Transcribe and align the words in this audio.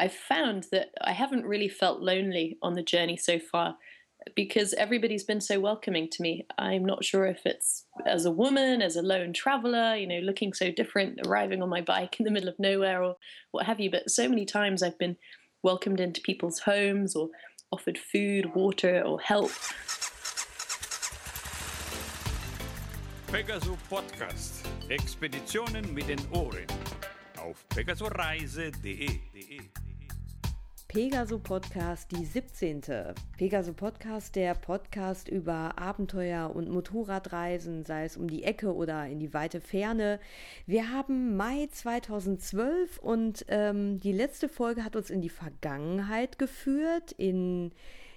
I've 0.00 0.14
found 0.14 0.66
that 0.72 0.92
I 1.02 1.12
haven't 1.12 1.44
really 1.44 1.68
felt 1.68 2.00
lonely 2.00 2.56
on 2.62 2.72
the 2.72 2.82
journey 2.82 3.18
so 3.18 3.38
far 3.38 3.76
because 4.34 4.72
everybody's 4.72 5.24
been 5.24 5.42
so 5.42 5.60
welcoming 5.60 6.08
to 6.12 6.22
me. 6.22 6.46
I'm 6.56 6.86
not 6.86 7.04
sure 7.04 7.26
if 7.26 7.44
it's 7.44 7.84
as 8.06 8.24
a 8.24 8.30
woman, 8.30 8.80
as 8.80 8.96
a 8.96 9.02
lone 9.02 9.34
traveler, 9.34 9.94
you 9.96 10.06
know, 10.06 10.20
looking 10.20 10.54
so 10.54 10.70
different, 10.70 11.20
arriving 11.26 11.62
on 11.62 11.68
my 11.68 11.82
bike 11.82 12.18
in 12.18 12.24
the 12.24 12.30
middle 12.30 12.48
of 12.48 12.58
nowhere 12.58 13.02
or 13.02 13.16
what 13.50 13.66
have 13.66 13.78
you, 13.78 13.90
but 13.90 14.10
so 14.10 14.26
many 14.26 14.46
times 14.46 14.82
I've 14.82 14.98
been 14.98 15.18
welcomed 15.62 16.00
into 16.00 16.22
people's 16.22 16.60
homes 16.60 17.14
or 17.14 17.28
offered 17.70 17.98
food, 17.98 18.54
water, 18.54 19.02
or 19.02 19.20
help. 19.20 19.50
Pegaso 23.30 23.76
Podcast. 23.90 24.64
Expeditionen 24.88 25.92
mit 25.92 26.08
den 26.08 26.20
Ohren. 26.32 26.66
Auf 27.38 27.66
pegasoreise.de. 27.68 29.20
Pegaso 30.92 31.38
Podcast, 31.38 32.10
die 32.10 32.24
17. 32.24 32.82
Pegaso 33.38 33.72
Podcast, 33.72 34.34
der 34.34 34.56
Podcast 34.56 35.28
über 35.28 35.78
Abenteuer 35.78 36.50
und 36.52 36.68
Motorradreisen, 36.68 37.84
sei 37.84 38.06
es 38.06 38.16
um 38.16 38.26
die 38.26 38.42
Ecke 38.42 38.74
oder 38.74 39.06
in 39.06 39.20
die 39.20 39.32
weite 39.32 39.60
Ferne. 39.60 40.18
Wir 40.66 40.90
haben 40.90 41.36
Mai 41.36 41.68
2012 41.70 42.98
und 42.98 43.44
ähm, 43.46 44.00
die 44.00 44.10
letzte 44.10 44.48
Folge 44.48 44.82
hat 44.82 44.96
uns 44.96 45.10
in 45.10 45.20
die 45.20 45.28
Vergangenheit 45.28 46.40
geführt, 46.40 47.12
in 47.12 47.70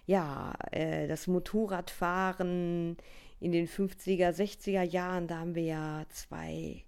ja, 0.08 0.56
äh, 0.72 1.08
das 1.08 1.28
Motorradfahren 1.28 2.98
in 3.40 3.52
den 3.52 3.68
50er, 3.68 4.32
60er 4.32 4.82
Jahren. 4.82 5.28
Da 5.28 5.38
haben 5.38 5.54
wir 5.54 5.62
ja 5.62 6.06
zwei, 6.10 6.84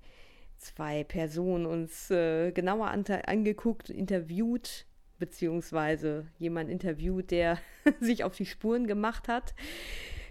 zwei 0.57 1.03
Personen 1.03 1.67
uns 1.67 2.09
äh, 2.09 2.51
genauer 2.53 2.87
angeguckt, 2.87 3.91
interviewt 3.91 4.87
beziehungsweise 5.19 6.27
jemand 6.37 6.69
interviewt, 6.69 7.31
der 7.31 7.57
sich 7.99 8.23
auf 8.23 8.35
die 8.35 8.45
Spuren 8.45 8.87
gemacht 8.87 9.27
hat. 9.27 9.53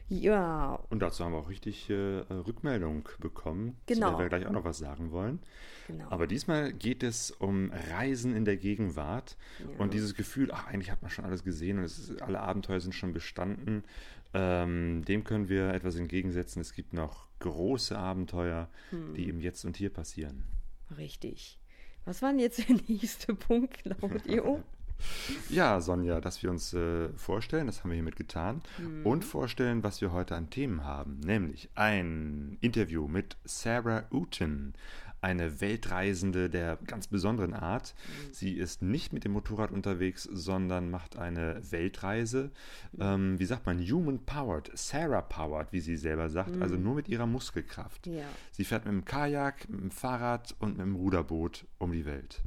Ja. 0.09 0.81
Und 0.91 1.00
dazu 1.00 1.25
haben 1.25 1.33
wir 1.33 1.39
auch 1.39 1.48
richtig 1.48 1.89
äh, 1.89 1.95
Rückmeldung 1.95 3.09
bekommen, 3.20 3.77
genau. 3.86 4.11
zu 4.11 4.17
der 4.17 4.25
wir 4.25 4.28
gleich 4.28 4.47
auch 4.47 4.53
noch 4.53 4.64
was 4.64 4.78
sagen 4.78 5.12
wollen. 5.12 5.39
Genau. 5.86 6.06
Aber 6.11 6.27
diesmal 6.27 6.72
geht 6.75 7.03
es 7.03 7.31
um 7.31 7.70
Reisen 7.91 8.36
in 8.36 8.44
der 8.44 8.56
Gegenwart 8.59 9.36
Ja. 9.61 9.67
und 9.78 9.94
dieses 9.94 10.14
Gefühl, 10.14 10.50
ach, 10.53 10.67
eigentlich 10.67 10.91
hat 10.91 11.00
man 11.00 11.11
schon 11.11 11.25
alles 11.25 11.42
gesehen 11.42 11.78
und 11.78 11.84
ist, 11.84 12.20
alle 12.20 12.41
Abenteuer 12.41 12.81
sind 12.81 12.94
schon 12.94 13.12
bestanden. 13.14 13.83
Ähm, 14.34 15.05
dem 15.06 15.25
können 15.25 15.48
wir 15.48 15.69
etwas 15.72 15.97
entgegensetzen. 15.97 16.61
Es 16.61 16.75
gibt 16.75 16.92
noch 16.92 17.28
große 17.39 17.97
Abenteuer, 17.98 18.69
Hm. 18.91 19.14
die 19.14 19.28
im 19.28 19.41
Jetzt 19.41 19.64
und 19.64 19.77
Hier 19.77 19.91
passieren. 19.91 20.44
Richtig. 20.98 21.59
Was 22.05 22.22
war 22.22 22.30
denn 22.30 22.41
jetzt 22.41 22.69
der 22.69 22.77
nächste 22.88 23.34
Punkt, 23.34 23.83
Claudio? 23.83 24.62
Ja, 25.50 25.80
Sonja, 25.80 26.20
dass 26.20 26.42
wir 26.42 26.50
uns 26.50 26.72
äh, 26.72 27.08
vorstellen, 27.16 27.66
das 27.66 27.80
haben 27.83 27.91
wir 27.91 27.97
hiermit 27.97 28.16
getan, 28.16 28.62
Mhm. 28.78 29.05
und 29.05 29.24
vorstellen, 29.24 29.83
was 29.83 30.00
wir 30.00 30.12
heute 30.12 30.34
an 30.36 30.48
Themen 30.50 30.84
haben. 30.84 31.19
Nämlich 31.20 31.69
ein 31.75 32.56
Interview 32.62 33.06
mit 33.08 33.36
Sarah 33.44 34.05
Uten, 34.10 34.72
eine 35.25 35.62
Weltreisende 35.62 36.50
der 36.50 36.78
ganz 36.86 37.06
besonderen 37.06 37.55
Art. 37.55 37.94
Mhm. 37.97 38.33
Sie 38.34 38.53
ist 38.53 38.83
nicht 38.83 39.14
mit 39.14 39.25
dem 39.25 39.33
Motorrad 39.33 39.72
unterwegs, 39.72 40.25
sondern 40.25 40.91
macht 40.91 41.16
eine 41.16 41.61
Weltreise. 41.70 42.50
Ähm, 43.00 43.39
wie 43.39 43.47
sagt 43.47 43.64
man? 43.64 43.81
Human 43.81 44.19
powered, 44.27 44.70
Sarah 44.75 45.22
powered, 45.22 45.72
wie 45.72 45.81
sie 45.81 45.97
selber 45.97 46.28
sagt, 46.28 46.61
also 46.61 46.77
nur 46.77 46.94
mit 46.94 47.08
ihrer 47.08 47.27
Muskelkraft. 47.27 48.06
Mhm. 48.06 48.19
Ja. 48.19 48.25
Sie 48.53 48.64
fährt 48.64 48.84
mit 48.84 48.92
dem 48.92 49.05
Kajak, 49.06 49.69
mit 49.70 49.81
dem 49.81 49.91
Fahrrad 49.91 50.55
und 50.58 50.77
mit 50.77 50.86
dem 50.86 50.94
Ruderboot 50.94 51.66
um 51.78 51.92
die 51.92 52.05
Welt. 52.05 52.42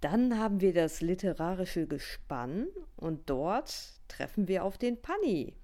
Dann 0.00 0.38
haben 0.38 0.60
wir 0.60 0.72
das 0.72 1.00
literarische 1.00 1.88
Gespann 1.88 2.68
und 2.94 3.28
dort 3.28 3.74
treffen 4.06 4.46
wir 4.46 4.62
auf 4.62 4.78
den 4.78 5.02
Panni. 5.02 5.54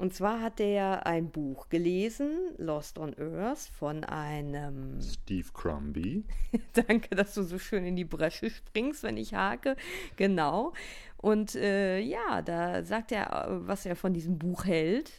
Und 0.00 0.14
zwar 0.14 0.40
hat 0.40 0.60
er 0.60 1.04
ein 1.04 1.30
Buch 1.30 1.68
gelesen, 1.68 2.54
Lost 2.56 2.98
on 2.98 3.14
Earth, 3.18 3.70
von 3.74 4.02
einem 4.02 4.98
Steve 5.02 5.48
Crombie. 5.52 6.24
Danke, 6.72 7.14
dass 7.14 7.34
du 7.34 7.42
so 7.42 7.58
schön 7.58 7.84
in 7.84 7.96
die 7.96 8.06
Bresche 8.06 8.48
springst, 8.48 9.02
wenn 9.02 9.18
ich 9.18 9.34
hake. 9.34 9.76
Genau. 10.16 10.72
Und 11.18 11.54
äh, 11.54 11.98
ja, 12.00 12.40
da 12.40 12.82
sagt 12.82 13.12
er, 13.12 13.26
äh, 13.46 13.68
was 13.68 13.84
er 13.84 13.94
von 13.94 14.14
diesem 14.14 14.38
Buch 14.38 14.64
hält. 14.64 15.12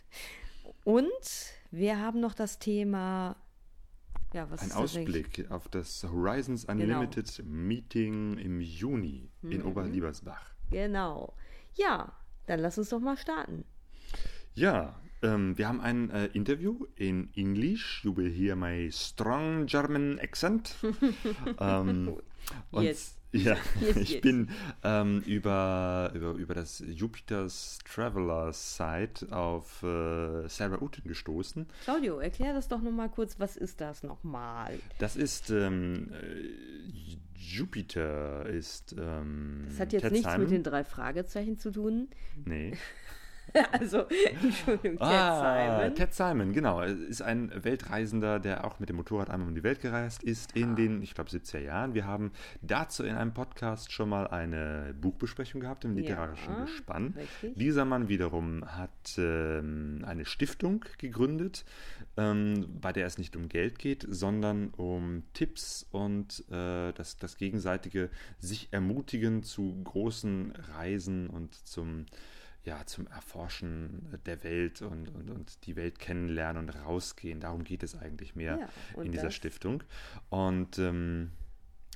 Und 0.83 1.11
wir 1.69 1.99
haben 1.99 2.19
noch 2.19 2.33
das 2.33 2.57
Thema. 2.57 3.35
Ja, 4.33 4.49
was 4.49 4.61
Ein 4.61 4.67
ist 4.69 4.73
das? 4.75 4.81
Ausblick 4.81 5.51
auf 5.51 5.67
das 5.67 6.03
Horizons 6.05 6.65
Unlimited 6.65 7.43
Meeting 7.45 8.37
im 8.39 8.59
Juni 8.61 9.29
Mhm. 9.43 9.51
in 9.51 9.63
Oberliebersbach. 9.63 10.55
Genau. 10.71 11.35
Ja, 11.75 12.13
dann 12.47 12.59
lass 12.61 12.79
uns 12.79 12.89
doch 12.89 12.99
mal 12.99 13.15
starten. 13.17 13.63
Ja, 14.53 14.95
ähm, 15.21 15.57
wir 15.57 15.67
haben 15.67 15.81
ein 15.81 16.09
äh, 16.09 16.25
Interview 16.27 16.85
in 16.95 17.29
English. 17.35 18.01
You 18.03 18.15
will 18.15 18.31
hear 18.31 18.55
my 18.55 18.89
strong 18.91 19.65
German 19.65 20.19
accent. 20.19 20.75
ähm, 21.59 22.17
Yes. 22.73 23.15
ja, 23.31 23.55
Yes, 23.79 23.95
ich 23.97 24.09
yes. 24.13 24.21
bin 24.21 24.49
ähm, 24.83 25.21
über, 25.27 26.11
über, 26.15 26.31
über 26.33 26.53
das 26.55 26.83
Jupiter's 26.85 27.77
Traveler 27.85 28.51
Site 28.51 29.27
auf 29.31 29.83
äh, 29.83 30.47
Sarah 30.49 30.81
Uten 30.81 31.07
gestoßen. 31.07 31.67
Claudio, 31.83 32.17
erklär 32.19 32.53
das 32.53 32.67
doch 32.67 32.81
nochmal 32.81 33.09
kurz. 33.09 33.39
Was 33.39 33.55
ist 33.57 33.79
das 33.79 34.01
nochmal? 34.03 34.79
Das 34.97 35.15
ist 35.15 35.51
ähm, 35.51 36.11
äh, 36.11 36.49
Jupiter 37.37 38.47
ist. 38.47 38.95
Ähm, 38.97 39.65
Das 39.69 39.79
hat 39.79 39.93
jetzt 39.93 40.01
Ted 40.01 40.11
nichts 40.13 40.27
Simon. 40.27 40.41
mit 40.41 40.51
den 40.51 40.63
drei 40.63 40.83
Fragezeichen 40.83 41.57
zu 41.59 41.71
tun. 41.71 42.09
Nee. 42.43 42.73
Also, 43.73 44.05
Entschuldigung, 44.41 44.97
Ted 44.97 45.01
ah, 45.01 45.79
Simon. 45.81 45.95
Ted 45.95 46.13
Simon, 46.13 46.53
genau. 46.53 46.81
Ist 46.81 47.21
ein 47.21 47.51
Weltreisender, 47.63 48.39
der 48.39 48.63
auch 48.65 48.79
mit 48.79 48.87
dem 48.87 48.95
Motorrad 48.95 49.29
einmal 49.29 49.49
um 49.49 49.55
die 49.55 49.63
Welt 49.63 49.81
gereist 49.81 50.23
ist 50.23 50.51
Ah. 50.55 50.59
in 50.59 50.75
den, 50.77 51.01
ich 51.01 51.13
glaube, 51.15 51.29
70er 51.29 51.59
Jahren. 51.59 51.93
Wir 51.93 52.05
haben 52.05 52.31
dazu 52.61 53.03
in 53.03 53.15
einem 53.15 53.33
Podcast 53.33 53.91
schon 53.91 54.07
mal 54.09 54.27
eine 54.27 54.93
Buchbesprechung 54.99 55.59
gehabt 55.59 55.83
im 55.83 55.95
literarischen 55.95 56.53
Ja, 56.53 56.61
Gespann. 56.63 57.13
richtig. 57.17 57.55
Dieser 57.57 57.83
Mann 57.83 58.07
wiederum 58.07 58.63
hat 58.65 59.17
ähm, 59.17 60.03
eine 60.05 60.23
Stiftung 60.25 60.85
gegründet, 60.97 61.65
ähm, 62.17 62.67
bei 62.79 62.93
der 62.93 63.05
es 63.05 63.17
nicht 63.17 63.35
um 63.35 63.49
Geld 63.49 63.79
geht, 63.79 64.05
sondern 64.07 64.69
um 64.77 65.23
Tipps 65.33 65.85
und 65.91 66.45
äh, 66.49 66.93
das, 66.93 67.17
das 67.17 67.35
gegenseitige 67.35 68.09
sich 68.39 68.69
ermutigen 68.71 69.43
zu 69.43 69.81
großen 69.83 70.53
Reisen 70.77 71.29
und 71.29 71.53
zum 71.67 72.05
ja, 72.63 72.85
zum 72.85 73.07
Erforschen 73.07 74.19
der 74.25 74.43
Welt 74.43 74.81
und, 74.81 75.09
und, 75.09 75.29
und 75.31 75.65
die 75.65 75.75
Welt 75.75 75.97
kennenlernen 75.99 76.63
und 76.63 76.69
rausgehen. 76.69 77.39
Darum 77.39 77.63
geht 77.63 77.83
es 77.83 77.95
eigentlich 77.95 78.35
mehr 78.35 78.59
Ja, 78.95 79.01
in 79.03 79.11
dieser 79.11 79.31
Stiftung. 79.31 79.83
Und 80.29 80.77
ähm, 80.77 81.31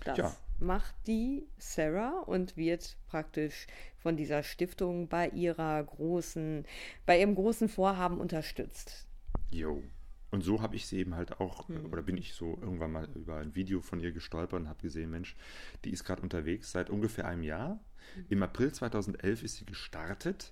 Das 0.03 0.17
Ja. 0.17 0.35
macht 0.59 0.95
die 1.07 1.47
Sarah 1.57 2.19
und 2.25 2.57
wird 2.57 2.97
praktisch 3.07 3.67
von 3.97 4.17
dieser 4.17 4.43
Stiftung 4.43 5.07
bei 5.07 5.29
ihrer 5.29 5.83
großen, 5.83 6.65
bei 7.05 7.19
ihrem 7.19 7.35
großen 7.35 7.69
Vorhaben 7.69 8.19
unterstützt. 8.19 9.07
Jo. 9.51 9.83
Und 10.31 10.43
so 10.43 10.61
habe 10.61 10.75
ich 10.75 10.87
sie 10.87 10.97
eben 10.97 11.15
halt 11.15 11.39
auch, 11.39 11.67
Hm. 11.69 11.85
oder 11.91 12.01
bin 12.01 12.17
ich 12.17 12.33
so 12.33 12.57
irgendwann 12.61 12.91
mal 12.91 13.07
über 13.15 13.37
ein 13.37 13.55
Video 13.55 13.79
von 13.81 13.99
ihr 13.99 14.11
gestolpert 14.11 14.59
und 14.59 14.67
habe 14.67 14.81
gesehen, 14.81 15.11
Mensch, 15.11 15.35
die 15.83 15.91
ist 15.91 16.03
gerade 16.03 16.21
unterwegs 16.21 16.71
seit 16.71 16.89
ungefähr 16.89 17.27
einem 17.27 17.43
Jahr. 17.43 17.75
Mhm. 18.15 18.25
Im 18.29 18.43
April 18.43 18.71
2011 18.73 19.43
ist 19.43 19.55
sie 19.57 19.65
gestartet 19.65 20.51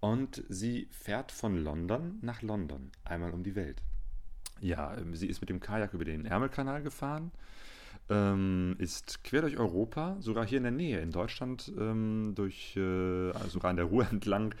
und 0.00 0.42
sie 0.48 0.88
fährt 0.90 1.32
von 1.32 1.56
London 1.62 2.18
nach 2.20 2.42
London, 2.42 2.90
einmal 3.04 3.32
um 3.32 3.42
die 3.42 3.54
Welt. 3.54 3.80
Ja, 4.60 4.96
ähm, 4.96 5.14
sie 5.14 5.28
ist 5.28 5.40
mit 5.40 5.50
dem 5.50 5.60
Kajak 5.60 5.94
über 5.94 6.04
den 6.04 6.24
Ärmelkanal 6.26 6.82
gefahren, 6.82 7.30
ähm, 8.08 8.76
ist 8.78 9.24
quer 9.24 9.42
durch 9.42 9.58
Europa, 9.58 10.16
sogar 10.20 10.46
hier 10.46 10.58
in 10.58 10.64
der 10.64 10.72
Nähe, 10.72 11.00
in 11.00 11.12
Deutschland, 11.12 11.72
ähm, 11.78 12.32
durch, 12.34 12.76
äh, 12.76 13.30
also 13.32 13.48
sogar 13.48 13.70
an 13.70 13.76
der 13.76 13.86
Ruhr 13.86 14.06
entlang 14.10 14.54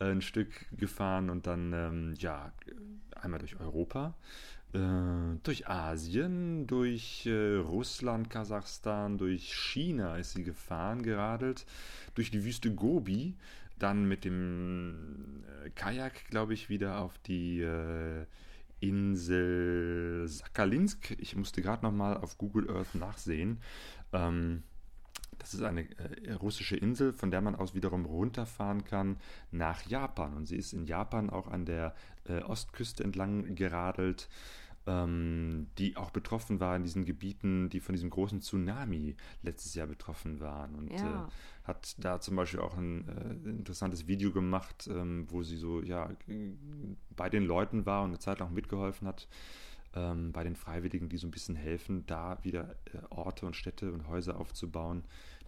äh, 0.00 0.06
ein 0.06 0.22
Stück 0.22 0.50
gefahren 0.76 1.30
und 1.30 1.46
dann, 1.46 1.72
ähm, 1.72 2.14
ja, 2.18 2.52
einmal 3.20 3.40
durch 3.40 3.58
Europa, 3.60 4.14
äh, 4.72 4.78
durch 5.42 5.68
Asien, 5.68 6.66
durch 6.66 7.26
äh, 7.26 7.56
Russland, 7.56 8.30
Kasachstan, 8.30 9.18
durch 9.18 9.54
China 9.54 10.16
ist 10.16 10.32
sie 10.32 10.44
gefahren, 10.44 11.02
geradelt, 11.02 11.64
durch 12.14 12.30
die 12.30 12.44
Wüste 12.44 12.74
Gobi, 12.74 13.34
dann 13.78 14.06
mit 14.06 14.24
dem 14.24 15.44
äh, 15.64 15.70
Kajak, 15.70 16.26
glaube 16.30 16.54
ich, 16.54 16.68
wieder 16.68 16.98
auf 16.98 17.16
die 17.18 17.60
äh, 17.60 18.26
Insel 18.80 20.26
Sakalinsk. 20.26 21.16
Ich 21.18 21.36
musste 21.36 21.62
gerade 21.62 21.84
noch 21.84 21.92
mal 21.92 22.16
auf 22.16 22.38
Google 22.38 22.70
Earth 22.70 22.94
nachsehen. 22.94 23.60
Ähm, 24.12 24.62
das 25.38 25.54
ist 25.54 25.62
eine 25.62 25.82
äh, 25.98 26.32
russische 26.32 26.76
Insel, 26.76 27.12
von 27.12 27.30
der 27.30 27.40
man 27.40 27.54
aus 27.54 27.74
wiederum 27.74 28.04
runterfahren 28.04 28.84
kann 28.84 29.18
nach 29.50 29.86
Japan. 29.86 30.34
Und 30.34 30.46
sie 30.46 30.56
ist 30.56 30.72
in 30.72 30.84
Japan 30.84 31.30
auch 31.30 31.48
an 31.48 31.64
der 31.64 31.94
äh, 32.24 32.42
Ostküste 32.42 33.04
entlang 33.04 33.54
geradelt. 33.54 34.28
Ähm, 34.88 35.66
die 35.76 35.96
auch 35.96 36.10
betroffen 36.10 36.60
war 36.60 36.74
in 36.74 36.82
diesen 36.82 37.04
Gebieten, 37.04 37.68
die 37.68 37.80
von 37.80 37.94
diesem 37.94 38.08
großen 38.08 38.40
Tsunami 38.40 39.16
letztes 39.42 39.74
Jahr 39.74 39.86
betroffen 39.86 40.40
waren. 40.40 40.74
Und 40.74 40.90
ja. 40.92 41.26
äh, 41.26 41.68
hat 41.68 41.94
da 41.98 42.20
zum 42.20 42.36
Beispiel 42.36 42.60
auch 42.60 42.76
ein 42.76 43.06
äh, 43.06 43.50
interessantes 43.50 44.08
Video 44.08 44.32
gemacht, 44.32 44.88
ähm, 44.90 45.26
wo 45.28 45.42
sie 45.42 45.58
so 45.58 45.82
ja 45.82 46.10
bei 47.10 47.28
den 47.28 47.44
Leuten 47.44 47.84
war 47.84 48.02
und 48.02 48.10
eine 48.10 48.18
Zeit 48.18 48.38
lang 48.40 48.54
mitgeholfen 48.54 49.06
hat, 49.06 49.28
ähm, 49.94 50.32
bei 50.32 50.42
den 50.42 50.56
Freiwilligen, 50.56 51.10
die 51.10 51.18
so 51.18 51.26
ein 51.26 51.32
bisschen 51.32 51.56
helfen, 51.56 52.06
da 52.06 52.42
wieder 52.42 52.74
äh, 52.86 52.98
Orte 53.10 53.44
und 53.44 53.56
Städte 53.56 53.92
und 53.92 54.08
Häuser 54.08 54.40
aufzubauen, 54.40 55.04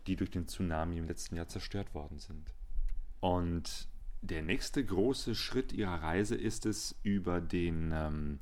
die 0.06 0.16
durch 0.16 0.30
den 0.30 0.46
Tsunami 0.46 0.98
im 0.98 1.06
letzten 1.06 1.36
Jahr 1.36 1.48
zerstört 1.48 1.94
worden 1.94 2.18
sind. 2.18 2.52
Und 3.20 3.88
der 4.22 4.42
nächste 4.42 4.84
große 4.84 5.34
Schritt 5.34 5.72
ihrer 5.72 6.02
Reise 6.02 6.34
ist 6.34 6.66
es, 6.66 6.94
über 7.02 7.40
den 7.40 7.90
ähm, 7.94 8.38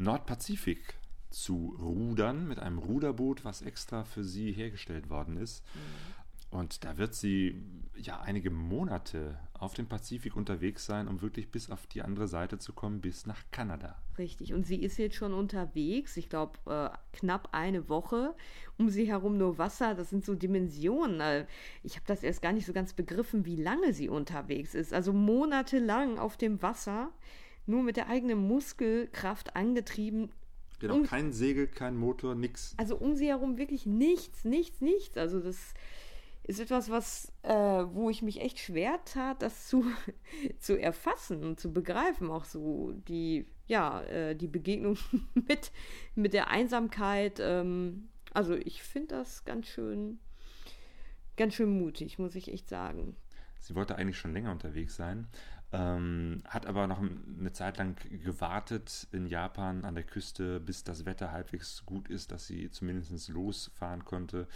Nordpazifik 0.00 0.94
zu 1.30 1.76
rudern 1.78 2.48
mit 2.48 2.58
einem 2.58 2.78
Ruderboot, 2.78 3.44
was 3.44 3.62
extra 3.62 4.04
für 4.04 4.24
sie 4.24 4.50
hergestellt 4.50 5.10
worden 5.10 5.36
ist. 5.36 5.64
Mhm. 5.74 6.58
Und 6.58 6.84
da 6.84 6.98
wird 6.98 7.14
sie 7.14 7.62
ja 7.94 8.20
einige 8.20 8.50
Monate 8.50 9.38
auf 9.54 9.74
dem 9.74 9.86
Pazifik 9.86 10.34
unterwegs 10.34 10.84
sein, 10.84 11.06
um 11.06 11.22
wirklich 11.22 11.50
bis 11.50 11.70
auf 11.70 11.86
die 11.86 12.02
andere 12.02 12.26
Seite 12.26 12.58
zu 12.58 12.72
kommen, 12.72 13.00
bis 13.00 13.26
nach 13.26 13.44
Kanada. 13.52 13.96
Richtig. 14.18 14.52
Und 14.52 14.66
sie 14.66 14.82
ist 14.82 14.96
jetzt 14.96 15.14
schon 15.14 15.32
unterwegs, 15.32 16.16
ich 16.16 16.28
glaube 16.28 16.58
äh, 16.66 17.16
knapp 17.16 17.50
eine 17.52 17.88
Woche. 17.88 18.34
Um 18.78 18.88
sie 18.88 19.06
herum 19.06 19.36
nur 19.38 19.58
Wasser, 19.58 19.94
das 19.94 20.10
sind 20.10 20.24
so 20.24 20.34
Dimensionen. 20.34 21.20
Äh, 21.20 21.46
ich 21.84 21.94
habe 21.94 22.06
das 22.06 22.24
erst 22.24 22.42
gar 22.42 22.52
nicht 22.52 22.66
so 22.66 22.72
ganz 22.72 22.94
begriffen, 22.94 23.44
wie 23.44 23.56
lange 23.56 23.92
sie 23.92 24.08
unterwegs 24.08 24.74
ist. 24.74 24.92
Also 24.92 25.12
monatelang 25.12 26.18
auf 26.18 26.36
dem 26.36 26.60
Wasser, 26.62 27.12
nur 27.66 27.82
mit 27.82 27.96
der 27.96 28.08
eigenen 28.08 28.46
Muskelkraft 28.46 29.56
angetrieben, 29.56 30.30
Genau, 30.80 30.94
um, 30.94 31.02
kein 31.04 31.30
Segel, 31.32 31.66
kein 31.66 31.94
Motor, 31.94 32.34
nichts. 32.34 32.74
Also 32.78 32.96
um 32.96 33.14
sie 33.14 33.28
herum 33.28 33.58
wirklich 33.58 33.84
nichts, 33.84 34.44
nichts, 34.44 34.80
nichts. 34.80 35.18
Also 35.18 35.38
das 35.38 35.74
ist 36.42 36.58
etwas, 36.58 36.90
was, 36.90 37.32
äh, 37.42 37.52
wo 37.52 38.08
ich 38.08 38.22
mich 38.22 38.40
echt 38.40 38.58
schwer 38.58 38.98
tat, 39.04 39.42
das 39.42 39.68
zu, 39.68 39.84
zu 40.58 40.80
erfassen 40.80 41.44
und 41.44 41.60
zu 41.60 41.72
begreifen. 41.72 42.30
Auch 42.30 42.46
so 42.46 42.92
die, 42.92 43.46
ja, 43.66 44.00
äh, 44.04 44.34
die 44.34 44.48
Begegnung 44.48 44.96
mit, 45.34 45.70
mit 46.14 46.32
der 46.32 46.48
Einsamkeit. 46.48 47.38
Ähm, 47.40 48.08
also 48.32 48.54
ich 48.54 48.82
finde 48.82 49.16
das 49.16 49.44
ganz 49.44 49.66
schön, 49.66 50.18
ganz 51.36 51.54
schön 51.54 51.78
mutig, 51.78 52.18
muss 52.18 52.34
ich 52.34 52.50
echt 52.50 52.70
sagen. 52.70 53.16
Sie 53.58 53.74
wollte 53.74 53.96
eigentlich 53.96 54.18
schon 54.18 54.32
länger 54.32 54.52
unterwegs 54.52 54.96
sein, 54.96 55.28
ähm, 55.72 56.42
hat 56.48 56.66
aber 56.66 56.86
noch 56.86 56.98
eine 57.00 57.52
Zeit 57.52 57.78
lang 57.78 57.96
gewartet 58.24 59.06
in 59.12 59.26
Japan 59.26 59.84
an 59.84 59.94
der 59.94 60.04
Küste, 60.04 60.60
bis 60.60 60.84
das 60.84 61.04
Wetter 61.04 61.30
halbwegs 61.32 61.84
gut 61.86 62.08
ist, 62.08 62.32
dass 62.32 62.46
sie 62.46 62.70
zumindest 62.70 63.28
losfahren 63.28 64.04
konnte 64.04 64.48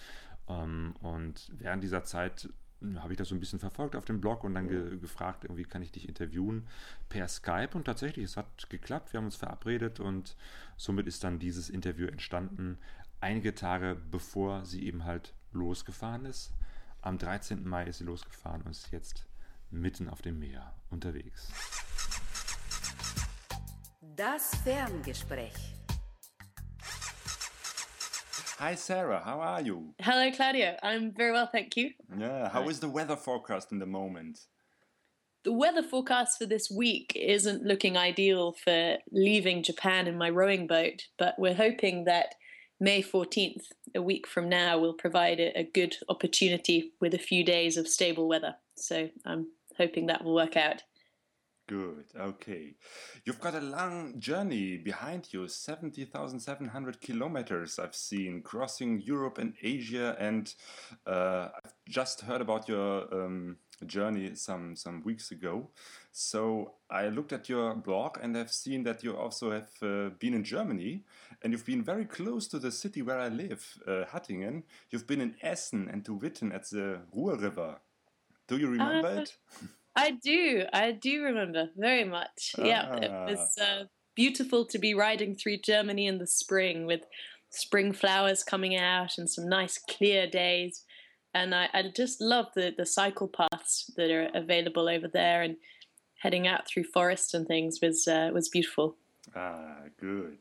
ähm, 0.48 0.94
und 1.00 1.50
während 1.56 1.82
dieser 1.82 2.04
Zeit 2.04 2.48
hm, 2.80 3.02
habe 3.02 3.12
ich 3.12 3.18
das 3.18 3.28
so 3.28 3.34
ein 3.34 3.40
bisschen 3.40 3.58
verfolgt 3.58 3.96
auf 3.96 4.04
dem 4.04 4.20
Blog 4.20 4.44
und 4.44 4.54
dann 4.54 4.68
ge 4.68 4.98
gefragt, 4.98 5.44
irgendwie 5.44 5.64
kann 5.64 5.82
ich 5.82 5.92
dich 5.92 6.08
interviewen 6.08 6.66
per 7.08 7.28
Skype 7.28 7.70
und 7.74 7.84
tatsächlich, 7.84 8.24
es 8.24 8.36
hat 8.36 8.68
geklappt, 8.68 9.12
wir 9.12 9.18
haben 9.18 9.26
uns 9.26 9.36
verabredet 9.36 10.00
und 10.00 10.36
somit 10.76 11.06
ist 11.06 11.24
dann 11.24 11.38
dieses 11.38 11.70
Interview 11.70 12.06
entstanden, 12.06 12.78
einige 13.20 13.54
Tage 13.54 13.96
bevor 14.10 14.64
sie 14.64 14.84
eben 14.84 15.04
halt 15.04 15.34
losgefahren 15.52 16.26
ist. 16.26 16.52
Am 17.00 17.18
13. 17.18 17.66
Mai 17.66 17.86
ist 17.86 17.98
sie 17.98 18.04
losgefahren 18.04 18.62
und 18.62 18.70
ist 18.70 18.90
jetzt 18.90 19.26
mitten 19.70 20.08
auf 20.08 20.22
dem 20.22 20.38
Meer 20.38 20.74
unterwegs. 20.90 21.48
Das 24.16 24.54
Ferngespräch. 24.62 25.52
Hi, 28.58 28.76
Sarah. 28.76 29.20
How 29.24 29.40
are 29.40 29.60
you? 29.60 29.94
Hello, 29.98 30.30
Claudia. 30.30 30.78
I'm 30.82 31.12
very 31.12 31.32
well, 31.32 31.48
thank 31.50 31.76
you. 31.76 31.90
Yeah. 32.16 32.48
How 32.48 32.68
is 32.68 32.78
the 32.78 32.88
weather 32.88 33.16
forecast 33.16 33.72
in 33.72 33.80
the 33.80 33.86
moment? 33.86 34.38
The 35.44 35.52
weather 35.52 35.82
forecast 35.82 36.38
for 36.38 36.46
this 36.46 36.70
week 36.70 37.12
isn't 37.16 37.64
looking 37.64 37.96
ideal 37.96 38.52
for 38.52 38.98
leaving 39.10 39.62
Japan 39.62 40.06
in 40.06 40.16
my 40.16 40.30
rowing 40.30 40.66
boat, 40.66 41.02
but 41.18 41.34
we're 41.36 41.54
hoping 41.54 42.04
that 42.04 42.36
May 42.80 43.02
14th, 43.02 43.64
a 43.94 44.00
week 44.00 44.26
from 44.26 44.48
now, 44.48 44.78
will 44.78 44.94
provide 44.94 45.40
a, 45.40 45.58
a 45.58 45.64
good 45.64 45.96
opportunity 46.08 46.92
with 47.00 47.12
a 47.12 47.18
few 47.18 47.44
days 47.44 47.76
of 47.76 47.88
stable 47.88 48.28
weather. 48.28 48.54
So 48.76 49.08
I'm 49.24 49.48
hoping 49.76 50.06
that 50.06 50.24
will 50.24 50.34
work 50.34 50.56
out. 50.56 50.82
Good. 51.66 52.04
Okay. 52.14 52.74
You've 53.24 53.40
got 53.40 53.54
a 53.54 53.60
long 53.60 54.20
journey 54.20 54.76
behind 54.76 55.32
you 55.32 55.48
70,700 55.48 57.00
kilometers, 57.00 57.78
I've 57.78 57.94
seen, 57.94 58.42
crossing 58.42 59.00
Europe 59.00 59.38
and 59.38 59.54
Asia. 59.62 60.14
And 60.18 60.52
uh, 61.06 61.48
I've 61.64 61.72
just 61.88 62.20
heard 62.20 62.42
about 62.42 62.68
your 62.68 63.12
um, 63.14 63.56
journey 63.86 64.34
some, 64.34 64.76
some 64.76 65.02
weeks 65.04 65.30
ago. 65.30 65.70
So 66.12 66.74
I 66.90 67.08
looked 67.08 67.32
at 67.32 67.48
your 67.48 67.74
blog 67.74 68.18
and 68.22 68.36
I've 68.36 68.52
seen 68.52 68.82
that 68.82 69.02
you 69.02 69.16
also 69.16 69.50
have 69.50 69.70
uh, 69.80 70.10
been 70.18 70.34
in 70.34 70.44
Germany 70.44 71.04
and 71.42 71.50
you've 71.50 71.64
been 71.64 71.82
very 71.82 72.04
close 72.04 72.46
to 72.48 72.58
the 72.58 72.70
city 72.70 73.00
where 73.00 73.18
I 73.18 73.28
live, 73.28 73.66
uh, 73.88 74.04
Hattingen. 74.12 74.64
You've 74.90 75.06
been 75.06 75.22
in 75.22 75.34
Essen 75.40 75.88
and 75.90 76.04
to 76.04 76.14
Witten 76.18 76.54
at 76.54 76.68
the 76.68 77.00
Ruhr 77.14 77.36
River. 77.36 77.80
Do 78.48 78.58
you 78.58 78.68
remember 78.70 79.08
uh, 79.08 79.20
it? 79.22 79.36
I 79.96 80.10
do. 80.10 80.64
I 80.72 80.92
do 80.92 81.22
remember 81.22 81.70
very 81.76 82.04
much. 82.04 82.54
Ah. 82.58 82.64
Yeah, 82.64 82.96
it 82.96 83.10
ah. 83.10 83.26
was 83.26 83.58
uh, 83.58 83.84
beautiful 84.14 84.64
to 84.66 84.78
be 84.78 84.94
riding 84.94 85.34
through 85.34 85.58
Germany 85.58 86.06
in 86.06 86.18
the 86.18 86.26
spring 86.26 86.86
with 86.86 87.02
spring 87.50 87.92
flowers 87.92 88.42
coming 88.42 88.76
out 88.76 89.18
and 89.18 89.30
some 89.30 89.48
nice 89.48 89.78
clear 89.78 90.26
days. 90.26 90.82
And 91.32 91.54
I, 91.54 91.68
I 91.72 91.82
just 91.94 92.20
love 92.20 92.46
the, 92.54 92.72
the 92.76 92.86
cycle 92.86 93.28
paths 93.28 93.90
that 93.96 94.10
are 94.10 94.30
available 94.34 94.88
over 94.88 95.08
there 95.08 95.42
and 95.42 95.56
heading 96.18 96.46
out 96.46 96.66
through 96.66 96.84
forests 96.84 97.34
and 97.34 97.46
things 97.46 97.80
was 97.82 98.08
uh, 98.08 98.30
was 98.32 98.48
beautiful. 98.48 98.96
Ah, 99.34 99.78
good. 99.98 100.38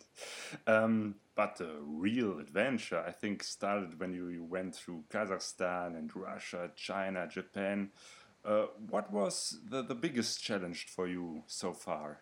Um, 0.67 1.15
but 1.35 1.57
the 1.57 1.79
real 1.81 2.39
adventure, 2.39 3.03
I 3.05 3.11
think, 3.11 3.43
started 3.43 3.99
when 3.99 4.13
you, 4.13 4.43
went 4.43 4.75
through 4.75 5.03
Kazakhstan 5.09 5.97
and 5.97 6.15
Russia, 6.15 6.71
China, 6.75 7.27
Japan. 7.27 7.89
Uh, 8.45 8.65
what 8.89 9.11
was 9.11 9.59
the, 9.69 9.81
the 9.81 9.95
biggest 9.95 10.43
challenge 10.43 10.85
for 10.87 11.07
you 11.07 11.43
so 11.47 11.73
far? 11.73 12.19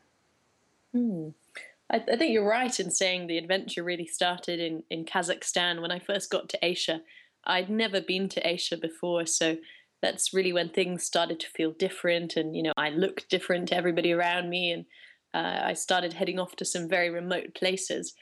Hmm. 0.93 1.29
I, 1.91 1.97
I, 1.97 2.15
think 2.15 2.31
you're 2.31 2.47
right 2.47 2.79
in 2.79 2.91
saying 2.91 3.27
the 3.27 3.37
adventure 3.37 3.83
really 3.83 4.05
started 4.05 4.59
in, 4.59 4.83
in 4.89 5.03
Kazakhstan 5.03 5.81
when 5.81 5.91
I 5.91 5.99
first 5.99 6.29
got 6.29 6.47
to 6.49 6.59
Asia. 6.61 7.01
I'd 7.43 7.69
never 7.69 8.01
been 8.01 8.29
to 8.29 8.47
Asia 8.47 8.77
before, 8.77 9.25
so 9.25 9.57
that's 10.01 10.33
really 10.33 10.53
when 10.53 10.69
things 10.69 11.03
started 11.03 11.39
to 11.39 11.47
feel 11.47 11.71
different, 11.71 12.36
and 12.36 12.55
you 12.55 12.63
know 12.63 12.74
I 12.77 12.89
looked 12.89 13.29
different 13.29 13.69
to 13.69 13.75
everybody 13.75 14.13
around 14.13 14.50
me, 14.50 14.71
and 14.71 14.86
uh, 15.33 15.65
I 15.65 15.74
started 15.74 16.13
heading 16.13 16.39
off 16.39 16.55
to 16.57 16.65
some 16.65 16.88
very 16.88 17.09
remote 17.09 17.55
places 17.55 18.13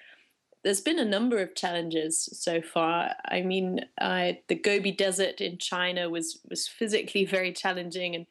there's 0.63 0.81
been 0.81 0.99
a 0.99 1.05
number 1.05 1.37
of 1.39 1.55
challenges 1.55 2.29
so 2.33 2.61
far. 2.61 3.11
I 3.25 3.41
mean, 3.41 3.85
I, 3.99 4.39
the 4.47 4.55
Gobi 4.55 4.91
Desert 4.91 5.39
in 5.41 5.57
China 5.57 6.09
was 6.09 6.39
was 6.49 6.67
physically 6.67 7.25
very 7.25 7.53
challenging 7.53 8.15
and 8.15 8.25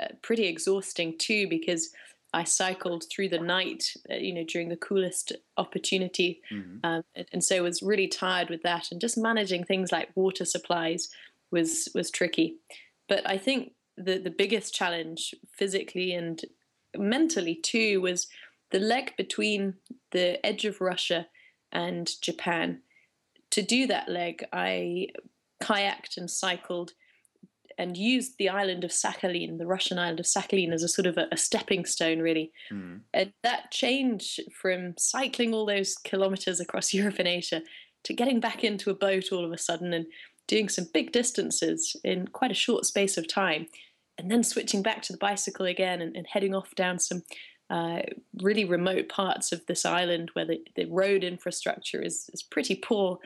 uh, 0.00 0.14
pretty 0.22 0.46
exhausting 0.46 1.16
too 1.18 1.48
because 1.48 1.90
I 2.32 2.44
cycled 2.44 3.04
through 3.10 3.30
the 3.30 3.38
night, 3.38 3.84
uh, 4.10 4.16
you 4.16 4.34
know, 4.34 4.44
during 4.44 4.68
the 4.68 4.76
coolest 4.76 5.32
opportunity, 5.56 6.42
mm-hmm. 6.52 6.84
um, 6.84 7.02
and, 7.14 7.26
and, 7.32 7.44
so 7.44 7.62
was 7.62 7.82
really 7.82 8.06
tired 8.06 8.50
with 8.50 8.62
that. 8.62 8.88
And 8.92 9.00
just 9.00 9.16
managing 9.16 9.64
things 9.64 9.90
like 9.90 10.10
water 10.14 10.44
supplies 10.44 11.08
was 11.50 11.88
was 11.94 12.10
tricky. 12.10 12.56
But 13.08 13.26
I 13.26 13.38
think 13.38 13.72
the 13.96 14.18
the 14.18 14.30
biggest 14.30 14.74
challenge, 14.74 15.34
physically 15.56 16.12
and 16.12 16.42
mentally 16.96 17.54
too, 17.54 18.00
was 18.00 18.26
the 18.72 18.80
leg 18.80 19.16
between 19.16 19.74
the 20.10 20.44
edge 20.44 20.64
of 20.64 20.80
Russia 20.80 21.28
and 21.72 22.10
Japan. 22.22 22.80
To 23.52 23.62
do 23.62 23.86
that 23.86 24.08
leg, 24.08 24.44
I 24.52 25.08
kayaked 25.62 26.16
and 26.16 26.30
cycled 26.30 26.92
and 27.78 27.96
used 27.96 28.36
the 28.38 28.48
island 28.48 28.82
of 28.82 28.90
Sakhalin, 28.90 29.58
the 29.58 29.66
Russian 29.66 29.98
island 29.98 30.18
of 30.18 30.26
Sakhalin, 30.26 30.72
as 30.72 30.82
a 30.82 30.88
sort 30.88 31.06
of 31.06 31.16
a, 31.16 31.28
a 31.30 31.36
stepping 31.36 31.84
stone, 31.84 32.18
really. 32.18 32.50
Mm. 32.72 33.00
And 33.14 33.32
that 33.44 33.70
change 33.70 34.40
from 34.52 34.94
cycling 34.98 35.54
all 35.54 35.64
those 35.64 35.94
kilometers 35.94 36.58
across 36.58 36.92
Europe 36.92 37.20
and 37.20 37.28
Asia 37.28 37.62
to 38.04 38.12
getting 38.12 38.40
back 38.40 38.64
into 38.64 38.90
a 38.90 38.94
boat 38.94 39.32
all 39.32 39.44
of 39.44 39.52
a 39.52 39.58
sudden 39.58 39.92
and 39.92 40.06
doing 40.48 40.68
some 40.68 40.88
big 40.92 41.12
distances 41.12 41.94
in 42.02 42.26
quite 42.28 42.50
a 42.50 42.54
short 42.54 42.84
space 42.84 43.16
of 43.16 43.28
time, 43.28 43.66
and 44.16 44.30
then 44.30 44.42
switching 44.42 44.82
back 44.82 45.02
to 45.02 45.12
the 45.12 45.18
bicycle 45.18 45.66
again 45.66 46.00
and, 46.00 46.16
and 46.16 46.26
heading 46.26 46.54
off 46.54 46.74
down 46.74 46.98
some 46.98 47.22
uh, 47.70 48.00
really 48.42 48.64
remote 48.64 49.08
parts 49.08 49.52
of 49.52 49.64
this 49.66 49.84
island 49.84 50.30
where 50.32 50.46
the, 50.46 50.60
the 50.76 50.86
road 50.86 51.22
infrastructure 51.22 52.00
is, 52.00 52.30
is 52.32 52.42
pretty 52.42 52.74
poor 52.74 53.18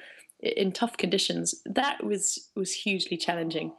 in 0.42 0.72
tough 0.72 0.96
conditions, 0.96 1.54
that 1.64 2.04
was 2.04 2.50
was 2.56 2.72
hugely 2.72 3.16
challenging. 3.16 3.72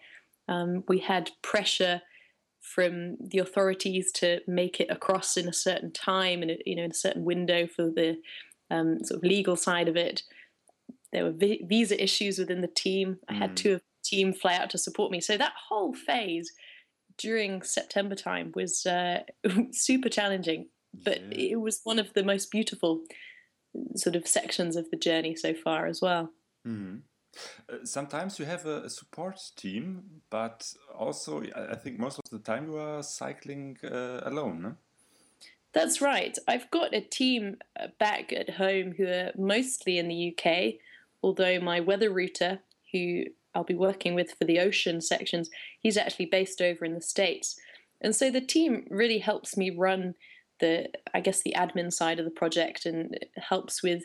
Um, 0.48 0.84
we 0.88 1.00
had 1.00 1.32
pressure 1.42 2.02
from 2.62 3.18
the 3.20 3.40
authorities 3.40 4.12
to 4.14 4.40
make 4.48 4.80
it 4.80 4.90
across 4.90 5.36
in 5.36 5.50
a 5.50 5.54
certain 5.54 5.92
time 5.92 6.42
and 6.42 6.58
you 6.66 6.76
know 6.76 6.84
in 6.84 6.92
a 6.92 6.96
certain 6.96 7.26
window 7.26 7.68
for 7.68 7.90
the 7.90 8.18
um, 8.72 9.04
sort 9.04 9.18
of 9.18 9.24
legal 9.30 9.56
side 9.58 9.90
of 9.90 9.98
it. 9.98 10.24
There 11.12 11.26
were 11.26 11.32
vi- 11.32 11.64
visa 11.66 12.02
issues 12.02 12.40
within 12.40 12.62
the 12.62 12.68
team. 12.68 13.20
I 13.28 13.34
had 13.34 13.52
Mm. 13.52 13.56
two 13.56 13.74
of 13.74 13.82
the 13.82 14.10
team 14.10 14.34
fly 14.34 14.56
out 14.56 14.70
to 14.72 14.78
support 14.78 15.12
me. 15.12 15.20
So 15.20 15.38
that 15.38 15.54
whole 15.70 15.94
phase 15.94 16.52
during 17.24 17.62
September 17.64 18.16
time 18.16 18.52
was 18.54 18.86
uh, 18.86 19.24
super 19.72 20.10
challenging, 20.10 20.68
but 21.08 21.20
Yeah. 21.32 21.54
it 21.54 21.60
was 21.62 21.82
one 21.86 22.00
of 22.04 22.14
the 22.14 22.24
most 22.24 22.52
beautiful 22.52 23.02
sort 23.96 24.16
of 24.16 24.28
sections 24.28 24.76
of 24.76 24.86
the 24.92 24.98
journey 25.08 25.36
so 25.36 25.54
far 25.54 25.88
as 25.88 26.02
well. 26.02 26.26
Mhm. 26.66 27.02
Uh, 27.70 27.86
sometimes 27.86 28.38
you 28.40 28.46
have 28.46 28.66
a, 28.68 28.78
a 28.84 28.90
support 28.90 29.40
team, 29.56 29.86
but 30.30 30.60
also 31.06 31.42
I 31.60 31.62
I 31.76 31.78
think 31.82 31.98
most 32.00 32.20
of 32.20 32.30
the 32.30 32.44
time 32.52 32.64
you 32.70 32.78
are 32.78 33.04
cycling 33.04 33.78
uh, 33.84 34.20
alone. 34.32 34.62
No? 34.62 34.72
That's 35.72 36.00
right. 36.02 36.38
I've 36.48 36.70
got 36.70 36.94
a 36.94 37.02
team 37.20 37.42
uh, 37.80 37.88
back 38.06 38.26
at 38.42 38.50
home 38.64 38.88
who 38.98 39.06
are 39.08 39.32
mostly 39.36 39.98
in 39.98 40.08
the 40.10 40.20
UK, 40.32 40.46
although 41.24 41.60
my 41.72 41.80
weather 41.90 42.12
router, 42.20 42.60
who 42.92 43.06
I'll 43.56 43.64
be 43.64 43.76
working 43.76 44.16
with 44.16 44.32
for 44.32 44.46
the 44.46 44.60
ocean 44.60 45.02
sections, 45.02 45.50
he's 45.80 45.98
actually 45.98 46.26
based 46.26 46.62
over 46.62 46.86
in 46.86 46.94
the 46.94 47.02
States. 47.02 47.60
And 48.02 48.16
so 48.16 48.30
the 48.30 48.42
team 48.42 48.86
really 48.90 49.20
helps 49.20 49.56
me 49.56 49.70
run 49.70 50.16
the, 50.60 50.90
I 51.14 51.20
guess, 51.20 51.42
the 51.42 51.56
admin 51.58 51.92
side 51.92 52.20
of 52.20 52.26
the 52.26 52.32
project 52.32 52.86
and 52.86 53.18
helps 53.38 53.82
with 53.82 54.04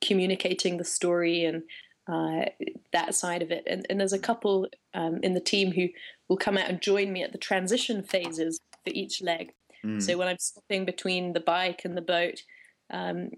communicating 0.00 0.76
the 0.76 0.84
story 0.84 1.44
and 1.44 1.62
uh, 2.10 2.46
that 2.92 3.14
side 3.14 3.42
of 3.42 3.50
it. 3.50 3.64
And, 3.66 3.86
and 3.90 4.00
there's 4.00 4.12
a 4.12 4.18
couple 4.18 4.68
um, 4.94 5.20
in 5.22 5.34
the 5.34 5.40
team 5.40 5.72
who 5.72 5.88
will 6.28 6.36
come 6.36 6.56
out 6.56 6.68
and 6.68 6.80
join 6.80 7.12
me 7.12 7.22
at 7.22 7.32
the 7.32 7.38
transition 7.38 8.02
phases 8.02 8.60
for 8.84 8.92
each 8.92 9.22
leg. 9.22 9.52
Mm. 9.84 10.02
So 10.02 10.16
when 10.16 10.28
I'm 10.28 10.38
swapping 10.38 10.84
between 10.84 11.32
the 11.32 11.40
bike 11.40 11.82
and 11.84 11.96
the 11.96 12.02
boat, 12.02 12.42
um, 12.90 13.30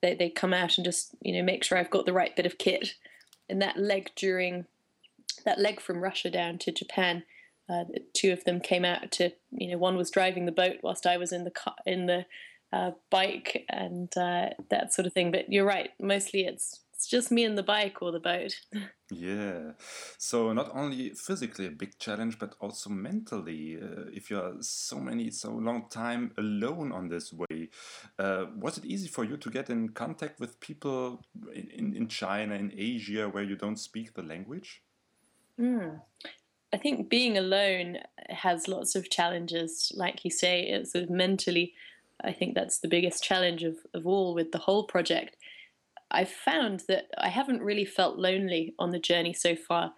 they 0.00 0.14
they 0.14 0.30
come 0.30 0.54
out 0.54 0.78
and 0.78 0.84
just 0.84 1.14
you 1.22 1.34
know 1.34 1.42
make 1.42 1.64
sure 1.64 1.76
I've 1.78 1.90
got 1.90 2.06
the 2.06 2.12
right 2.12 2.34
bit 2.36 2.46
of 2.46 2.58
kit. 2.58 2.94
And 3.48 3.60
that 3.62 3.76
leg 3.76 4.10
during 4.14 4.66
that 5.44 5.58
leg 5.58 5.80
from 5.80 6.02
Russia 6.02 6.30
down 6.30 6.58
to 6.58 6.72
Japan, 6.72 7.24
uh, 7.68 7.84
two 8.12 8.32
of 8.32 8.44
them 8.44 8.60
came 8.60 8.84
out 8.84 9.10
to 9.12 9.30
you 9.50 9.70
know 9.70 9.78
one 9.78 9.96
was 9.96 10.10
driving 10.10 10.46
the 10.46 10.52
boat 10.52 10.76
whilst 10.82 11.06
I 11.06 11.16
was 11.16 11.32
in 11.32 11.44
the 11.44 11.50
car, 11.50 11.74
in 11.86 12.06
the 12.06 12.26
uh, 12.72 12.92
bike 13.10 13.64
and 13.68 14.10
uh, 14.16 14.50
that 14.70 14.92
sort 14.92 15.06
of 15.06 15.12
thing. 15.12 15.30
But 15.30 15.52
you're 15.52 15.66
right, 15.66 15.90
mostly 16.00 16.42
it's 16.42 16.80
it's 17.02 17.08
just 17.08 17.32
me 17.32 17.44
and 17.44 17.58
the 17.58 17.64
bike 17.64 18.00
or 18.00 18.12
the 18.12 18.20
boat. 18.20 18.54
Yeah. 19.14 19.72
So 20.16 20.54
not 20.54 20.70
only 20.74 21.10
physically 21.10 21.66
a 21.66 21.70
big 21.70 21.98
challenge, 21.98 22.38
but 22.38 22.54
also 22.60 22.88
mentally. 22.88 23.76
Uh, 23.76 24.04
if 24.10 24.30
you're 24.30 24.54
so 24.60 24.98
many, 25.00 25.30
so 25.30 25.50
long 25.50 25.90
time 25.90 26.32
alone 26.38 26.92
on 26.92 27.08
this 27.08 27.30
way, 27.30 27.68
uh, 28.18 28.46
was 28.56 28.78
it 28.78 28.86
easy 28.86 29.08
for 29.08 29.24
you 29.24 29.36
to 29.36 29.50
get 29.50 29.68
in 29.68 29.90
contact 29.90 30.40
with 30.40 30.58
people 30.60 31.26
in, 31.54 31.68
in, 31.68 31.94
in 31.94 32.08
China, 32.08 32.54
in 32.54 32.72
Asia, 32.74 33.28
where 33.28 33.44
you 33.44 33.54
don't 33.54 33.78
speak 33.78 34.14
the 34.14 34.22
language? 34.22 34.82
Mm. 35.60 36.00
I 36.72 36.76
think 36.78 37.08
being 37.08 37.36
alone 37.36 37.98
has 38.30 38.68
lots 38.68 38.94
of 38.94 39.10
challenges. 39.10 39.92
Like 39.94 40.24
you 40.24 40.30
say, 40.30 40.62
it's 40.62 40.92
sort 40.92 41.04
of 41.04 41.10
mentally, 41.10 41.74
I 42.24 42.32
think 42.32 42.54
that's 42.54 42.78
the 42.78 42.88
biggest 42.88 43.22
challenge 43.22 43.62
of, 43.62 43.76
of 43.94 44.06
all 44.06 44.34
with 44.34 44.52
the 44.52 44.58
whole 44.58 44.84
project. 44.84 45.36
I've 46.10 46.30
found 46.30 46.84
that 46.88 47.06
I 47.18 47.28
haven't 47.28 47.62
really 47.62 47.84
felt 47.84 48.18
lonely 48.18 48.74
on 48.78 48.90
the 48.90 48.98
journey 48.98 49.32
so 49.32 49.56
far 49.56 49.94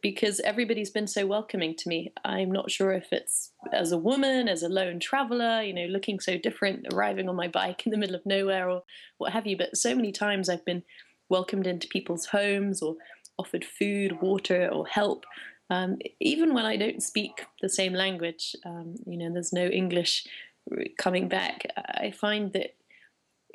because 0.00 0.40
everybody's 0.40 0.90
been 0.90 1.06
so 1.06 1.26
welcoming 1.26 1.76
to 1.76 1.88
me. 1.88 2.12
I'm 2.24 2.50
not 2.50 2.70
sure 2.70 2.92
if 2.92 3.12
it's 3.12 3.50
as 3.72 3.92
a 3.92 3.98
woman, 3.98 4.48
as 4.48 4.62
a 4.62 4.68
lone 4.68 5.00
traveler, 5.00 5.62
you 5.62 5.74
know, 5.74 5.86
looking 5.86 6.18
so 6.18 6.38
different, 6.38 6.86
arriving 6.92 7.28
on 7.28 7.36
my 7.36 7.48
bike 7.48 7.84
in 7.84 7.92
the 7.92 7.98
middle 7.98 8.14
of 8.14 8.24
nowhere 8.24 8.70
or 8.70 8.82
what 9.18 9.32
have 9.32 9.46
you, 9.46 9.56
but 9.56 9.76
so 9.76 9.94
many 9.94 10.12
times 10.12 10.48
I've 10.48 10.64
been 10.64 10.82
welcomed 11.28 11.66
into 11.66 11.88
people's 11.88 12.26
homes 12.26 12.82
or 12.82 12.96
offered 13.38 13.64
food, 13.64 14.20
water, 14.20 14.68
or 14.72 14.86
help. 14.86 15.24
Um, 15.70 15.98
even 16.20 16.54
when 16.54 16.66
I 16.66 16.76
don't 16.76 17.02
speak 17.02 17.46
the 17.60 17.68
same 17.68 17.94
language, 17.94 18.54
um, 18.64 18.94
you 19.06 19.16
know, 19.16 19.32
there's 19.32 19.52
no 19.52 19.66
English 19.66 20.26
coming 20.98 21.28
back. 21.28 21.66
I 21.76 22.10
find 22.10 22.52
that 22.52 22.74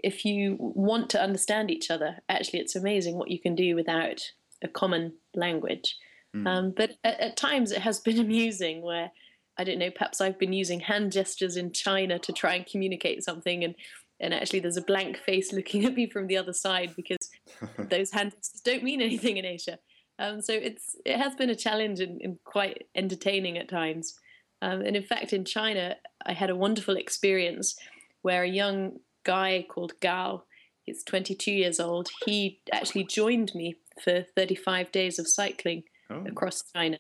if 0.03 0.25
you 0.25 0.57
want 0.60 1.10
to 1.12 1.22
understand 1.22 1.72
each 1.72 1.89
other, 1.89 2.17
actually, 2.29 2.60
it's 2.60 2.75
amazing 2.75 3.17
what 3.17 3.31
you 3.31 3.39
can 3.39 3.55
do 3.55 3.75
without 3.75 4.22
a 4.63 4.67
common 4.67 5.13
language. 5.36 5.98
Mm. 6.36 6.48
Um, 6.48 6.74
but 6.75 6.91
at, 7.03 7.19
at 7.19 7.38
times 7.38 7.72
it 7.72 7.79
has 7.79 8.00
been 8.00 8.19
amusing 8.25 8.81
where, 8.81 9.12
I 9.57 9.63
don't 9.63 9.79
know, 9.79 9.91
perhaps 9.91 10.22
I've 10.22 10.39
been 10.39 10.53
using 10.53 10.79
hand 10.79 11.12
gestures 11.12 11.57
in 11.57 11.72
China 11.72 12.19
to 12.19 12.31
try 12.31 12.55
and 12.55 12.65
communicate 12.65 13.24
something, 13.24 13.63
and, 13.63 13.75
and 14.19 14.34
actually 14.34 14.60
there's 14.60 14.77
a 14.77 14.81
blank 14.81 15.17
face 15.17 15.51
looking 15.51 15.86
at 15.86 15.96
me 15.96 16.10
from 16.10 16.27
the 16.27 16.38
other 16.38 16.53
side 16.53 16.93
because 16.96 17.16
those 17.79 18.11
hand 18.11 18.31
gestures 18.31 18.61
don't 18.63 18.83
mean 18.83 19.01
anything 19.01 19.37
in 19.37 19.45
Asia. 19.45 19.79
Um, 20.19 20.41
so 20.41 20.53
it's 20.53 20.95
it 21.05 21.17
has 21.17 21.35
been 21.35 21.49
a 21.49 21.55
challenge 21.55 21.99
and, 21.99 22.19
and 22.21 22.37
quite 22.43 22.87
entertaining 22.95 23.57
at 23.57 23.69
times. 23.69 24.15
Um, 24.61 24.81
and 24.81 24.95
in 24.95 25.03
fact, 25.03 25.33
in 25.33 25.45
China, 25.45 25.95
I 26.25 26.33
had 26.33 26.49
a 26.49 26.55
wonderful 26.55 26.95
experience 26.97 27.75
where 28.23 28.43
a 28.43 28.49
young 28.49 28.97
guy 29.23 29.65
called 29.69 29.93
Gao, 30.01 30.43
he's 30.83 31.03
22 31.03 31.51
years 31.51 31.79
old, 31.79 32.09
he 32.25 32.59
actually 32.73 33.03
joined 33.05 33.51
me 33.53 33.75
for 34.03 34.25
35 34.35 34.91
days 34.91 35.19
of 35.19 35.27
cycling 35.27 35.83
Oh. 36.09 36.23
across 36.25 36.61
China. 36.73 36.97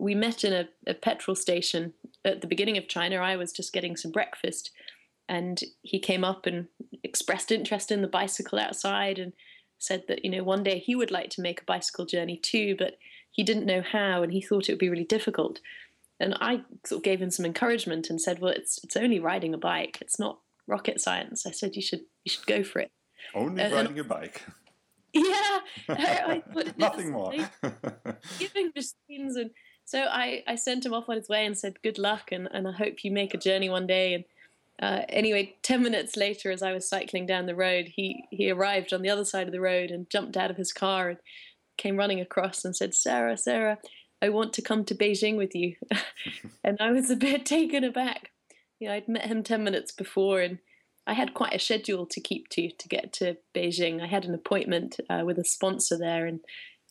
We 0.00 0.16
met 0.16 0.42
in 0.42 0.52
a, 0.52 0.68
a 0.88 0.94
petrol 0.94 1.36
station 1.36 1.94
at 2.24 2.40
the 2.40 2.48
beginning 2.48 2.76
of 2.76 2.88
China. 2.88 3.18
I 3.18 3.36
was 3.36 3.52
just 3.52 3.72
getting 3.72 3.96
some 3.96 4.10
breakfast, 4.10 4.72
and 5.28 5.60
he 5.82 6.00
came 6.00 6.24
up 6.24 6.44
and 6.44 6.66
expressed 7.04 7.52
interest 7.52 7.92
in 7.92 8.02
the 8.02 8.08
bicycle 8.08 8.58
outside 8.58 9.20
and 9.20 9.32
said 9.78 10.04
that 10.08 10.24
you 10.24 10.30
know 10.30 10.42
one 10.42 10.62
day 10.62 10.78
he 10.78 10.94
would 10.94 11.10
like 11.10 11.30
to 11.30 11.40
make 11.42 11.60
a 11.60 11.64
bicycle 11.64 12.06
journey 12.06 12.36
too, 12.36 12.74
but 12.78 12.96
he 13.30 13.42
didn't 13.42 13.66
know 13.66 13.82
how 13.82 14.22
and 14.22 14.32
he 14.32 14.40
thought 14.40 14.68
it 14.68 14.72
would 14.72 14.78
be 14.78 14.88
really 14.88 15.04
difficult. 15.04 15.60
And 16.20 16.34
I 16.40 16.62
sort 16.86 17.00
of 17.00 17.02
gave 17.04 17.20
him 17.20 17.30
some 17.30 17.44
encouragement 17.44 18.08
and 18.08 18.20
said, 18.20 18.38
"Well, 18.38 18.52
it's 18.52 18.78
it's 18.84 18.96
only 18.96 19.18
riding 19.18 19.52
a 19.54 19.58
bike. 19.58 19.98
It's 20.00 20.18
not 20.18 20.38
rocket 20.66 21.00
science." 21.00 21.44
I 21.46 21.50
said, 21.50 21.74
"You 21.76 21.82
should 21.82 22.02
you 22.24 22.30
should 22.30 22.46
go 22.46 22.62
for 22.62 22.78
it." 22.80 22.90
Only 23.34 23.62
Uh, 23.62 23.66
and- 23.66 23.74
riding 23.74 23.98
a 23.98 24.04
bike. 24.04 24.42
Yeah, 25.16 25.60
I, 25.88 26.42
I 26.56 26.72
Nothing 26.76 27.12
more. 27.12 27.32
giving 28.40 28.72
machines 28.74 29.36
and 29.36 29.50
so 29.84 30.00
I, 30.02 30.42
I 30.48 30.56
sent 30.56 30.84
him 30.84 30.92
off 30.92 31.08
on 31.08 31.14
his 31.16 31.28
way 31.28 31.46
and 31.46 31.56
said 31.56 31.80
good 31.82 31.98
luck 31.98 32.32
and, 32.32 32.48
and 32.52 32.66
I 32.66 32.72
hope 32.72 33.04
you 33.04 33.12
make 33.12 33.32
a 33.32 33.38
journey 33.38 33.68
one 33.68 33.86
day 33.86 34.14
and 34.14 34.24
uh, 34.82 35.02
anyway 35.08 35.54
10 35.62 35.82
minutes 35.82 36.16
later 36.16 36.50
as 36.50 36.62
I 36.62 36.72
was 36.72 36.88
cycling 36.88 37.26
down 37.26 37.46
the 37.46 37.54
road 37.54 37.92
he, 37.94 38.24
he 38.30 38.50
arrived 38.50 38.92
on 38.92 39.02
the 39.02 39.10
other 39.10 39.24
side 39.24 39.46
of 39.46 39.52
the 39.52 39.60
road 39.60 39.90
and 39.90 40.10
jumped 40.10 40.36
out 40.36 40.50
of 40.50 40.56
his 40.56 40.72
car 40.72 41.10
and 41.10 41.18
came 41.76 41.96
running 41.96 42.20
across 42.20 42.64
and 42.64 42.74
said 42.74 42.94
Sarah 42.94 43.36
Sarah 43.36 43.78
I 44.22 44.30
want 44.30 44.54
to 44.54 44.62
come 44.62 44.84
to 44.86 44.94
Beijing 44.94 45.36
with 45.36 45.54
you. 45.54 45.74
And 46.66 46.78
I 46.80 46.92
was 46.92 47.10
a 47.10 47.16
bit 47.16 47.44
taken 47.56 47.84
aback. 47.84 48.30
You 48.80 48.88
know 48.88 48.94
I'd 48.94 49.08
met 49.08 49.26
him 49.26 49.42
10 49.42 49.62
minutes 49.62 49.92
before 49.92 50.40
and 50.40 50.58
I 51.06 51.12
had 51.12 51.34
quite 51.34 51.52
a 51.52 51.58
schedule 51.58 52.06
to 52.06 52.20
keep 52.20 52.48
to 52.50 52.70
to 52.70 52.88
get 52.88 53.12
to 53.14 53.36
Beijing. 53.54 54.02
I 54.02 54.06
had 54.06 54.24
an 54.24 54.34
appointment 54.34 54.98
uh, 55.10 55.22
with 55.26 55.38
a 55.38 55.44
sponsor 55.44 55.98
there 55.98 56.26
and 56.26 56.40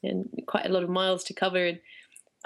and 0.04 0.30
quite 0.48 0.66
a 0.66 0.70
lot 0.70 0.84
of 0.84 0.90
miles 0.90 1.24
to 1.26 1.34
cover 1.34 1.66
and 1.66 1.80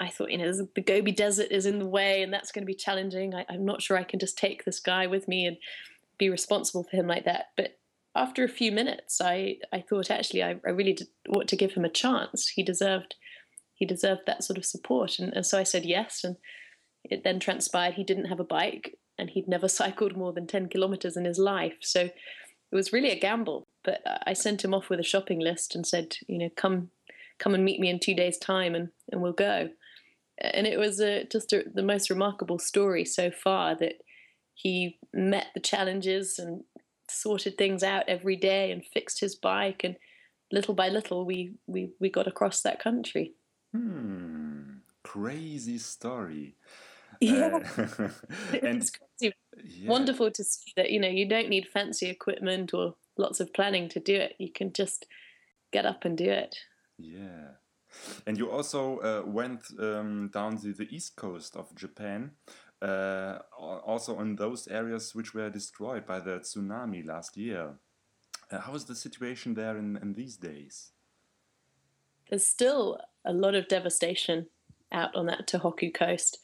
I 0.00 0.08
thought, 0.08 0.30
you 0.30 0.38
know, 0.38 0.52
the 0.52 0.80
Gobi 0.80 1.10
Desert 1.10 1.48
is 1.50 1.66
in 1.66 1.78
the 1.78 1.86
way, 1.86 2.22
and 2.22 2.32
that's 2.32 2.52
going 2.52 2.62
to 2.62 2.66
be 2.66 2.74
challenging. 2.74 3.34
I, 3.34 3.44
I'm 3.48 3.64
not 3.64 3.82
sure 3.82 3.96
I 3.96 4.04
can 4.04 4.20
just 4.20 4.38
take 4.38 4.64
this 4.64 4.78
guy 4.78 5.06
with 5.06 5.26
me 5.26 5.46
and 5.46 5.56
be 6.18 6.30
responsible 6.30 6.84
for 6.84 6.96
him 6.96 7.06
like 7.06 7.24
that. 7.24 7.46
But 7.56 7.78
after 8.14 8.44
a 8.44 8.48
few 8.48 8.72
minutes, 8.72 9.20
I, 9.20 9.56
I 9.72 9.80
thought 9.80 10.10
actually 10.10 10.42
I, 10.42 10.56
I 10.66 10.70
really 10.70 10.92
did 10.92 11.08
want 11.28 11.48
to 11.48 11.56
give 11.56 11.72
him 11.72 11.84
a 11.84 11.90
chance. 11.90 12.48
He 12.48 12.62
deserved 12.62 13.16
he 13.74 13.86
deserved 13.86 14.22
that 14.26 14.42
sort 14.42 14.58
of 14.58 14.64
support, 14.64 15.20
and, 15.20 15.32
and 15.32 15.46
so 15.46 15.56
I 15.56 15.62
said 15.62 15.84
yes. 15.84 16.24
And 16.24 16.36
it 17.04 17.22
then 17.22 17.38
transpired 17.38 17.94
he 17.94 18.02
didn't 18.02 18.24
have 18.24 18.40
a 18.40 18.44
bike, 18.44 18.98
and 19.16 19.30
he'd 19.30 19.48
never 19.48 19.68
cycled 19.80 20.16
more 20.16 20.32
than 20.32 20.46
ten 20.46 20.68
kilometers 20.68 21.16
in 21.16 21.24
his 21.24 21.38
life. 21.38 21.76
So 21.80 22.02
it 22.02 22.74
was 22.74 22.92
really 22.92 23.10
a 23.10 23.20
gamble. 23.20 23.68
But 23.84 24.00
I 24.26 24.32
sent 24.32 24.64
him 24.64 24.74
off 24.74 24.90
with 24.90 25.00
a 25.00 25.04
shopping 25.04 25.40
list 25.40 25.74
and 25.74 25.86
said, 25.86 26.16
you 26.26 26.38
know, 26.38 26.50
come 26.56 26.90
come 27.38 27.54
and 27.54 27.64
meet 27.64 27.78
me 27.78 27.88
in 27.88 28.00
two 28.00 28.14
days' 28.14 28.38
time, 28.38 28.74
and, 28.74 28.88
and 29.12 29.22
we'll 29.22 29.32
go 29.32 29.70
and 30.40 30.66
it 30.66 30.78
was 30.78 31.00
a, 31.00 31.24
just 31.24 31.52
a, 31.52 31.64
the 31.74 31.82
most 31.82 32.10
remarkable 32.10 32.58
story 32.58 33.04
so 33.04 33.30
far 33.30 33.74
that 33.76 33.94
he 34.54 34.98
met 35.12 35.46
the 35.54 35.60
challenges 35.60 36.38
and 36.38 36.62
sorted 37.10 37.56
things 37.56 37.82
out 37.82 38.04
every 38.08 38.36
day 38.36 38.70
and 38.70 38.84
fixed 38.92 39.20
his 39.20 39.34
bike 39.34 39.82
and 39.84 39.96
little 40.52 40.74
by 40.74 40.88
little 40.88 41.24
we 41.24 41.52
we, 41.66 41.90
we 42.00 42.08
got 42.10 42.26
across 42.26 42.62
that 42.62 42.78
country 42.82 43.32
Hmm. 43.74 44.78
Crazy 45.04 45.78
story. 45.78 46.56
yeah 47.20 47.58
Uh, 47.78 47.82
and 48.62 48.78
it's 48.82 48.90
crazy. 48.90 49.34
yeah. 49.64 49.88
wonderful 49.90 50.30
to 50.30 50.44
see 50.44 50.72
that 50.76 50.90
you 50.90 51.00
know 51.00 51.08
you 51.08 51.28
don't 51.28 51.48
need 51.48 51.66
fancy 51.72 52.06
equipment 52.08 52.72
or 52.74 52.94
lots 53.16 53.40
of 53.40 53.52
planning 53.52 53.88
to 53.90 54.00
do 54.00 54.14
it 54.14 54.34
you 54.38 54.50
can 54.52 54.72
just 54.72 55.06
get 55.72 55.84
up 55.86 56.04
and 56.04 56.16
do 56.18 56.30
it 56.30 56.56
Yeah. 56.98 57.52
And 58.26 58.38
you 58.38 58.50
also 58.50 58.98
uh, 58.98 59.22
went 59.28 59.62
um, 59.78 60.30
down 60.32 60.56
the, 60.56 60.72
the 60.72 60.88
east 60.94 61.16
coast 61.16 61.56
of 61.56 61.74
Japan, 61.74 62.32
uh, 62.82 63.38
also 63.58 64.20
in 64.20 64.36
those 64.36 64.68
areas 64.68 65.14
which 65.14 65.34
were 65.34 65.50
destroyed 65.50 66.06
by 66.06 66.20
the 66.20 66.38
tsunami 66.40 67.04
last 67.04 67.36
year. 67.36 67.74
Uh, 68.50 68.60
how 68.60 68.74
is 68.74 68.84
the 68.84 68.94
situation 68.94 69.54
there 69.54 69.76
in, 69.76 69.98
in 70.00 70.14
these 70.14 70.36
days? 70.36 70.92
There's 72.28 72.46
still 72.46 72.98
a 73.24 73.32
lot 73.32 73.54
of 73.54 73.68
devastation 73.68 74.46
out 74.92 75.14
on 75.14 75.26
that 75.26 75.46
Tohoku 75.46 75.92
coast. 75.92 76.38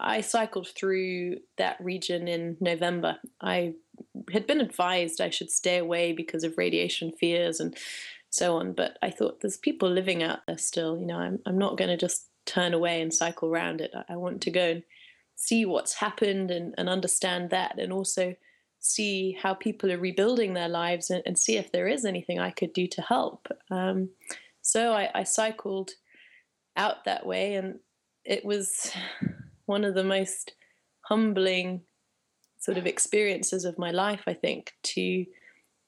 I 0.00 0.20
cycled 0.20 0.68
through 0.68 1.38
that 1.58 1.76
region 1.80 2.26
in 2.26 2.56
November. 2.60 3.18
I 3.40 3.74
had 4.32 4.46
been 4.46 4.60
advised 4.60 5.20
I 5.20 5.30
should 5.30 5.50
stay 5.50 5.78
away 5.78 6.12
because 6.12 6.42
of 6.42 6.58
radiation 6.58 7.12
fears 7.12 7.60
and 7.60 7.76
so 8.32 8.56
on, 8.56 8.72
but 8.72 8.96
I 9.02 9.10
thought 9.10 9.40
there's 9.40 9.58
people 9.58 9.90
living 9.90 10.22
out 10.22 10.40
there 10.46 10.56
still. 10.56 10.98
You 10.98 11.04
know, 11.04 11.18
I'm, 11.18 11.38
I'm 11.44 11.58
not 11.58 11.76
going 11.76 11.90
to 11.90 11.98
just 11.98 12.28
turn 12.46 12.72
away 12.72 13.02
and 13.02 13.12
cycle 13.12 13.50
around 13.50 13.82
it. 13.82 13.90
I, 13.94 14.14
I 14.14 14.16
want 14.16 14.40
to 14.42 14.50
go 14.50 14.70
and 14.70 14.82
see 15.36 15.66
what's 15.66 15.94
happened 15.94 16.50
and, 16.50 16.74
and 16.78 16.88
understand 16.88 17.50
that, 17.50 17.78
and 17.78 17.92
also 17.92 18.34
see 18.80 19.36
how 19.40 19.52
people 19.52 19.92
are 19.92 19.98
rebuilding 19.98 20.54
their 20.54 20.68
lives 20.68 21.10
and, 21.10 21.22
and 21.26 21.38
see 21.38 21.58
if 21.58 21.72
there 21.72 21.86
is 21.86 22.06
anything 22.06 22.40
I 22.40 22.50
could 22.50 22.72
do 22.72 22.86
to 22.88 23.02
help. 23.02 23.48
Um, 23.70 24.08
so 24.62 24.92
I, 24.92 25.10
I 25.14 25.24
cycled 25.24 25.90
out 26.74 27.04
that 27.04 27.26
way, 27.26 27.56
and 27.56 27.80
it 28.24 28.46
was 28.46 28.92
one 29.66 29.84
of 29.84 29.94
the 29.94 30.04
most 30.04 30.54
humbling 31.02 31.82
sort 32.58 32.78
of 32.78 32.86
experiences 32.86 33.66
of 33.66 33.78
my 33.78 33.90
life, 33.90 34.22
I 34.26 34.32
think, 34.32 34.72
to 34.84 35.26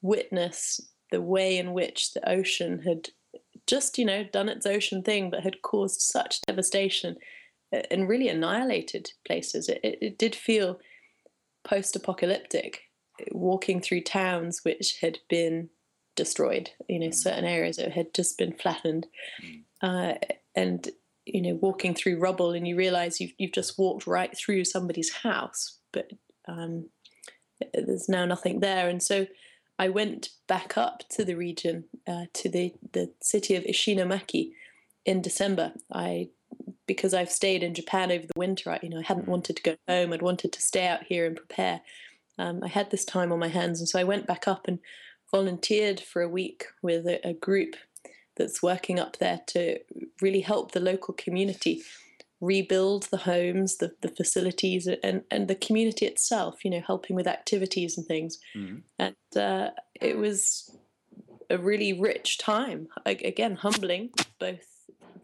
witness 0.02 0.78
the 1.14 1.22
way 1.22 1.56
in 1.56 1.72
which 1.72 2.12
the 2.12 2.28
ocean 2.28 2.80
had 2.80 3.10
just, 3.68 3.98
you 3.98 4.04
know, 4.04 4.24
done 4.24 4.48
its 4.48 4.66
ocean 4.66 5.02
thing, 5.02 5.30
but 5.30 5.44
had 5.44 5.62
caused 5.62 6.00
such 6.00 6.42
devastation 6.42 7.16
and 7.70 8.08
really 8.08 8.28
annihilated 8.28 9.12
places. 9.24 9.68
It, 9.68 9.78
it, 9.84 9.98
it 10.02 10.18
did 10.18 10.34
feel 10.34 10.80
post 11.62 11.94
apocalyptic, 11.94 12.82
walking 13.30 13.80
through 13.80 14.00
towns 14.02 14.64
which 14.64 14.98
had 15.00 15.20
been 15.28 15.70
destroyed, 16.16 16.70
you 16.88 16.98
know, 16.98 17.10
certain 17.10 17.44
areas 17.44 17.76
that 17.76 17.92
had 17.92 18.12
just 18.12 18.36
been 18.36 18.52
flattened. 18.52 19.06
Uh, 19.80 20.14
and 20.56 20.90
you 21.26 21.40
know 21.40 21.54
walking 21.54 21.94
through 21.94 22.18
rubble 22.18 22.52
and 22.52 22.68
you 22.68 22.76
realize 22.76 23.20
you've, 23.20 23.32
you've 23.38 23.52
just 23.52 23.78
walked 23.78 24.06
right 24.06 24.36
through 24.36 24.64
somebody's 24.64 25.12
house 25.12 25.78
but 25.92 26.10
um, 26.48 26.88
there's 27.72 28.08
now 28.08 28.24
nothing 28.24 28.60
there 28.60 28.88
and 28.88 29.02
so 29.02 29.26
i 29.78 29.88
went 29.88 30.30
back 30.46 30.76
up 30.76 31.02
to 31.08 31.24
the 31.24 31.34
region 31.34 31.84
uh, 32.06 32.24
to 32.32 32.48
the, 32.48 32.74
the 32.92 33.12
city 33.20 33.54
of 33.54 33.64
ishinomaki 33.64 34.52
in 35.04 35.20
december. 35.20 35.72
I 35.92 36.28
because 36.86 37.14
i've 37.14 37.30
stayed 37.30 37.62
in 37.62 37.74
japan 37.74 38.12
over 38.12 38.26
the 38.26 38.38
winter 38.38 38.70
I, 38.70 38.78
you 38.82 38.88
know 38.88 38.98
i 38.98 39.02
hadn't 39.02 39.28
wanted 39.28 39.56
to 39.56 39.62
go 39.62 39.76
home. 39.88 40.12
I'd 40.12 40.22
wanted 40.22 40.52
to 40.52 40.60
stay 40.60 40.86
out 40.86 41.04
here 41.04 41.26
and 41.26 41.36
prepare. 41.36 41.80
Um, 42.38 42.60
i 42.62 42.68
had 42.68 42.90
this 42.90 43.04
time 43.04 43.32
on 43.32 43.38
my 43.38 43.48
hands 43.48 43.80
and 43.80 43.88
so 43.88 43.98
i 43.98 44.04
went 44.04 44.26
back 44.26 44.46
up 44.48 44.66
and 44.68 44.78
volunteered 45.30 46.00
for 46.00 46.22
a 46.22 46.28
week 46.28 46.66
with 46.82 47.06
a, 47.06 47.26
a 47.26 47.32
group 47.32 47.76
that's 48.36 48.62
working 48.62 48.98
up 48.98 49.18
there 49.18 49.40
to 49.46 49.78
really 50.20 50.40
help 50.40 50.72
the 50.72 50.80
local 50.80 51.14
community 51.14 51.82
rebuild 52.44 53.04
the 53.04 53.16
homes, 53.18 53.78
the, 53.78 53.92
the 54.02 54.08
facilities, 54.08 54.86
and, 55.02 55.22
and 55.30 55.48
the 55.48 55.54
community 55.54 56.06
itself, 56.06 56.64
you 56.64 56.70
know, 56.70 56.82
helping 56.86 57.16
with 57.16 57.26
activities 57.26 57.96
and 57.96 58.06
things. 58.06 58.38
Mm-hmm. 58.56 58.76
And 58.98 59.16
uh, 59.36 59.70
it 60.00 60.16
was 60.18 60.76
a 61.50 61.58
really 61.58 61.92
rich 61.92 62.38
time. 62.38 62.88
Again, 63.06 63.56
humbling, 63.56 64.10
both 64.38 64.66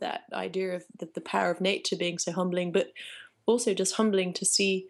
that 0.00 0.22
idea 0.32 0.76
of 0.76 0.84
the, 0.98 1.08
the 1.14 1.20
power 1.20 1.50
of 1.50 1.60
nature 1.60 1.96
being 1.96 2.18
so 2.18 2.32
humbling, 2.32 2.72
but 2.72 2.92
also 3.46 3.74
just 3.74 3.96
humbling 3.96 4.32
to 4.34 4.44
see 4.44 4.86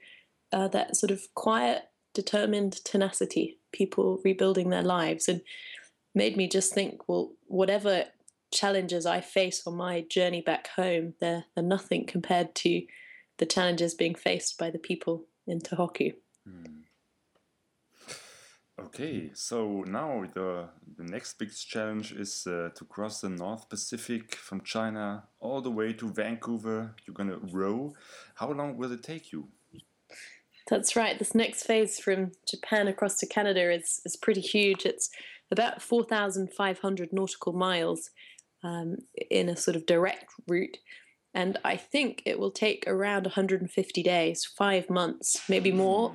uh, 0.53 0.69
that 0.69 0.97
sort 0.97 1.11
of 1.11 1.23
quiet, 1.35 1.83
determined 2.15 2.85
tenacity, 2.85 3.59
people 3.73 4.21
rebuilding 4.25 4.71
their 4.71 4.83
lives. 4.83 5.29
And 5.29 5.43
made 6.15 6.37
me 6.37 6.49
just 6.49 6.75
think, 6.75 7.09
well, 7.09 7.33
whatever 7.47 8.05
challenges 8.51 9.07
I 9.07 9.21
face 9.21 9.67
on 9.67 9.77
my 9.77 10.03
journey 10.03 10.41
back 10.41 10.69
home, 10.69 11.15
they're, 11.21 11.45
they're 11.55 11.65
nothing 11.65 12.07
compared 12.07 12.55
to 12.57 12.83
the 13.39 13.47
challenges 13.47 13.95
being 13.95 14.15
faced 14.15 14.59
by 14.59 14.71
the 14.71 14.79
people 14.79 15.25
in 15.47 15.61
Tohoku. 15.61 16.15
Hmm. 16.47 16.81
Okay, 18.79 19.31
so 19.35 19.85
now 19.87 20.25
the 20.35 20.69
the 20.97 21.05
next 21.05 21.39
big 21.39 21.51
challenge 21.55 22.13
is 22.13 22.47
uh, 22.47 22.71
to 22.75 22.85
cross 22.87 23.21
the 23.21 23.29
North 23.29 23.69
Pacific 23.69 24.35
from 24.35 24.63
China 24.63 25.25
all 25.39 25.61
the 25.61 25.71
way 25.71 25.93
to 25.93 26.11
Vancouver. 26.11 26.95
You're 27.07 27.15
gonna 27.15 27.39
row. 27.53 27.93
How 28.37 28.51
long 28.53 28.79
will 28.79 28.93
it 28.93 29.03
take 29.03 29.33
you? 29.33 29.49
That's 30.69 30.97
right. 30.97 31.19
This 31.19 31.35
next 31.35 31.65
phase 31.65 31.99
from 31.99 32.33
Japan 32.49 32.89
across 32.89 33.19
to 33.19 33.27
Canada 33.27 33.71
is 33.71 34.01
is 34.07 34.17
pretty 34.17 34.41
huge. 34.41 34.87
It's 34.87 35.11
about 35.51 35.83
4,500 35.83 37.13
nautical 37.13 37.53
miles 37.53 38.11
um, 38.63 38.97
in 39.31 39.49
a 39.49 39.57
sort 39.57 39.77
of 39.77 39.87
direct 39.87 40.27
route. 40.47 40.79
And 41.33 41.59
I 41.65 41.77
think 41.77 42.23
it 42.27 42.39
will 42.39 42.51
take 42.51 42.85
around 42.87 43.25
150 43.25 44.03
days, 44.03 44.45
five 44.45 44.91
months, 44.91 45.43
maybe 45.49 45.71
more, 45.71 46.13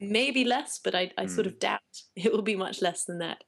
maybe 0.00 0.44
less, 0.44 0.80
but 0.82 0.94
I, 0.94 1.10
I 1.18 1.26
sort 1.26 1.46
of 1.46 1.54
hmm. 1.54 1.58
doubt 1.58 1.80
it 2.16 2.32
will 2.32 2.42
be 2.42 2.56
much 2.56 2.80
less 2.80 3.04
than 3.04 3.18
that. 3.18 3.44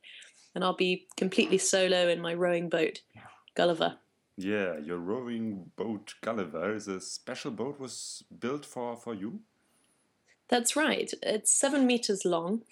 And 0.55 0.63
I'll 0.63 0.77
be 0.77 1.07
completely 1.17 1.59
solo 1.59 2.09
in 2.09 2.21
my 2.21 2.35
rowing 2.35 2.69
boat, 2.69 3.01
Gulliver. 3.57 3.97
Yeah, 4.37 4.79
your 4.79 4.99
rowing 4.99 5.71
boat 5.77 6.15
Gulliver 6.23 6.75
is 6.75 6.89
a 6.89 7.01
special 7.01 7.51
boat 7.51 7.81
was 7.81 8.25
built 8.39 8.65
for, 8.65 8.97
for 8.97 9.15
you? 9.15 9.41
That's 10.49 10.77
right. 10.77 11.11
It's 11.23 11.59
seven 11.59 11.87
meters 11.87 12.25
long 12.25 12.63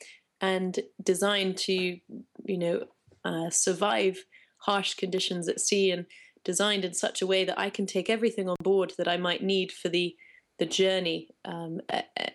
and 0.41 0.79
designed 1.03 1.57
to, 1.57 1.73
you 1.73 2.59
know, 2.59 2.85
uh, 3.25 3.51
survive 3.51 4.25
harsh 4.63 4.95
conditions 4.95 5.49
at 5.49 5.61
sea 5.61 5.91
and 5.91 6.07
designed 6.45 6.85
in 6.85 6.95
such 6.95 7.23
a 7.23 7.27
way 7.27 7.45
that 7.45 7.59
I 7.59 7.71
can 7.71 7.87
take 7.87 8.11
everything 8.11 8.49
on 8.49 8.57
board 8.63 8.95
that 8.99 9.09
I 9.09 9.17
might 9.17 9.43
need 9.43 9.73
for 9.73 9.89
the 9.89 10.17
the 10.59 10.67
journey 10.67 11.29
um, 11.45 11.81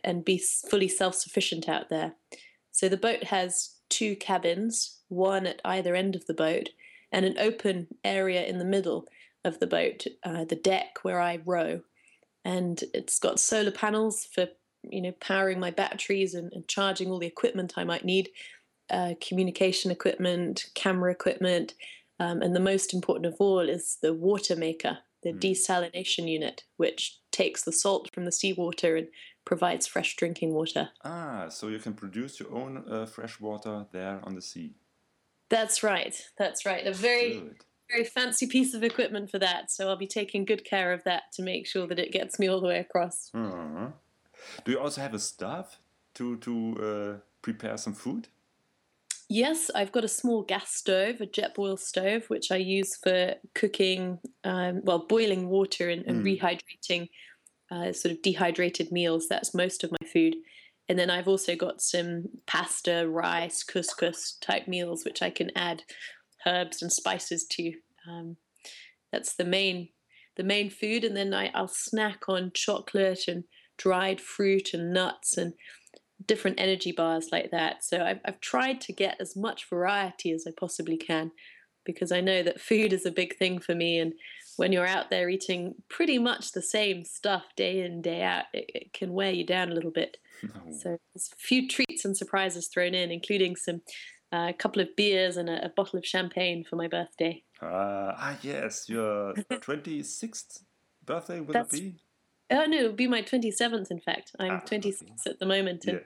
and 0.03 0.25
be 0.25 0.37
fully 0.69 0.87
self 0.87 1.15
sufficient 1.15 1.69
out 1.69 1.89
there. 1.89 2.15
So 2.71 2.89
the 2.89 2.97
boat 2.97 3.25
has 3.25 3.75
two 3.89 4.15
cabins, 4.15 4.99
one 5.07 5.45
at 5.47 5.61
either 5.63 5.95
end 5.95 6.15
of 6.15 6.25
the 6.25 6.33
boat, 6.33 6.69
and 7.11 7.25
an 7.25 7.37
open 7.39 7.87
area 8.03 8.45
in 8.45 8.57
the 8.57 8.65
middle 8.65 9.05
of 9.45 9.59
the 9.59 9.67
boat, 9.67 10.05
uh, 10.23 10.43
the 10.45 10.55
deck 10.55 10.97
where 11.03 11.21
I 11.21 11.39
row. 11.45 11.81
And 12.43 12.83
it's 12.93 13.19
got 13.19 13.39
solar 13.39 13.71
panels 13.71 14.27
for 14.33 14.47
you 14.83 15.01
know 15.01 15.13
powering 15.19 15.59
my 15.59 15.71
batteries 15.71 16.33
and, 16.33 16.51
and 16.53 16.67
charging 16.67 17.09
all 17.09 17.19
the 17.19 17.27
equipment 17.27 17.73
I 17.77 17.83
might 17.83 18.05
need, 18.05 18.29
uh, 18.89 19.13
communication 19.21 19.91
equipment, 19.91 20.65
camera 20.75 21.11
equipment, 21.11 21.73
um, 22.19 22.41
and 22.41 22.55
the 22.55 22.59
most 22.59 22.93
important 22.93 23.25
of 23.25 23.35
all 23.39 23.69
is 23.69 23.97
the 24.01 24.13
water 24.13 24.55
maker, 24.55 24.99
the 25.23 25.33
mm. 25.33 25.39
desalination 25.39 26.27
unit, 26.27 26.63
which 26.77 27.19
takes 27.31 27.63
the 27.63 27.71
salt 27.71 28.13
from 28.13 28.25
the 28.25 28.31
seawater 28.31 28.95
and 28.95 29.07
provides 29.45 29.87
fresh 29.87 30.15
drinking 30.15 30.53
water. 30.53 30.89
Ah, 31.03 31.47
so 31.49 31.67
you 31.67 31.79
can 31.79 31.93
produce 31.93 32.39
your 32.39 32.53
own 32.53 32.83
uh, 32.89 33.05
fresh 33.05 33.39
water 33.39 33.85
there 33.91 34.19
on 34.23 34.35
the 34.35 34.41
sea. 34.41 34.73
That's 35.49 35.83
right. 35.83 36.15
That's 36.37 36.65
right. 36.65 36.85
A 36.85 36.93
very 36.93 37.33
good. 37.33 37.55
very 37.89 38.03
fancy 38.03 38.47
piece 38.47 38.73
of 38.73 38.83
equipment 38.83 39.31
for 39.31 39.39
that. 39.39 39.71
So 39.71 39.87
I'll 39.87 39.95
be 39.95 40.07
taking 40.07 40.43
good 40.43 40.65
care 40.65 40.91
of 40.91 41.03
that 41.05 41.31
to 41.33 41.43
make 41.43 41.65
sure 41.67 41.87
that 41.87 41.99
it 41.99 42.11
gets 42.11 42.37
me 42.39 42.49
all 42.49 42.59
the 42.59 42.67
way 42.67 42.79
across. 42.79 43.29
Uh-huh. 43.33 43.87
Do 44.65 44.71
you 44.71 44.79
also 44.79 45.01
have 45.01 45.13
a 45.13 45.19
staff 45.19 45.79
to 46.15 46.37
to 46.37 46.53
uh, 46.81 47.19
prepare 47.41 47.77
some 47.77 47.93
food? 47.93 48.27
Yes, 49.29 49.69
I've 49.75 49.91
got 49.91 50.05
a 50.05 50.09
small 50.09 50.41
gas 50.43 50.73
stove, 50.73 51.19
a 51.19 51.25
Jetboil 51.25 51.77
stove, 51.77 52.29
which 52.29 52.49
I 52.49 52.55
use 52.57 52.95
for 52.95 53.35
cooking, 53.53 54.19
um, 54.45 54.81
well, 54.83 55.05
boiling 55.05 55.49
water 55.49 55.89
and, 55.89 56.05
and 56.05 56.23
mm. 56.23 56.39
rehydrating 56.39 57.09
uh, 57.69 57.91
sort 57.91 58.13
of 58.13 58.21
dehydrated 58.21 58.91
meals. 58.91 59.27
That's 59.27 59.53
most 59.53 59.83
of 59.83 59.91
my 59.91 60.07
food. 60.07 60.37
And 60.87 60.97
then 60.97 61.09
I've 61.09 61.27
also 61.27 61.55
got 61.57 61.81
some 61.81 62.25
pasta, 62.45 63.07
rice, 63.09 63.63
couscous 63.63 64.39
type 64.39 64.67
meals, 64.67 65.03
which 65.03 65.21
I 65.21 65.29
can 65.29 65.51
add 65.55 65.83
herbs 66.45 66.81
and 66.81 66.91
spices 66.91 67.45
to. 67.51 67.73
Um, 68.09 68.37
that's 69.11 69.35
the 69.35 69.45
main 69.45 69.89
the 70.37 70.43
main 70.43 70.69
food. 70.69 71.03
And 71.03 71.17
then 71.17 71.33
I, 71.33 71.51
I'll 71.53 71.67
snack 71.67 72.29
on 72.29 72.51
chocolate 72.53 73.27
and 73.27 73.43
dried 73.77 74.21
fruit 74.21 74.73
and 74.73 74.93
nuts 74.93 75.35
and 75.35 75.53
different 76.25 76.59
energy 76.59 76.91
bars 76.91 77.27
like 77.31 77.51
that. 77.51 77.83
So 77.83 78.03
I've, 78.03 78.19
I've 78.25 78.39
tried 78.41 78.81
to 78.81 78.93
get 78.93 79.17
as 79.19 79.35
much 79.35 79.69
variety 79.69 80.31
as 80.31 80.45
I 80.47 80.51
possibly 80.57 80.97
can 80.97 81.31
because 81.85 82.11
I 82.11 82.21
know 82.21 82.43
that 82.43 82.59
food 82.59 82.91
is 82.91 83.05
a 83.05 83.11
big 83.11 83.37
thing 83.37 83.59
for 83.59 83.73
me. 83.73 83.99
And 83.99 84.13
when 84.57 84.71
you're 84.71 84.87
out 84.87 85.09
there 85.09 85.29
eating 85.29 85.75
pretty 85.89 86.17
much 86.17 86.51
the 86.51 86.61
same 86.61 87.05
stuff 87.05 87.45
day 87.55 87.81
in, 87.81 88.01
day 88.01 88.23
out, 88.23 88.45
it, 88.53 88.69
it 88.73 88.93
can 88.93 89.13
wear 89.13 89.31
you 89.31 89.45
down 89.45 89.71
a 89.71 89.75
little 89.75 89.91
bit. 89.91 90.17
So 90.69 90.99
there's 91.15 91.31
a 91.33 91.35
few 91.39 91.67
treats 91.67 92.05
and 92.05 92.15
surprises 92.15 92.67
thrown 92.67 92.93
in, 92.93 93.09
including 93.09 93.55
some 93.55 93.81
uh, 94.31 94.47
a 94.49 94.53
couple 94.53 94.81
of 94.81 94.95
beers 94.95 95.37
and 95.37 95.49
a, 95.49 95.65
a, 95.65 95.69
bottle 95.69 95.97
of 95.97 96.05
champagne 96.05 96.63
for 96.63 96.75
my 96.75 96.87
birthday. 96.87 97.41
Uh, 97.59 98.13
ah, 98.15 98.37
yes, 98.43 98.87
your 98.87 99.33
26th 99.51 100.59
birthday 101.05 101.39
will 101.39 101.53
That's, 101.53 101.73
it 101.73 101.81
be? 101.81 101.95
Oh 102.49 102.65
no, 102.65 102.77
it'll 102.77 102.93
be 102.93 103.07
my 103.07 103.21
twenty 103.21 103.51
seventh. 103.51 103.91
In 103.91 103.99
fact, 103.99 104.31
I'm 104.39 104.51
ah, 104.51 104.59
26 104.59 105.11
okay. 105.11 105.29
at 105.29 105.39
the 105.39 105.45
moment, 105.45 105.85
and 105.85 106.01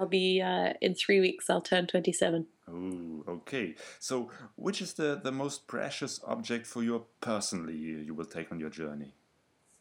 I'll 0.00 0.06
be 0.06 0.40
uh, 0.40 0.72
in 0.80 0.94
three 0.94 1.20
weeks. 1.20 1.50
I'll 1.50 1.60
turn 1.60 1.86
27. 1.86 2.46
Oh, 2.68 3.24
okay. 3.28 3.74
So, 3.98 4.30
which 4.56 4.80
is 4.80 4.94
the, 4.94 5.20
the 5.22 5.30
most 5.30 5.66
precious 5.66 6.20
object 6.26 6.66
for 6.66 6.82
you 6.82 7.04
personally 7.20 7.76
you 7.76 8.14
will 8.14 8.24
take 8.24 8.50
on 8.50 8.58
your 8.58 8.70
journey? 8.70 9.12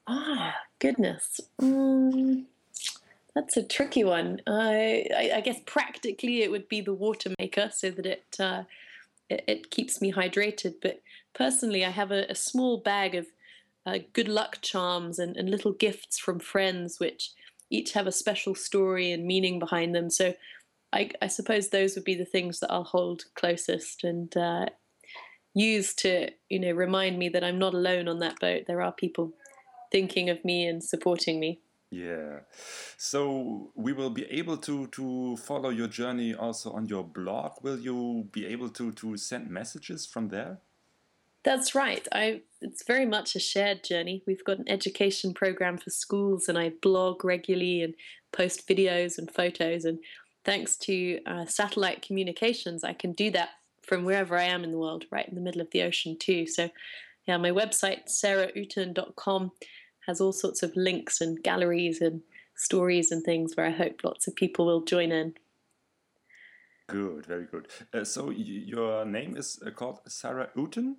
Ah, 0.07 0.55
goodness. 0.79 1.39
Mm, 1.61 2.45
that's 3.33 3.55
a 3.55 3.63
tricky 3.63 4.03
one. 4.03 4.41
I, 4.45 5.05
I, 5.15 5.31
I, 5.35 5.41
guess 5.41 5.59
practically 5.65 6.41
it 6.41 6.51
would 6.51 6.67
be 6.67 6.81
the 6.81 6.93
water 6.93 7.31
maker 7.39 7.69
so 7.71 7.91
that 7.91 8.05
it, 8.05 8.35
uh, 8.39 8.63
it, 9.29 9.43
it, 9.47 9.71
keeps 9.71 10.01
me 10.01 10.11
hydrated. 10.11 10.75
But 10.81 11.01
personally, 11.33 11.85
I 11.85 11.91
have 11.91 12.11
a, 12.11 12.25
a 12.29 12.35
small 12.35 12.77
bag 12.77 13.15
of 13.15 13.27
uh, 13.85 13.99
good 14.13 14.27
luck 14.27 14.59
charms 14.61 15.19
and, 15.19 15.35
and 15.37 15.49
little 15.49 15.71
gifts 15.73 16.19
from 16.19 16.39
friends, 16.39 16.99
which 16.99 17.31
each 17.69 17.93
have 17.93 18.07
a 18.07 18.11
special 18.11 18.55
story 18.55 19.11
and 19.11 19.25
meaning 19.25 19.59
behind 19.59 19.95
them. 19.95 20.09
So 20.09 20.33
I, 20.91 21.11
I 21.21 21.27
suppose 21.27 21.69
those 21.69 21.95
would 21.95 22.03
be 22.03 22.15
the 22.15 22.25
things 22.25 22.59
that 22.59 22.71
I'll 22.71 22.83
hold 22.83 23.25
closest 23.35 24.03
and 24.03 24.35
uh, 24.35 24.65
use 25.53 25.93
to, 25.95 26.31
you 26.49 26.59
know, 26.59 26.71
remind 26.71 27.19
me 27.19 27.29
that 27.29 27.43
I'm 27.43 27.59
not 27.59 27.73
alone 27.73 28.07
on 28.07 28.19
that 28.19 28.39
boat. 28.39 28.63
There 28.67 28.81
are 28.81 28.91
people 28.91 29.33
thinking 29.91 30.29
of 30.29 30.43
me 30.43 30.65
and 30.65 30.83
supporting 30.83 31.39
me. 31.39 31.59
Yeah. 31.91 32.41
So 32.97 33.71
we 33.75 33.93
will 33.93 34.11
be 34.11 34.25
able 34.25 34.57
to 34.57 34.87
to 34.87 35.37
follow 35.37 35.69
your 35.69 35.87
journey 35.87 36.35
also 36.35 36.71
on 36.71 36.85
your 36.85 37.03
blog. 37.03 37.63
Will 37.63 37.79
you 37.79 38.27
be 38.31 38.45
able 38.45 38.69
to 38.69 38.91
to 38.91 39.17
send 39.17 39.49
messages 39.49 40.05
from 40.05 40.29
there? 40.29 40.59
That's 41.43 41.73
right. 41.73 42.07
I 42.11 42.41
it's 42.61 42.83
very 42.85 43.05
much 43.05 43.35
a 43.35 43.39
shared 43.39 43.83
journey. 43.83 44.21
We've 44.27 44.43
got 44.43 44.59
an 44.59 44.69
education 44.69 45.33
program 45.33 45.77
for 45.77 45.89
schools 45.89 46.49
and 46.49 46.57
I 46.57 46.73
blog 46.81 47.23
regularly 47.23 47.81
and 47.81 47.93
post 48.33 48.67
videos 48.67 49.17
and 49.17 49.31
photos 49.31 49.85
and 49.85 49.99
thanks 50.43 50.75
to 50.77 51.19
uh, 51.25 51.45
satellite 51.45 52.01
communications, 52.01 52.83
I 52.83 52.93
can 52.93 53.13
do 53.13 53.31
that 53.31 53.49
from 53.83 54.05
wherever 54.05 54.37
I 54.37 54.43
am 54.43 54.63
in 54.63 54.71
the 54.71 54.77
world, 54.77 55.05
right 55.11 55.27
in 55.27 55.35
the 55.35 55.41
middle 55.41 55.61
of 55.61 55.71
the 55.71 55.83
ocean 55.83 56.17
too. 56.17 56.47
So, 56.47 56.69
yeah, 57.27 57.37
my 57.37 57.51
website 57.51 58.07
sarahuten.com 58.07 59.51
has 60.07 60.21
all 60.21 60.33
sorts 60.33 60.63
of 60.63 60.75
links 60.75 61.21
and 61.21 61.41
galleries 61.43 62.01
and 62.01 62.21
stories 62.55 63.11
and 63.11 63.23
things 63.23 63.55
where 63.55 63.67
I 63.67 63.71
hope 63.71 64.03
lots 64.03 64.27
of 64.27 64.35
people 64.35 64.65
will 64.65 64.81
join 64.83 65.11
in. 65.11 65.35
Good, 66.87 67.27
very 67.27 67.45
good. 67.45 67.67
Uh, 67.93 68.03
so 68.03 68.31
your 68.31 69.05
name 69.05 69.37
is 69.37 69.59
uh, 69.65 69.69
called 69.69 69.99
Sarah 70.07 70.49
Uten? 70.57 70.95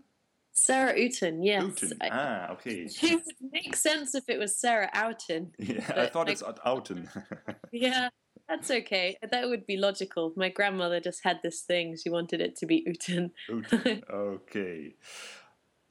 Sarah 0.52 0.94
Uten, 0.94 1.44
yes. 1.44 1.64
Uten. 1.64 1.92
Ah, 2.10 2.52
okay. 2.52 2.88
It 3.02 3.22
would 3.24 3.52
make 3.52 3.76
sense 3.76 4.14
if 4.14 4.24
it 4.28 4.38
was 4.38 4.56
Sarah 4.56 4.90
Outen. 4.94 5.52
Yeah, 5.58 5.92
I 5.96 6.06
thought 6.06 6.28
it's 6.28 6.42
Outen. 6.42 7.08
yeah, 7.72 8.08
that's 8.48 8.70
okay. 8.70 9.16
That 9.30 9.48
would 9.48 9.66
be 9.66 9.76
logical. 9.76 10.32
My 10.36 10.48
grandmother 10.48 11.00
just 11.00 11.20
had 11.22 11.40
this 11.42 11.60
thing. 11.62 11.96
She 11.96 12.10
wanted 12.10 12.40
it 12.40 12.56
to 12.56 12.66
be 12.66 12.84
Uten. 12.86 13.30
Uten. 13.48 14.02
Okay. 14.10 14.94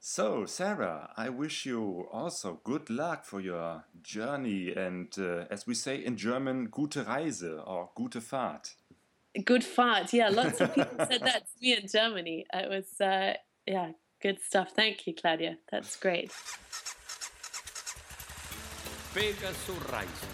So, 0.02 0.46
Sarah, 0.46 1.12
I 1.18 1.30
wish 1.30 1.66
you 1.66 2.08
also 2.12 2.62
good 2.64 2.90
luck 2.90 3.26
for 3.26 3.42
your 3.42 3.84
journey 4.02 4.74
and, 4.74 5.14
uh, 5.20 5.46
as 5.52 5.68
we 5.68 5.74
say 5.74 6.04
in 6.04 6.16
German, 6.16 6.70
gute 6.70 7.06
Reise 7.06 7.44
or 7.44 7.90
gute 7.96 8.22
Fahrt. 8.22 8.76
Good 9.44 9.64
Fahrt, 9.64 10.14
yeah. 10.14 10.30
Lots 10.30 10.62
of 10.62 10.74
people 10.74 11.06
said 11.06 11.22
that 11.22 11.46
to 11.48 11.54
me 11.62 11.78
in 11.78 11.88
Germany. 11.88 12.46
It 12.54 12.70
was, 12.70 13.00
uh, 13.02 13.34
yeah, 13.66 13.92
good 14.22 14.40
stuff. 14.42 14.74
Thank 14.76 15.08
you, 15.08 15.14
Claudia. 15.14 15.58
That's 15.70 16.00
great. 16.00 16.32
Pegasus 19.14 19.92
Reise. 19.92 20.28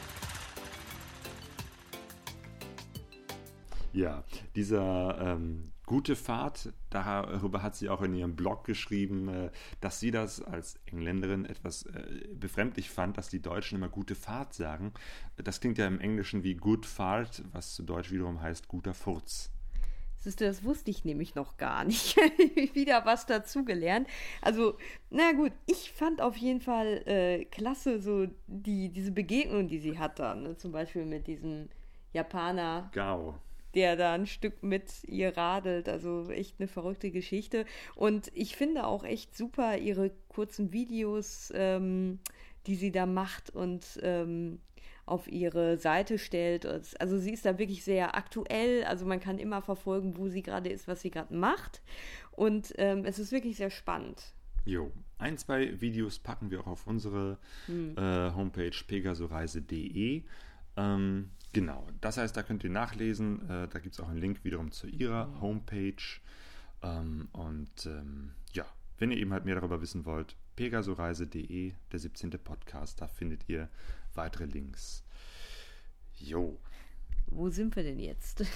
Ja, 3.94 4.26
dieser 4.58 5.18
ähm, 5.22 5.72
gute 5.86 6.18
Fahrt, 6.18 6.74
darüber 6.90 7.64
hat 7.64 7.78
sie 7.78 7.88
auch 7.88 8.02
in 8.02 8.14
ihrem 8.14 8.36
Blog 8.36 8.66
geschrieben, 8.66 9.30
äh, 9.30 9.52
dass 9.80 10.02
sie 10.02 10.12
das 10.12 10.42
als 10.42 10.78
Engländerin 10.86 11.46
etwas 11.46 11.84
äh, 11.84 12.28
befremdlich 12.34 12.90
fand, 12.90 13.18
dass 13.18 13.30
die 13.30 13.42
Deutschen 13.42 13.78
immer 13.78 13.88
gute 13.88 14.16
Fahrt 14.16 14.54
sagen. 14.54 14.94
Das 15.38 15.62
klingt 15.62 15.78
ja 15.78 15.88
im 15.88 16.02
Englischen 16.02 16.44
wie 16.44 16.56
good 16.56 16.86
fart, 16.86 17.44
was 17.54 17.76
zu 17.76 17.84
Deutsch 17.84 18.12
wiederum 18.12 18.42
heißt 18.42 18.68
guter 18.68 18.94
Furz. 18.94 19.55
Siehst 20.26 20.42
du, 20.42 20.46
das 20.46 20.64
wusste 20.64 20.90
ich 20.90 21.06
nämlich 21.06 21.36
noch 21.36 21.56
gar 21.58 21.84
nicht. 21.84 22.18
Wieder 22.74 23.06
was 23.06 23.28
dazugelernt. 23.28 24.08
Also, 24.42 24.76
na 25.12 25.34
gut, 25.34 25.52
ich 25.68 25.92
fand 25.92 26.20
auf 26.20 26.36
jeden 26.36 26.62
Fall 26.62 27.04
äh, 27.06 27.46
klasse, 27.46 28.02
so 28.02 28.26
die, 28.48 28.90
diese 28.90 29.12
Begegnung, 29.12 29.68
die 29.68 29.78
sie 29.78 30.00
hat 30.00 30.18
da. 30.18 30.34
Ne? 30.34 30.58
Zum 30.58 30.72
Beispiel 30.72 31.06
mit 31.06 31.28
diesem 31.28 31.70
Japaner. 32.12 32.90
Gao 32.92 33.36
der 33.76 33.98
da 33.98 34.14
ein 34.14 34.26
Stück 34.26 34.64
mit 34.64 35.04
ihr 35.04 35.36
radelt. 35.38 35.90
Also 35.90 36.30
echt 36.32 36.56
eine 36.60 36.68
verrückte 36.68 37.12
Geschichte. 37.12 37.66
Und 37.94 38.32
ich 38.34 38.56
finde 38.56 38.88
auch 38.88 39.04
echt 39.04 39.36
super 39.36 39.78
ihre 39.78 40.12
kurzen 40.30 40.72
Videos, 40.72 41.52
ähm, 41.54 42.20
die 42.68 42.76
sie 42.76 42.92
da 42.92 43.06
macht 43.06 43.50
und 43.50 44.00
ähm, 44.02 44.60
auf 45.06 45.28
ihre 45.28 45.78
Seite 45.78 46.18
stellt. 46.18 46.66
Also 47.00 47.18
sie 47.18 47.32
ist 47.32 47.46
da 47.46 47.58
wirklich 47.58 47.84
sehr 47.84 48.16
aktuell. 48.16 48.84
Also 48.86 49.06
man 49.06 49.20
kann 49.20 49.38
immer 49.38 49.62
verfolgen, 49.62 50.18
wo 50.18 50.28
sie 50.28 50.42
gerade 50.42 50.70
ist, 50.70 50.88
was 50.88 51.02
sie 51.02 51.12
gerade 51.12 51.34
macht. 51.36 51.82
Und 52.32 52.74
ähm, 52.78 53.06
es 53.06 53.20
ist 53.20 53.32
wirklich 53.32 53.58
sehr 53.58 53.70
spannend. 53.70 54.34
Jo, 54.66 54.92
ein, 55.20 55.38
zwei 55.38 55.80
Videos 55.80 56.18
packen 56.20 56.50
wir 56.50 56.62
auch 56.62 56.68
auf 56.68 56.88
unsere 56.88 57.38
hm. 57.68 57.96
äh, 57.98 58.32
Homepage 58.34 58.76
pegasoreise.de. 58.88 60.24
Ähm, 60.78 61.30
Genau, 61.56 61.88
das 62.02 62.18
heißt, 62.18 62.36
da 62.36 62.44
könnt 62.44 62.66
ihr 62.66 62.70
nachlesen. 62.70 63.50
Äh, 63.50 63.70
da 63.70 63.80
gibt 63.80 63.96
es 63.96 64.02
auch 64.02 64.10
einen 64.10 64.20
Link 64.20 64.44
wiederum 64.44 64.72
zu 64.72 64.88
ihrer 64.88 65.28
mhm. 65.28 65.42
Homepage. 65.42 66.20
Ähm, 66.84 67.30
und 67.32 67.86
ähm, 67.86 68.32
ja, 68.52 68.66
wenn 68.98 69.10
ihr 69.10 69.18
eben 69.18 69.32
halt 69.32 69.46
mehr 69.46 69.56
darüber 69.56 69.82
wissen 69.82 70.04
wollt, 70.04 70.36
pegasoreise.de, 70.58 71.72
der 71.94 72.00
17. 72.00 72.32
Podcast, 72.32 73.00
da 73.00 73.08
findet 73.08 73.48
ihr 73.48 73.70
weitere 74.16 74.46
Links. 74.46 75.04
Jo. 76.18 76.58
Wo 77.28 77.50
sind 77.50 77.76
wir 77.76 77.84
denn 77.84 78.00
jetzt? 78.00 78.44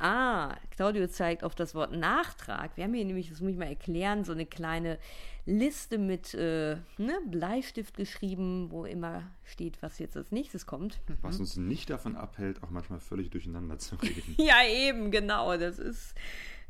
Ah, 0.00 0.56
Claudio 0.70 1.08
zeigt 1.08 1.42
auf 1.42 1.56
das 1.56 1.74
Wort 1.74 1.90
Nachtrag. 1.90 2.76
Wir 2.76 2.84
haben 2.84 2.94
hier 2.94 3.04
nämlich, 3.04 3.30
das 3.30 3.40
muss 3.40 3.50
ich 3.50 3.56
mal 3.56 3.66
erklären, 3.66 4.22
so 4.22 4.30
eine 4.30 4.46
kleine 4.46 4.96
Liste 5.44 5.98
mit 5.98 6.34
äh, 6.34 6.76
ne, 6.98 7.20
Bleistift 7.26 7.96
geschrieben, 7.96 8.70
wo 8.70 8.84
immer 8.84 9.24
steht, 9.44 9.82
was 9.82 9.98
jetzt 9.98 10.16
als 10.16 10.30
nächstes 10.30 10.66
kommt. 10.66 11.00
Mhm. 11.08 11.16
Was 11.22 11.40
uns 11.40 11.56
nicht 11.56 11.90
davon 11.90 12.14
abhält, 12.14 12.62
auch 12.62 12.70
manchmal 12.70 13.00
völlig 13.00 13.30
durcheinander 13.30 13.78
zu 13.78 13.96
reden. 13.96 14.36
ja, 14.38 14.64
eben, 14.64 15.10
genau. 15.10 15.56
Das 15.56 15.80
ist. 15.80 16.14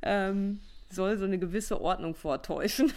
Ähm, 0.00 0.60
soll 0.90 1.18
so 1.18 1.24
eine 1.24 1.38
gewisse 1.38 1.81
Ordnung 1.81 2.14
vortäuschen. 2.14 2.92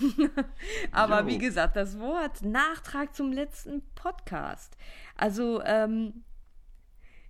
Aber 0.91 1.21
jo. 1.21 1.27
wie 1.27 1.37
gesagt, 1.37 1.75
das 1.75 1.99
Wort 1.99 2.43
Nachtrag 2.43 3.15
zum 3.15 3.31
letzten 3.31 3.81
Podcast. 3.95 4.77
Also, 5.17 5.61
ähm, 5.63 6.23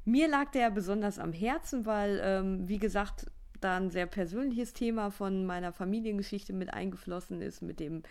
mir 0.05 0.27
lag 0.27 0.51
der 0.51 0.71
besonders 0.71 1.19
am 1.19 1.33
Herzen, 1.33 1.85
weil, 1.85 2.19
ähm, 2.23 2.67
wie 2.67 2.79
gesagt, 2.79 3.27
da 3.59 3.77
ein 3.77 3.91
sehr 3.91 4.07
persönliches 4.07 4.73
Thema 4.73 5.11
von 5.11 5.45
meiner 5.45 5.71
Familiengeschichte 5.71 6.53
mit 6.53 6.73
eingeflossen 6.73 7.41
ist, 7.41 7.61
mit 7.61 7.79
dem 7.79 8.03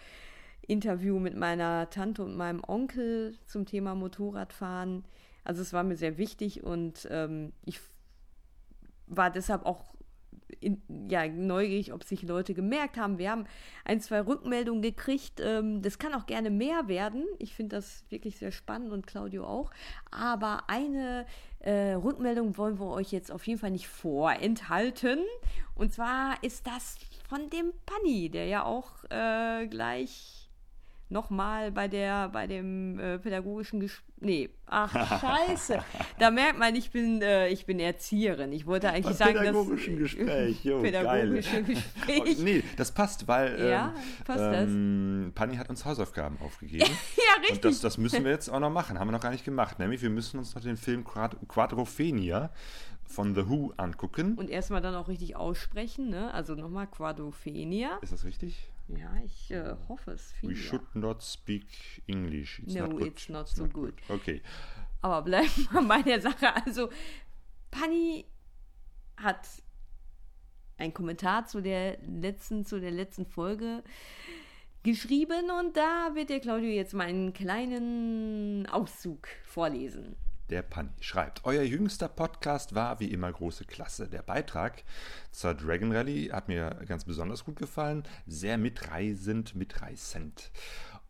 Interview 0.66 1.18
mit 1.18 1.36
meiner 1.36 1.90
Tante 1.90 2.22
und 2.22 2.36
meinem 2.36 2.62
Onkel 2.66 3.36
zum 3.44 3.66
Thema 3.66 3.94
Motorradfahren. 3.96 5.04
Also 5.42 5.62
es 5.62 5.72
war 5.72 5.82
mir 5.82 5.96
sehr 5.96 6.16
wichtig 6.16 6.62
und 6.62 7.08
ähm, 7.10 7.52
ich 7.64 7.80
war 9.08 9.30
deshalb 9.30 9.66
auch 9.66 9.94
in, 10.60 10.82
ja, 11.08 11.26
neugierig, 11.28 11.92
ob 11.92 12.04
sich 12.04 12.22
Leute 12.22 12.54
gemerkt 12.54 12.96
haben. 12.96 13.18
Wir 13.18 13.30
haben 13.30 13.44
ein, 13.84 14.00
zwei 14.00 14.20
Rückmeldungen 14.20 14.82
gekriegt. 14.82 15.40
Ähm, 15.40 15.82
das 15.82 15.98
kann 15.98 16.14
auch 16.14 16.26
gerne 16.26 16.50
mehr 16.50 16.88
werden. 16.88 17.24
Ich 17.38 17.54
finde 17.54 17.76
das 17.76 18.04
wirklich 18.08 18.38
sehr 18.38 18.52
spannend 18.52 18.92
und 18.92 19.06
Claudio 19.06 19.44
auch. 19.44 19.70
Aber 20.10 20.64
eine 20.68 21.26
äh, 21.60 21.92
Rückmeldung 21.92 22.56
wollen 22.56 22.78
wir 22.78 22.90
euch 22.90 23.12
jetzt 23.12 23.30
auf 23.30 23.46
jeden 23.46 23.58
Fall 23.58 23.70
nicht 23.70 23.88
vorenthalten. 23.88 25.20
Und 25.74 25.92
zwar 25.92 26.42
ist 26.42 26.66
das 26.66 26.96
von 27.28 27.50
dem 27.50 27.72
Panni, 27.86 28.30
der 28.30 28.46
ja 28.46 28.64
auch 28.64 29.04
äh, 29.10 29.66
gleich 29.66 30.39
nochmal 31.10 31.72
bei 31.72 31.88
der, 31.88 32.28
bei 32.28 32.46
dem 32.46 32.98
äh, 32.98 33.18
pädagogischen 33.18 33.80
Gespräch. 33.80 34.06
Nee, 34.22 34.50
ach 34.66 34.92
scheiße. 35.20 35.82
da 36.18 36.30
merkt 36.30 36.58
man, 36.58 36.74
ich 36.74 36.90
bin, 36.90 37.22
äh, 37.22 37.48
ich 37.48 37.66
bin 37.66 37.80
Erzieherin. 37.80 38.52
Ich 38.52 38.66
wollte 38.66 38.90
eigentlich 38.90 39.16
sagen, 39.16 39.38
pädagogischen 39.38 39.94
dass, 39.94 40.02
Gespräch. 40.02 40.64
Jo, 40.64 40.80
pädagogische 40.82 41.62
geil. 41.62 41.64
Gespräch. 41.64 42.36
Oh, 42.38 42.42
nee, 42.42 42.62
das 42.76 42.92
passt, 42.92 43.26
weil 43.26 43.58
ja, 43.70 43.88
ähm, 43.88 44.24
passt 44.24 44.44
ähm, 44.44 45.24
das? 45.26 45.34
Pani 45.34 45.56
hat 45.56 45.68
uns 45.70 45.84
Hausaufgaben 45.84 46.38
aufgegeben. 46.40 46.84
ja, 47.16 47.40
richtig. 47.40 47.56
Und 47.56 47.64
das, 47.64 47.80
das 47.80 47.98
müssen 47.98 48.24
wir 48.24 48.30
jetzt 48.30 48.48
auch 48.48 48.60
noch 48.60 48.70
machen. 48.70 48.98
Haben 48.98 49.08
wir 49.08 49.12
noch 49.12 49.20
gar 49.20 49.32
nicht 49.32 49.44
gemacht. 49.44 49.78
Nämlich, 49.78 50.02
wir 50.02 50.10
müssen 50.10 50.38
uns 50.38 50.54
noch 50.54 50.62
den 50.62 50.76
Film 50.76 51.04
Quad 51.04 51.36
Quadrophenia 51.48 52.50
von 53.10 53.34
The 53.34 53.48
Who 53.48 53.72
angucken. 53.76 54.34
Und 54.34 54.48
erstmal 54.48 54.80
dann 54.80 54.94
auch 54.94 55.08
richtig 55.08 55.36
aussprechen, 55.36 56.10
ne? 56.10 56.32
Also 56.32 56.54
nochmal 56.54 56.86
Quadrophenia. 56.86 57.98
Ist 58.02 58.12
das 58.12 58.24
richtig? 58.24 58.70
Ja, 58.98 59.14
ich 59.24 59.50
äh, 59.50 59.76
hoffe 59.88 60.12
es 60.12 60.32
viel. 60.32 60.50
We 60.50 60.56
should 60.56 60.94
not 60.94 61.22
speak 61.22 62.02
English. 62.06 62.60
It's 62.60 62.74
no, 62.74 62.86
not 62.86 63.06
it's 63.06 63.28
not 63.28 63.48
so 63.48 63.62
not 63.62 63.72
good. 63.72 63.96
good. 64.06 64.20
Okay. 64.20 64.42
Aber 65.02 65.22
bleiben 65.22 65.68
wir 65.70 65.82
bei 65.82 66.02
der 66.02 66.20
Sache. 66.20 66.54
Also, 66.64 66.90
Pani 67.70 68.24
hat 69.16 69.46
einen 70.76 70.94
Kommentar 70.94 71.46
zu 71.46 71.60
der 71.60 71.98
letzten, 72.02 72.64
zu 72.64 72.80
der 72.80 72.90
letzten 72.90 73.26
Folge 73.26 73.82
geschrieben 74.82 75.50
und 75.50 75.76
da 75.76 76.14
wird 76.14 76.30
der 76.30 76.40
Claudio 76.40 76.70
jetzt 76.70 76.94
mal 76.94 77.06
einen 77.06 77.32
kleinen 77.32 78.66
Auszug 78.66 79.28
vorlesen. 79.44 80.16
Der 80.50 80.62
Panni 80.62 80.90
schreibt, 81.00 81.44
euer 81.44 81.62
jüngster 81.62 82.08
Podcast 82.08 82.74
war 82.74 82.98
wie 82.98 83.12
immer 83.12 83.30
große 83.30 83.66
Klasse. 83.66 84.08
Der 84.08 84.22
Beitrag 84.22 84.82
zur 85.30 85.54
Dragon 85.54 85.92
Rally 85.92 86.30
hat 86.32 86.48
mir 86.48 86.70
ganz 86.86 87.04
besonders 87.04 87.44
gut 87.44 87.54
gefallen. 87.54 88.02
Sehr 88.26 88.58
mitreisend, 88.58 89.54
mitreißend. 89.54 90.50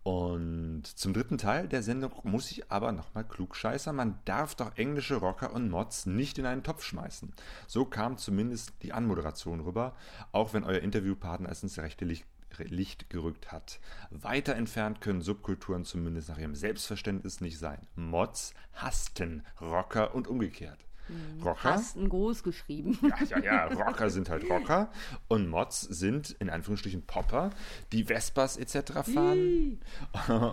Und 0.03 0.83
zum 0.85 1.15
dritten 1.15 1.39
Teil 1.39 1.69
der 1.69 1.83
Sendung 1.83 2.13
muss 2.23 2.51
ich 2.51 2.71
aber 2.71 2.93
nochmal 2.93 3.25
klugscheißern. 3.25 3.97
Man 3.97 4.19
darf 4.27 4.55
doch 4.57 4.77
englische 4.77 5.17
Rocker 5.17 5.55
und 5.55 5.71
Mods 5.71 6.05
nicht 6.05 6.37
in 6.37 6.45
einen 6.45 6.63
Topf 6.63 6.85
schmeißen. 6.85 7.33
So 7.67 7.87
kam 7.87 8.19
zumindest 8.19 8.75
die 8.83 8.93
Anmoderation 8.93 9.61
rüber, 9.61 9.97
auch 10.33 10.53
wenn 10.53 10.65
euer 10.65 10.81
Interviewpartner 10.81 11.49
es 11.49 11.63
ins 11.63 11.79
rechte 11.79 12.05
Licht 12.05 12.27
Licht 12.59 13.11
gerückt 13.11 13.53
hat. 13.53 13.81
Weiter 14.11 14.55
entfernt 14.55 15.01
können 15.01 15.23
Subkulturen 15.23 15.85
zumindest 15.85 16.29
nach 16.29 16.39
ihrem 16.39 16.55
Selbstverständnis 16.55 17.41
nicht 17.41 17.59
sein. 17.59 17.87
Mods 17.95 18.55
hassten 18.75 19.45
Rocker 19.61 20.15
und 20.15 20.29
umgekehrt. 20.29 20.85
Mhm. 21.09 21.43
Rocker. 21.43 21.75
Hasten 21.75 22.09
groß 22.09 22.43
geschrieben. 22.43 22.99
Ja, 23.03 23.39
ja, 23.39 23.39
ja. 23.39 23.67
Rocker 23.67 24.11
sind 24.11 24.31
halt 24.31 24.49
Rocker 24.49 24.91
und 25.29 25.49
Mods 25.49 25.81
sind 25.81 26.37
in 26.39 26.51
Anführungsstrichen 26.51 27.03
Popper, 27.03 27.51
die 27.93 28.05
Vespas 28.05 28.57
etc. 28.57 28.93
fahren. 29.13 29.81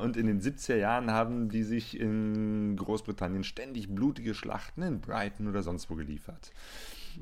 Und 0.02 0.18
in 0.18 0.28
den 0.28 0.42
70er 0.42 0.76
Jahren 0.76 1.12
haben 1.12 1.50
die 1.50 1.64
sich 1.64 2.00
in 2.00 2.76
Großbritannien 2.78 3.44
ständig 3.44 3.94
blutige 3.94 4.34
Schlachten 4.34 4.82
in 4.82 5.02
Brighton 5.02 5.48
oder 5.48 5.64
sonst 5.64 5.90
wo 5.90 5.96
geliefert. 5.96 6.52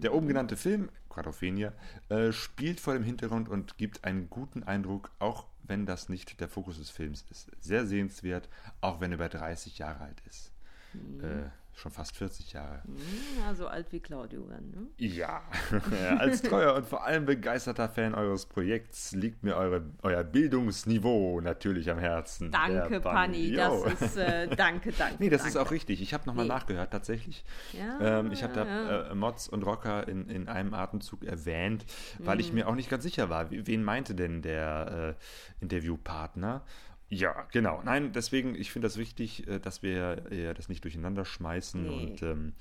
Der 0.01 0.13
oben 0.13 0.27
genannte 0.27 0.57
Film, 0.57 0.89
Quadrophenia, 1.09 1.73
äh, 2.09 2.31
spielt 2.31 2.79
vor 2.79 2.93
dem 2.93 3.03
Hintergrund 3.03 3.49
und 3.49 3.77
gibt 3.77 4.03
einen 4.03 4.29
guten 4.29 4.63
Eindruck, 4.63 5.11
auch 5.19 5.45
wenn 5.63 5.85
das 5.85 6.09
nicht 6.09 6.39
der 6.39 6.49
Fokus 6.49 6.77
des 6.77 6.89
Films 6.89 7.25
ist. 7.29 7.49
Sehr 7.59 7.85
sehenswert, 7.85 8.49
auch 8.81 8.99
wenn 8.99 9.11
er 9.11 9.15
über 9.15 9.29
30 9.29 9.77
Jahre 9.77 10.03
alt 10.03 10.21
ist. 10.27 10.51
Mhm. 10.93 11.23
Äh, 11.23 11.49
schon 11.75 11.91
fast 11.91 12.15
40 12.15 12.53
Jahre. 12.53 12.81
Hm, 12.85 12.95
ja, 13.39 13.53
so 13.53 13.67
alt 13.67 13.91
wie 13.91 13.99
Claudio 13.99 14.47
dann, 14.47 14.71
ne? 14.71 14.87
Ja, 14.97 15.43
als 16.17 16.41
treuer 16.41 16.73
und 16.73 16.85
vor 16.85 17.05
allem 17.05 17.25
begeisterter 17.25 17.89
Fan 17.89 18.15
eures 18.15 18.45
Projekts 18.45 19.11
liegt 19.11 19.43
mir 19.43 19.55
eure, 19.55 19.83
euer 20.01 20.23
Bildungsniveau 20.23 21.41
natürlich 21.41 21.89
am 21.91 21.99
Herzen. 21.99 22.51
Danke, 22.51 23.01
Panni, 23.01 23.51
das 23.53 24.01
ist, 24.01 24.17
äh, 24.17 24.47
danke, 24.55 24.91
danke. 24.97 25.17
Nee, 25.19 25.29
das 25.29 25.41
danke. 25.41 25.57
ist 25.57 25.57
auch 25.57 25.71
richtig. 25.71 26.01
Ich 26.01 26.13
habe 26.13 26.25
nochmal 26.25 26.45
nee. 26.45 26.53
nachgehört, 26.53 26.91
tatsächlich. 26.91 27.43
Ja, 27.73 28.19
ähm, 28.19 28.31
ich 28.31 28.41
habe 28.41 28.53
da 28.53 28.65
ja. 28.65 29.11
äh, 29.11 29.15
Mods 29.15 29.49
und 29.49 29.63
Rocker 29.63 30.07
in, 30.07 30.29
in 30.29 30.47
einem 30.47 30.73
Atemzug 30.73 31.23
erwähnt, 31.25 31.85
weil 32.19 32.35
mhm. 32.35 32.41
ich 32.41 32.53
mir 32.53 32.67
auch 32.67 32.75
nicht 32.75 32.89
ganz 32.89 33.03
sicher 33.03 33.29
war, 33.29 33.51
wen 33.51 33.83
meinte 33.83 34.15
denn 34.15 34.41
der 34.41 35.17
äh, 35.59 35.63
Interviewpartner? 35.63 36.63
Ja, 37.09 37.47
genau. 37.51 37.81
Nein, 37.83 38.13
deswegen, 38.13 38.55
ich 38.55 38.71
finde 38.71 38.87
das 38.87 38.97
wichtig, 38.97 39.47
äh, 39.47 39.59
dass 39.59 39.83
wir 39.83 40.31
äh, 40.31 40.53
das 40.53 40.69
nicht 40.69 40.83
durcheinander 40.83 41.23
schmeißen 41.23 41.83
nee. 41.83 41.89
und 41.89 42.23
ähm, 42.23 42.53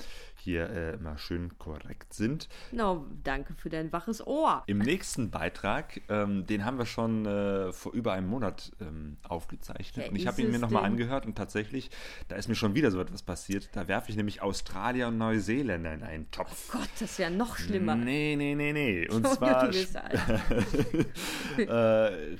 hier 0.44 0.70
äh, 0.70 0.94
immer 0.94 1.18
schön 1.18 1.58
korrekt 1.58 2.12
sind. 2.12 2.48
No, 2.70 3.06
danke 3.24 3.54
für 3.54 3.70
dein 3.70 3.92
waches 3.92 4.24
Ohr. 4.26 4.62
Im 4.66 4.78
nächsten 4.78 5.30
Beitrag, 5.30 6.00
ähm, 6.08 6.46
den 6.46 6.64
haben 6.64 6.78
wir 6.78 6.86
schon 6.86 7.26
äh, 7.26 7.72
vor 7.72 7.92
über 7.92 8.12
einem 8.12 8.28
Monat 8.28 8.72
ähm, 8.80 9.16
aufgezeichnet. 9.26 10.06
Ja, 10.06 10.10
und 10.10 10.16
ich 10.16 10.26
habe 10.26 10.42
ihn 10.42 10.50
mir 10.50 10.58
nochmal 10.58 10.84
angehört 10.84 11.26
und 11.26 11.36
tatsächlich, 11.36 11.90
da 12.28 12.36
ist 12.36 12.48
mir 12.48 12.54
schon 12.54 12.74
wieder 12.74 12.90
so 12.90 13.00
etwas 13.00 13.22
passiert. 13.22 13.70
Da 13.72 13.88
werfe 13.88 14.10
ich 14.10 14.16
nämlich 14.16 14.42
Australier 14.42 15.08
und 15.08 15.18
Neuseeländer 15.18 15.94
in 15.94 16.02
einen 16.02 16.30
Topf. 16.30 16.70
Oh 16.74 16.78
Gott, 16.78 16.90
das 17.00 17.12
ist 17.12 17.18
ja 17.18 17.30
noch 17.30 17.56
schlimmer. 17.56 17.94
Nee, 17.94 18.36
nee, 18.36 18.54
nee, 18.54 18.72
nee. 18.72 19.08
Und 19.14 19.26
zwar 19.26 19.70
äh, 21.58 21.70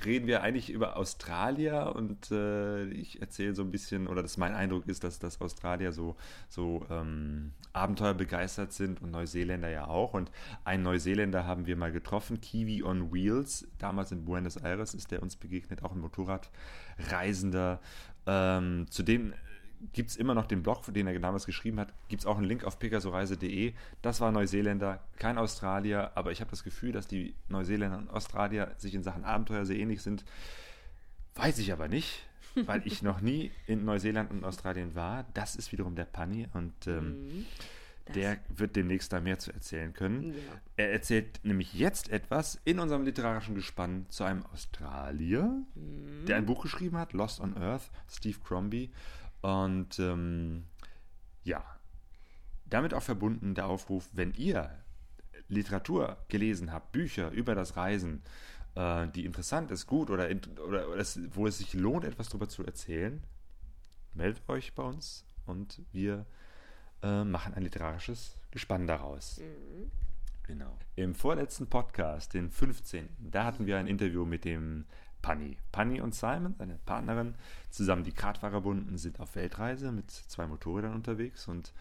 reden 0.05 0.27
wir 0.27 0.43
eigentlich 0.43 0.69
über 0.69 0.97
Australier 0.97 1.93
und 1.95 2.31
äh, 2.31 2.85
ich 2.85 3.21
erzähle 3.21 3.55
so 3.55 3.63
ein 3.63 3.71
bisschen, 3.71 4.07
oder 4.07 4.21
dass 4.21 4.37
mein 4.37 4.53
Eindruck 4.53 4.87
ist, 4.87 5.03
dass, 5.03 5.19
dass 5.19 5.41
Australier 5.41 5.91
so, 5.91 6.15
so 6.49 6.85
ähm, 6.89 7.53
Abenteuer 7.95 8.13
begeistert 8.13 8.73
sind 8.73 9.01
und 9.01 9.11
Neuseeländer 9.11 9.69
ja 9.69 9.87
auch. 9.87 10.13
Und 10.13 10.29
einen 10.65 10.83
Neuseeländer 10.83 11.45
haben 11.45 11.65
wir 11.65 11.77
mal 11.77 11.91
getroffen, 11.93 12.41
Kiwi 12.41 12.83
on 12.83 13.13
Wheels. 13.13 13.67
Damals 13.77 14.11
in 14.11 14.25
Buenos 14.25 14.57
Aires 14.57 14.93
ist 14.93 15.11
der 15.11 15.23
uns 15.23 15.37
begegnet, 15.37 15.81
auch 15.83 15.93
ein 15.93 15.99
Motorradreisender. 15.99 17.79
Ähm, 18.27 18.87
zudem 18.89 19.33
gibt 19.93 20.09
es 20.09 20.17
immer 20.17 20.33
noch 20.33 20.45
den 20.45 20.61
Blog, 20.61 20.81
den 20.93 21.07
er 21.07 21.17
damals 21.19 21.45
geschrieben 21.45 21.79
hat, 21.79 21.93
gibt 22.09 22.21
es 22.21 22.25
auch 22.25 22.37
einen 22.37 22.47
Link 22.47 22.65
auf 22.65 22.79
pegasoreise.de. 22.79 23.73
Das 24.01 24.19
war 24.19 24.31
Neuseeländer, 24.31 24.99
kein 25.17 25.37
Australier, 25.37 26.11
aber 26.15 26.31
ich 26.31 26.41
habe 26.41 26.49
das 26.49 26.63
Gefühl, 26.63 26.91
dass 26.91 27.07
die 27.07 27.35
Neuseeländer 27.47 27.97
und 27.97 28.09
Australier 28.09 28.73
sich 28.77 28.93
in 28.93 29.03
Sachen 29.03 29.23
Abenteuer 29.23 29.65
sehr 29.65 29.77
ähnlich 29.77 30.01
sind. 30.01 30.25
Weiß 31.35 31.59
ich 31.59 31.71
aber 31.71 31.87
nicht, 31.87 32.27
weil 32.55 32.81
ich 32.85 33.03
noch 33.03 33.21
nie 33.21 33.51
in 33.67 33.85
Neuseeland 33.85 34.31
und 34.31 34.43
Australien 34.43 34.95
war. 34.95 35.25
Das 35.33 35.55
ist 35.55 35.71
wiederum 35.71 35.95
der 35.95 36.05
Panni 36.05 36.47
und 36.53 36.87
ähm, 36.87 37.27
mhm. 37.27 37.45
Der 38.13 38.37
wird 38.49 38.75
demnächst 38.75 39.11
da 39.11 39.19
mehr 39.19 39.39
zu 39.39 39.51
erzählen 39.51 39.93
können. 39.93 40.33
Ja. 40.33 40.61
Er 40.77 40.91
erzählt 40.91 41.39
nämlich 41.43 41.73
jetzt 41.73 42.09
etwas 42.09 42.59
in 42.63 42.79
unserem 42.79 43.03
literarischen 43.03 43.55
Gespann 43.55 44.05
zu 44.09 44.23
einem 44.23 44.45
Australier, 44.47 45.63
mhm. 45.75 46.25
der 46.27 46.37
ein 46.37 46.45
Buch 46.45 46.61
geschrieben 46.61 46.97
hat, 46.97 47.13
Lost 47.13 47.39
on 47.39 47.57
Earth, 47.57 47.89
Steve 48.07 48.37
Crombie. 48.43 48.91
Und 49.41 49.99
ähm, 49.99 50.65
ja, 51.43 51.63
damit 52.65 52.93
auch 52.93 53.03
verbunden 53.03 53.55
der 53.55 53.67
Aufruf, 53.67 54.09
wenn 54.13 54.33
ihr 54.33 54.71
Literatur 55.47 56.17
gelesen 56.27 56.71
habt, 56.71 56.91
Bücher 56.91 57.31
über 57.31 57.55
das 57.55 57.75
Reisen, 57.75 58.23
äh, 58.75 59.07
die 59.09 59.25
interessant 59.25 59.71
ist, 59.71 59.87
gut 59.87 60.09
oder, 60.09 60.29
oder, 60.65 60.89
oder 60.89 60.97
es, 60.97 61.19
wo 61.33 61.47
es 61.47 61.57
sich 61.59 61.73
lohnt, 61.73 62.05
etwas 62.05 62.29
darüber 62.29 62.49
zu 62.49 62.63
erzählen, 62.63 63.23
meldet 64.13 64.47
euch 64.49 64.73
bei 64.73 64.83
uns 64.83 65.25
und 65.45 65.81
wir 65.91 66.25
äh, 67.05 67.23
machen 67.23 67.53
ein 67.53 67.61
literarisches 67.61 68.35
Gespann 68.51 68.87
daraus. 68.87 69.39
Mhm. 69.39 69.91
Genau. 70.47 70.77
Im 70.95 71.15
vorletzten 71.15 71.67
Podcast, 71.67 72.33
den 72.33 72.49
15., 72.49 73.09
da 73.19 73.45
hatten 73.45 73.65
wir 73.65 73.77
ein 73.77 73.87
Interview 73.87 74.25
mit 74.25 74.45
dem 74.45 74.85
Panni. 75.21 75.57
Panni 75.71 76.01
und 76.01 76.13
Simon, 76.13 76.55
seine 76.57 76.79
Partnerin, 76.85 77.35
zusammen 77.71 78.03
die 78.03 78.11
Kartfahrerbunden, 78.11 78.97
sind 78.97 79.19
auf 79.19 79.35
Weltreise 79.35 79.91
mit 79.91 80.11
zwei 80.11 80.45
Motorrädern 80.45 80.93
unterwegs 80.93 81.47
und 81.47 81.73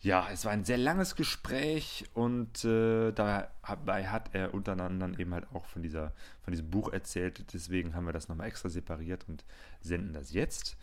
ja, 0.00 0.28
es 0.32 0.44
war 0.44 0.52
ein 0.52 0.64
sehr 0.64 0.78
langes 0.78 1.16
Gespräch 1.16 2.04
und 2.14 2.64
äh, 2.64 3.10
dabei 3.10 4.06
hat 4.06 4.30
er 4.32 4.54
untereinander 4.54 5.18
eben 5.18 5.34
halt 5.34 5.46
auch 5.52 5.64
von, 5.66 5.82
dieser, 5.82 6.12
von 6.42 6.52
diesem 6.52 6.70
Buch 6.70 6.92
erzählt. 6.92 7.52
Deswegen 7.52 7.94
haben 7.94 8.06
wir 8.06 8.12
das 8.12 8.28
nochmal 8.28 8.46
extra 8.46 8.68
separiert 8.68 9.24
und 9.28 9.44
senden 9.80 10.12
das 10.12 10.32
jetzt. 10.32 10.76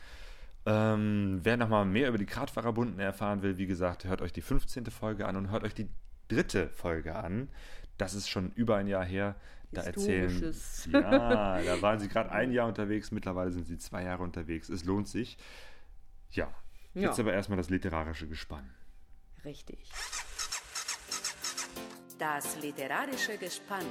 Ähm, 0.65 1.39
wer 1.43 1.57
nochmal 1.57 1.85
mehr 1.85 2.09
über 2.09 2.17
die 2.17 2.25
Kartfahrerbunden 2.25 2.99
erfahren 2.99 3.41
will, 3.41 3.57
wie 3.57 3.67
gesagt, 3.67 4.05
hört 4.05 4.21
euch 4.21 4.33
die 4.33 4.41
15. 4.41 4.85
Folge 4.87 5.27
an 5.27 5.35
und 5.35 5.51
hört 5.51 5.63
euch 5.63 5.73
die 5.73 5.87
dritte 6.27 6.69
Folge 6.69 7.15
an. 7.15 7.49
Das 7.97 8.13
ist 8.13 8.27
schon 8.29 8.51
über 8.51 8.75
ein 8.77 8.87
Jahr 8.87 9.05
her. 9.05 9.35
Da 9.71 9.81
erzählen. 9.81 10.31
Ja, 10.91 11.61
da 11.61 11.81
waren 11.81 11.99
sie 11.99 12.07
gerade 12.07 12.31
ein 12.31 12.51
Jahr 12.51 12.67
unterwegs, 12.67 13.11
mittlerweile 13.11 13.51
sind 13.51 13.65
sie 13.65 13.77
zwei 13.77 14.03
Jahre 14.03 14.23
unterwegs. 14.23 14.69
Es 14.69 14.85
lohnt 14.85 15.07
sich. 15.07 15.37
Ja, 16.31 16.47
jetzt 16.93 17.17
ja. 17.17 17.23
aber 17.23 17.33
erstmal 17.33 17.57
das 17.57 17.69
literarische 17.69 18.27
Gespann 18.27 18.69
richtig. 19.45 19.89
Das 22.17 22.61
literarische 22.61 23.37
Gespann. 23.37 23.85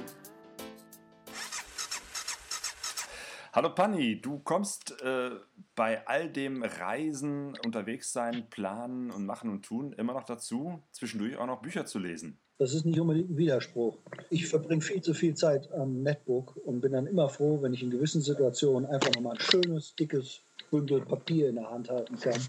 Hallo 3.55 3.69
Panni, 3.73 4.19
du 4.19 4.39
kommst 4.39 5.01
äh, 5.01 5.29
bei 5.77 6.05
all 6.05 6.29
dem 6.29 6.61
Reisen, 6.61 7.57
unterwegs 7.63 8.11
sein, 8.11 8.47
planen 8.49 9.11
und 9.11 9.25
machen 9.25 9.49
und 9.49 9.63
tun 9.63 9.93
immer 9.93 10.11
noch 10.11 10.25
dazu, 10.25 10.81
zwischendurch 10.91 11.37
auch 11.37 11.45
noch 11.45 11.61
Bücher 11.61 11.85
zu 11.85 11.97
lesen. 11.97 12.37
Das 12.57 12.73
ist 12.73 12.85
nicht 12.85 12.99
unbedingt 12.99 13.29
ein 13.29 13.37
Widerspruch. 13.37 13.97
Ich 14.29 14.45
verbringe 14.47 14.81
viel 14.81 15.01
zu 15.01 15.13
viel 15.13 15.35
Zeit 15.35 15.71
am 15.71 16.03
Netbook 16.03 16.57
und 16.65 16.81
bin 16.81 16.91
dann 16.91 17.07
immer 17.07 17.29
froh, 17.29 17.61
wenn 17.61 17.73
ich 17.73 17.81
in 17.81 17.91
gewissen 17.91 18.19
Situationen 18.19 18.89
einfach 18.89 19.13
nochmal 19.15 19.37
ein 19.37 19.39
schönes, 19.39 19.95
dickes 19.95 20.41
Bündel 20.69 20.99
Papier 21.05 21.47
in 21.47 21.55
der 21.55 21.71
Hand 21.71 21.89
halten 21.89 22.19
kann. 22.19 22.41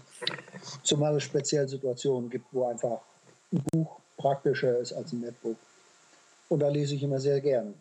Zumal 0.83 1.15
es 1.15 1.23
speziell 1.23 1.69
Situationen 1.69 2.29
gibt, 2.29 2.47
wo 2.51 2.67
einfach 2.67 2.99
ein 3.53 3.63
Buch 3.71 4.01
praktischer 4.17 4.77
ist 4.79 4.91
als 4.91 5.13
ein 5.13 5.21
Netbook. 5.21 5.55
Und 6.49 6.59
da 6.59 6.67
lese 6.67 6.95
ich 6.95 7.03
immer 7.03 7.21
sehr 7.21 7.39
gerne. 7.39 7.75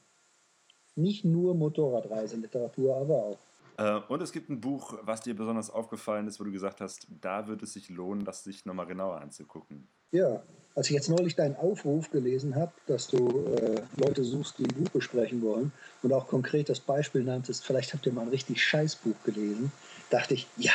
Nicht 0.97 1.25
nur 1.25 1.55
Motorradreiseliteratur, 1.55 2.97
aber 2.97 3.15
auch. 3.15 3.39
Äh, 3.79 4.01
und 4.09 4.23
es 4.23 4.33
gibt 4.33 4.49
ein 4.49 4.61
Buch, 4.61 4.95
was 5.03 5.21
dir 5.21 5.37
besonders 5.37 5.71
aufgefallen 5.71 6.27
ist, 6.27 6.41
wo 6.41 6.45
du 6.45 6.51
gesagt 6.51 6.81
hast, 6.81 7.07
da 7.21 7.47
wird 7.47 7.63
es 7.63 7.75
sich 7.75 7.91
lohnen, 7.91 8.25
das 8.25 8.45
sich 8.45 8.65
nochmal 8.65 8.87
genauer 8.87 9.21
anzugucken. 9.21 9.87
Ja, 10.13 10.43
als 10.75 10.89
ich 10.89 10.95
jetzt 10.95 11.09
neulich 11.09 11.37
deinen 11.37 11.57
Aufruf 11.57 12.11
gelesen 12.11 12.55
habe, 12.55 12.73
dass 12.87 13.09
du 13.09 13.45
äh, 13.47 13.83
Leute 13.97 14.25
suchst, 14.25 14.59
die 14.59 14.65
ein 14.65 14.75
Buch 14.75 14.91
besprechen 14.91 15.43
wollen 15.43 15.73
und 16.03 16.13
auch 16.13 16.27
konkret 16.27 16.69
das 16.69 16.81
Beispiel 16.81 17.25
nanntest, 17.25 17.65
vielleicht 17.65 17.93
habt 17.93 18.07
ihr 18.07 18.13
mal 18.13 18.23
ein 18.23 18.29
richtig 18.29 18.63
Scheißbuch 18.63 19.17
gelesen, 19.25 19.73
dachte 20.11 20.35
ich, 20.35 20.47
ja, 20.57 20.73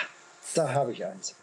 da 0.54 0.74
habe 0.74 0.92
ich 0.92 1.06
eins. 1.06 1.36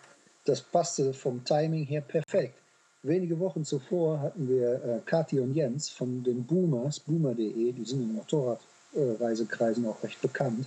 Das 0.44 0.60
passte 0.62 1.12
vom 1.12 1.44
Timing 1.44 1.84
her 1.84 2.00
perfekt. 2.00 2.58
Wenige 3.02 3.38
Wochen 3.38 3.64
zuvor 3.64 4.20
hatten 4.20 4.48
wir 4.48 4.84
äh, 4.84 5.00
Kathi 5.04 5.40
und 5.40 5.54
Jens 5.54 5.88
von 5.88 6.22
den 6.22 6.44
Boomers, 6.44 7.00
boomer.de, 7.00 7.72
die 7.72 7.84
sind 7.84 8.02
in 8.02 8.14
Motorradreisekreisen 8.14 9.86
auch 9.86 10.02
recht 10.02 10.20
bekannt, 10.20 10.66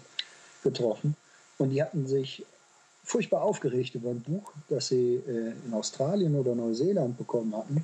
getroffen. 0.63 1.15
Und 1.57 1.69
die 1.71 1.81
hatten 1.81 2.07
sich 2.07 2.45
furchtbar 3.03 3.41
aufgeregt 3.43 3.95
über 3.95 4.09
ein 4.09 4.21
Buch, 4.21 4.51
das 4.69 4.87
sie 4.87 5.15
äh, 5.15 5.53
in 5.65 5.73
Australien 5.73 6.35
oder 6.35 6.55
Neuseeland 6.55 7.17
bekommen 7.17 7.55
hatten, 7.55 7.83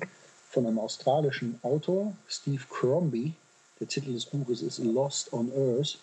von 0.50 0.66
einem 0.66 0.78
australischen 0.78 1.58
Autor, 1.62 2.12
Steve 2.26 2.62
Crombie. 2.70 3.34
Der 3.80 3.86
Titel 3.86 4.12
des 4.12 4.26
Buches 4.26 4.62
ist 4.62 4.78
Lost 4.78 5.32
on 5.32 5.52
Earth. 5.52 5.98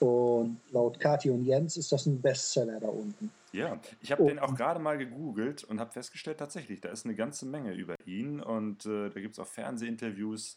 Und 0.00 0.60
laut 0.70 0.98
Kathi 1.00 1.30
und 1.30 1.44
Jens 1.44 1.76
ist 1.76 1.92
das 1.92 2.06
ein 2.06 2.20
Bestseller 2.20 2.80
da 2.80 2.88
unten. 2.88 3.30
Ja, 3.52 3.78
ich 4.00 4.10
habe 4.10 4.24
oh. 4.24 4.28
den 4.28 4.40
auch 4.40 4.56
gerade 4.56 4.80
mal 4.80 4.98
gegoogelt 4.98 5.62
und 5.62 5.78
habe 5.78 5.92
festgestellt, 5.92 6.38
tatsächlich, 6.38 6.80
da 6.80 6.88
ist 6.88 7.04
eine 7.04 7.14
ganze 7.14 7.46
Menge 7.46 7.72
über 7.72 7.94
ihn 8.04 8.40
und 8.40 8.84
äh, 8.84 9.10
da 9.10 9.20
gibt 9.20 9.34
es 9.34 9.38
auch 9.38 9.46
Fernsehinterviews. 9.46 10.56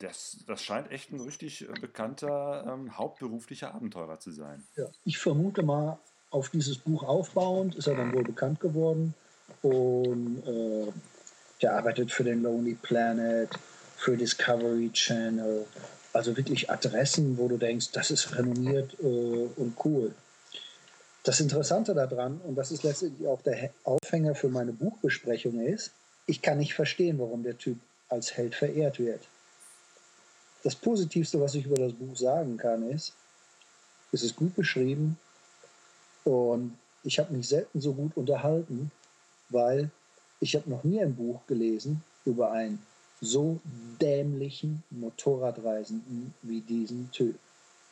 Das, 0.00 0.44
das 0.46 0.62
scheint 0.62 0.90
echt 0.90 1.12
ein 1.12 1.20
richtig 1.20 1.68
äh, 1.68 1.72
bekannter 1.80 2.66
ähm, 2.66 2.98
hauptberuflicher 2.98 3.72
Abenteurer 3.72 4.18
zu 4.18 4.32
sein. 4.32 4.66
Ja, 4.76 4.86
ich 5.04 5.18
vermute 5.18 5.62
mal, 5.62 5.98
auf 6.30 6.50
dieses 6.50 6.78
Buch 6.78 7.04
aufbauend 7.04 7.76
ist 7.76 7.86
er 7.86 7.94
dann 7.94 8.12
wohl 8.12 8.24
bekannt 8.24 8.58
geworden 8.58 9.14
und 9.62 10.42
äh, 10.46 10.92
der 11.62 11.76
arbeitet 11.76 12.10
für 12.10 12.24
den 12.24 12.42
Lonely 12.42 12.74
Planet, 12.74 13.50
für 13.96 14.16
Discovery 14.16 14.90
Channel, 14.92 15.64
also 16.16 16.36
wirklich 16.36 16.70
Adressen, 16.70 17.36
wo 17.36 17.46
du 17.46 17.58
denkst, 17.58 17.92
das 17.92 18.10
ist 18.10 18.36
renommiert 18.36 18.96
äh, 19.00 19.48
und 19.56 19.76
cool. 19.84 20.14
Das 21.22 21.40
Interessante 21.40 21.94
daran, 21.94 22.40
und 22.46 22.54
das 22.54 22.70
ist 22.70 22.84
letztendlich 22.84 23.28
auch 23.28 23.42
der 23.42 23.70
Aufhänger 23.84 24.34
für 24.34 24.48
meine 24.48 24.72
Buchbesprechung, 24.72 25.60
ist, 25.60 25.90
ich 26.26 26.40
kann 26.40 26.58
nicht 26.58 26.74
verstehen, 26.74 27.18
warum 27.18 27.42
der 27.42 27.58
Typ 27.58 27.78
als 28.08 28.36
Held 28.36 28.54
verehrt 28.54 28.98
wird. 28.98 29.20
Das 30.62 30.74
Positivste, 30.74 31.40
was 31.40 31.54
ich 31.54 31.66
über 31.66 31.76
das 31.76 31.92
Buch 31.92 32.16
sagen 32.16 32.56
kann, 32.56 32.90
ist, 32.90 33.12
es 34.12 34.22
ist 34.22 34.36
gut 34.36 34.54
beschrieben 34.56 35.18
und 36.24 36.76
ich 37.04 37.18
habe 37.18 37.34
mich 37.34 37.48
selten 37.48 37.80
so 37.80 37.92
gut 37.92 38.16
unterhalten, 38.16 38.90
weil 39.50 39.90
ich 40.40 40.54
habe 40.56 40.70
noch 40.70 40.82
nie 40.82 41.00
ein 41.00 41.14
Buch 41.14 41.40
gelesen 41.46 42.02
über 42.24 42.52
einen 42.52 42.84
so 43.20 43.60
dämlichen 44.00 44.82
Motorradreisenden 44.90 46.34
wie 46.42 46.60
diesen 46.60 47.10
Typ. 47.10 47.38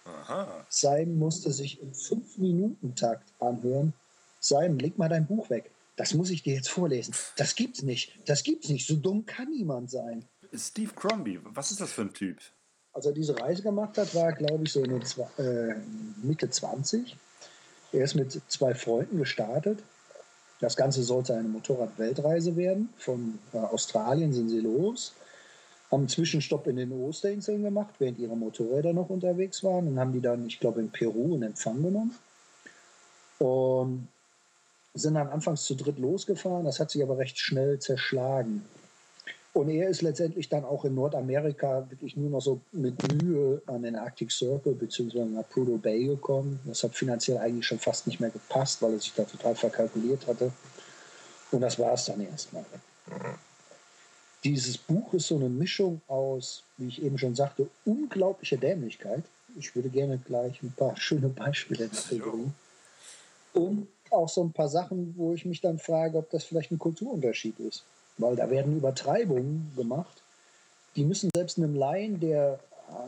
Aha. 0.05 0.67
Simon 0.69 1.19
musste 1.19 1.51
sich 1.51 1.81
im 1.81 1.93
5-Minuten-Takt 1.93 3.33
anhören. 3.41 3.95
Simon, 4.41 4.79
leg 4.79 4.99
mal 4.99 5.09
dein 5.09 5.27
Buch 5.27 5.49
weg. 5.51 5.71
Das 5.97 6.13
muss 6.13 6.31
ich 6.31 6.43
dir 6.43 6.55
jetzt 6.55 6.69
vorlesen. 6.69 7.15
Das 7.37 7.55
gibt's 7.55 7.83
nicht. 7.83 8.19
Das 8.27 8.43
gibt's 8.43 8.69
nicht. 8.69 8.87
So 8.87 8.97
dumm 8.97 9.25
kann 9.25 9.51
niemand 9.51 9.91
sein. 9.91 10.25
Steve 10.53 10.93
Crombie, 10.95 11.41
was 11.43 11.71
ist 11.71 11.81
das 11.81 11.93
für 11.93 12.03
ein 12.03 12.13
Typ? 12.13 12.39
Als 12.93 13.07
er 13.07 13.13
diese 13.13 13.41
Reise 13.41 13.63
gemacht 13.63 13.97
hat, 13.99 14.15
war 14.15 14.27
er, 14.27 14.33
glaube 14.33 14.65
ich, 14.65 14.73
so 14.73 14.83
in 14.83 15.01
äh, 15.39 15.75
Mitte 16.23 16.49
20. 16.51 17.17
Er 17.93 18.05
ist 18.05 18.15
mit 18.15 18.41
zwei 18.49 18.75
Freunden 18.75 19.19
gestartet. 19.19 19.83
Das 20.65 20.77
Ganze 20.77 21.03
sollte 21.03 21.35
eine 21.35 21.49
Motorrad-Weltreise 21.49 22.57
werden. 22.57 22.89
Von 22.97 23.39
äh, 23.53 23.59
Australien 23.59 24.33
sind 24.33 24.49
sie 24.49 24.61
los 24.61 25.13
haben 25.95 26.03
einen 26.03 26.09
Zwischenstopp 26.09 26.67
in 26.67 26.77
den 26.77 26.93
Osterinseln 26.93 27.63
gemacht, 27.63 27.95
während 27.99 28.19
ihre 28.19 28.37
Motorräder 28.37 28.93
noch 28.93 29.11
unterwegs 29.11 29.63
waren 29.63 29.87
und 29.87 29.99
haben 29.99 30.13
die 30.13 30.21
dann, 30.21 30.47
ich 30.47 30.59
glaube, 30.59 30.81
in 30.81 30.91
Peru 30.91 31.37
in 31.37 31.43
Empfang 31.43 31.83
genommen. 31.83 32.15
Und 33.39 34.09
sind 34.95 35.15
dann 35.15 35.29
anfangs 35.29 35.65
zu 35.65 35.75
dritt 35.75 35.99
losgefahren, 35.99 36.65
das 36.65 36.81
hat 36.81 36.91
sich 36.91 37.03
aber 37.03 37.19
recht 37.19 37.39
schnell 37.39 37.79
zerschlagen. 37.79 38.65
Und 39.55 39.71
er 39.71 39.89
ist 39.89 40.03
letztendlich 40.03 40.49
dann 40.49 40.65
auch 40.65 40.85
in 40.85 40.95
Nordamerika 40.95 41.87
wirklich 41.89 42.17
nur 42.17 42.29
noch 42.29 42.43
so 42.43 42.61
mit 42.73 42.97
Mühe 43.23 43.63
an 43.67 43.83
den 43.83 43.97
Arctic 43.97 44.31
Circle 44.31 44.75
bzw. 44.75 45.25
nach 45.25 45.49
Prudhoe 45.49 45.79
Bay 45.79 46.07
gekommen. 46.07 46.61
Das 46.67 46.83
hat 46.83 46.95
finanziell 46.95 47.39
eigentlich 47.39 47.67
schon 47.67 47.79
fast 47.79 48.07
nicht 48.07 48.21
mehr 48.21 48.31
gepasst, 48.31 48.83
weil 48.83 48.93
er 48.93 48.99
sich 48.99 49.15
da 49.15 49.23
total 49.25 49.55
verkalkuliert 49.55 50.27
hatte. 50.27 50.53
Und 51.53 51.61
das 51.61 51.79
war 51.79 51.95
es 51.95 52.05
dann 52.05 52.21
erstmal 52.21 52.65
dieses 54.45 54.77
Buch 54.77 55.15
ist 55.15 55.29
so 55.29 55.37
eine 55.37 55.49
Mischung 55.49 56.03
aus, 56.07 56.63
wie 56.77 56.89
ich 56.89 57.03
eben 57.03 57.19
schon 57.19 57.35
sagte, 57.35 57.69
unglaublicher 57.87 58.59
Dämlichkeit. 58.59 59.25
Ich 59.57 59.75
würde 59.75 59.89
gerne 59.89 60.19
gleich 60.19 60.63
ein 60.63 60.73
paar 60.73 60.97
schöne 60.97 61.29
Beispiele 61.29 61.89
dafür 61.89 62.19
bringen. 62.19 62.55
Und 63.55 63.89
auch 64.11 64.29
so 64.29 64.45
ein 64.45 64.53
paar 64.53 64.69
Sachen, 64.69 65.15
wo 65.17 65.33
ich 65.33 65.45
mich 65.45 65.61
dann 65.61 65.79
frage, 65.79 66.19
ob 66.19 66.31
das 66.31 66.45
vielleicht 66.45 66.71
ein 66.71 66.79
Kulturunterschied 66.79 67.59
ist. 67.61 67.85
Weil 68.19 68.37
da 68.37 68.51
werden 68.51 68.77
Übertreibungen 68.77 69.73
gemacht, 69.77 70.23
die 70.97 71.05
müssen 71.05 71.31
selbst 71.35 71.59
einem 71.59 71.75
Laien, 71.75 72.21
der 72.21 72.61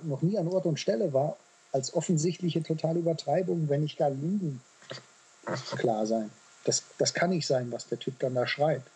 noch 0.02 0.22
nie 0.22 0.38
an 0.38 0.48
Ort 0.48 0.66
und 0.66 0.80
Stelle 0.80 1.12
war, 1.12 1.36
als 1.72 1.94
offensichtliche 1.94 2.62
totale 2.62 3.00
Übertreibung, 3.00 3.68
wenn 3.68 3.82
nicht 3.82 3.98
gar 3.98 4.10
Lügen, 4.10 4.60
klar 5.76 6.06
sein. 6.06 6.30
Das, 6.64 6.82
das 6.98 7.14
kann 7.14 7.30
nicht 7.30 7.46
sein, 7.46 7.70
was 7.70 7.86
der 7.86 7.98
Typ 7.98 8.18
dann 8.18 8.34
da 8.34 8.46
schreibt. 8.46 8.90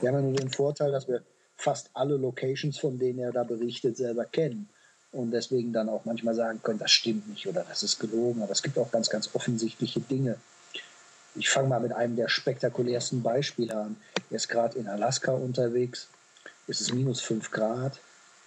Wir 0.00 0.08
haben 0.08 0.16
ja 0.16 0.22
nur 0.22 0.32
den 0.32 0.50
Vorteil, 0.50 0.90
dass 0.92 1.08
wir 1.08 1.22
fast 1.56 1.90
alle 1.94 2.16
Locations, 2.16 2.78
von 2.78 2.98
denen 2.98 3.18
er 3.18 3.32
da 3.32 3.42
berichtet, 3.42 3.96
selber 3.96 4.24
kennen. 4.24 4.68
Und 5.12 5.30
deswegen 5.30 5.72
dann 5.72 5.88
auch 5.88 6.04
manchmal 6.04 6.34
sagen 6.34 6.60
können, 6.62 6.78
das 6.78 6.90
stimmt 6.90 7.28
nicht 7.28 7.46
oder 7.46 7.64
das 7.68 7.82
ist 7.82 7.98
gelogen. 7.98 8.42
Aber 8.42 8.52
es 8.52 8.62
gibt 8.62 8.78
auch 8.78 8.90
ganz, 8.90 9.10
ganz 9.10 9.34
offensichtliche 9.34 10.00
Dinge. 10.00 10.36
Ich 11.36 11.50
fange 11.50 11.68
mal 11.68 11.80
mit 11.80 11.92
einem 11.92 12.16
der 12.16 12.28
spektakulärsten 12.28 13.22
Beispiele 13.22 13.76
an. 13.76 13.96
Er 14.30 14.36
ist 14.36 14.48
gerade 14.48 14.78
in 14.78 14.88
Alaska 14.88 15.32
unterwegs. 15.32 16.08
Es 16.66 16.80
ist 16.80 16.94
minus 16.94 17.20
5 17.20 17.50
Grad. 17.50 18.00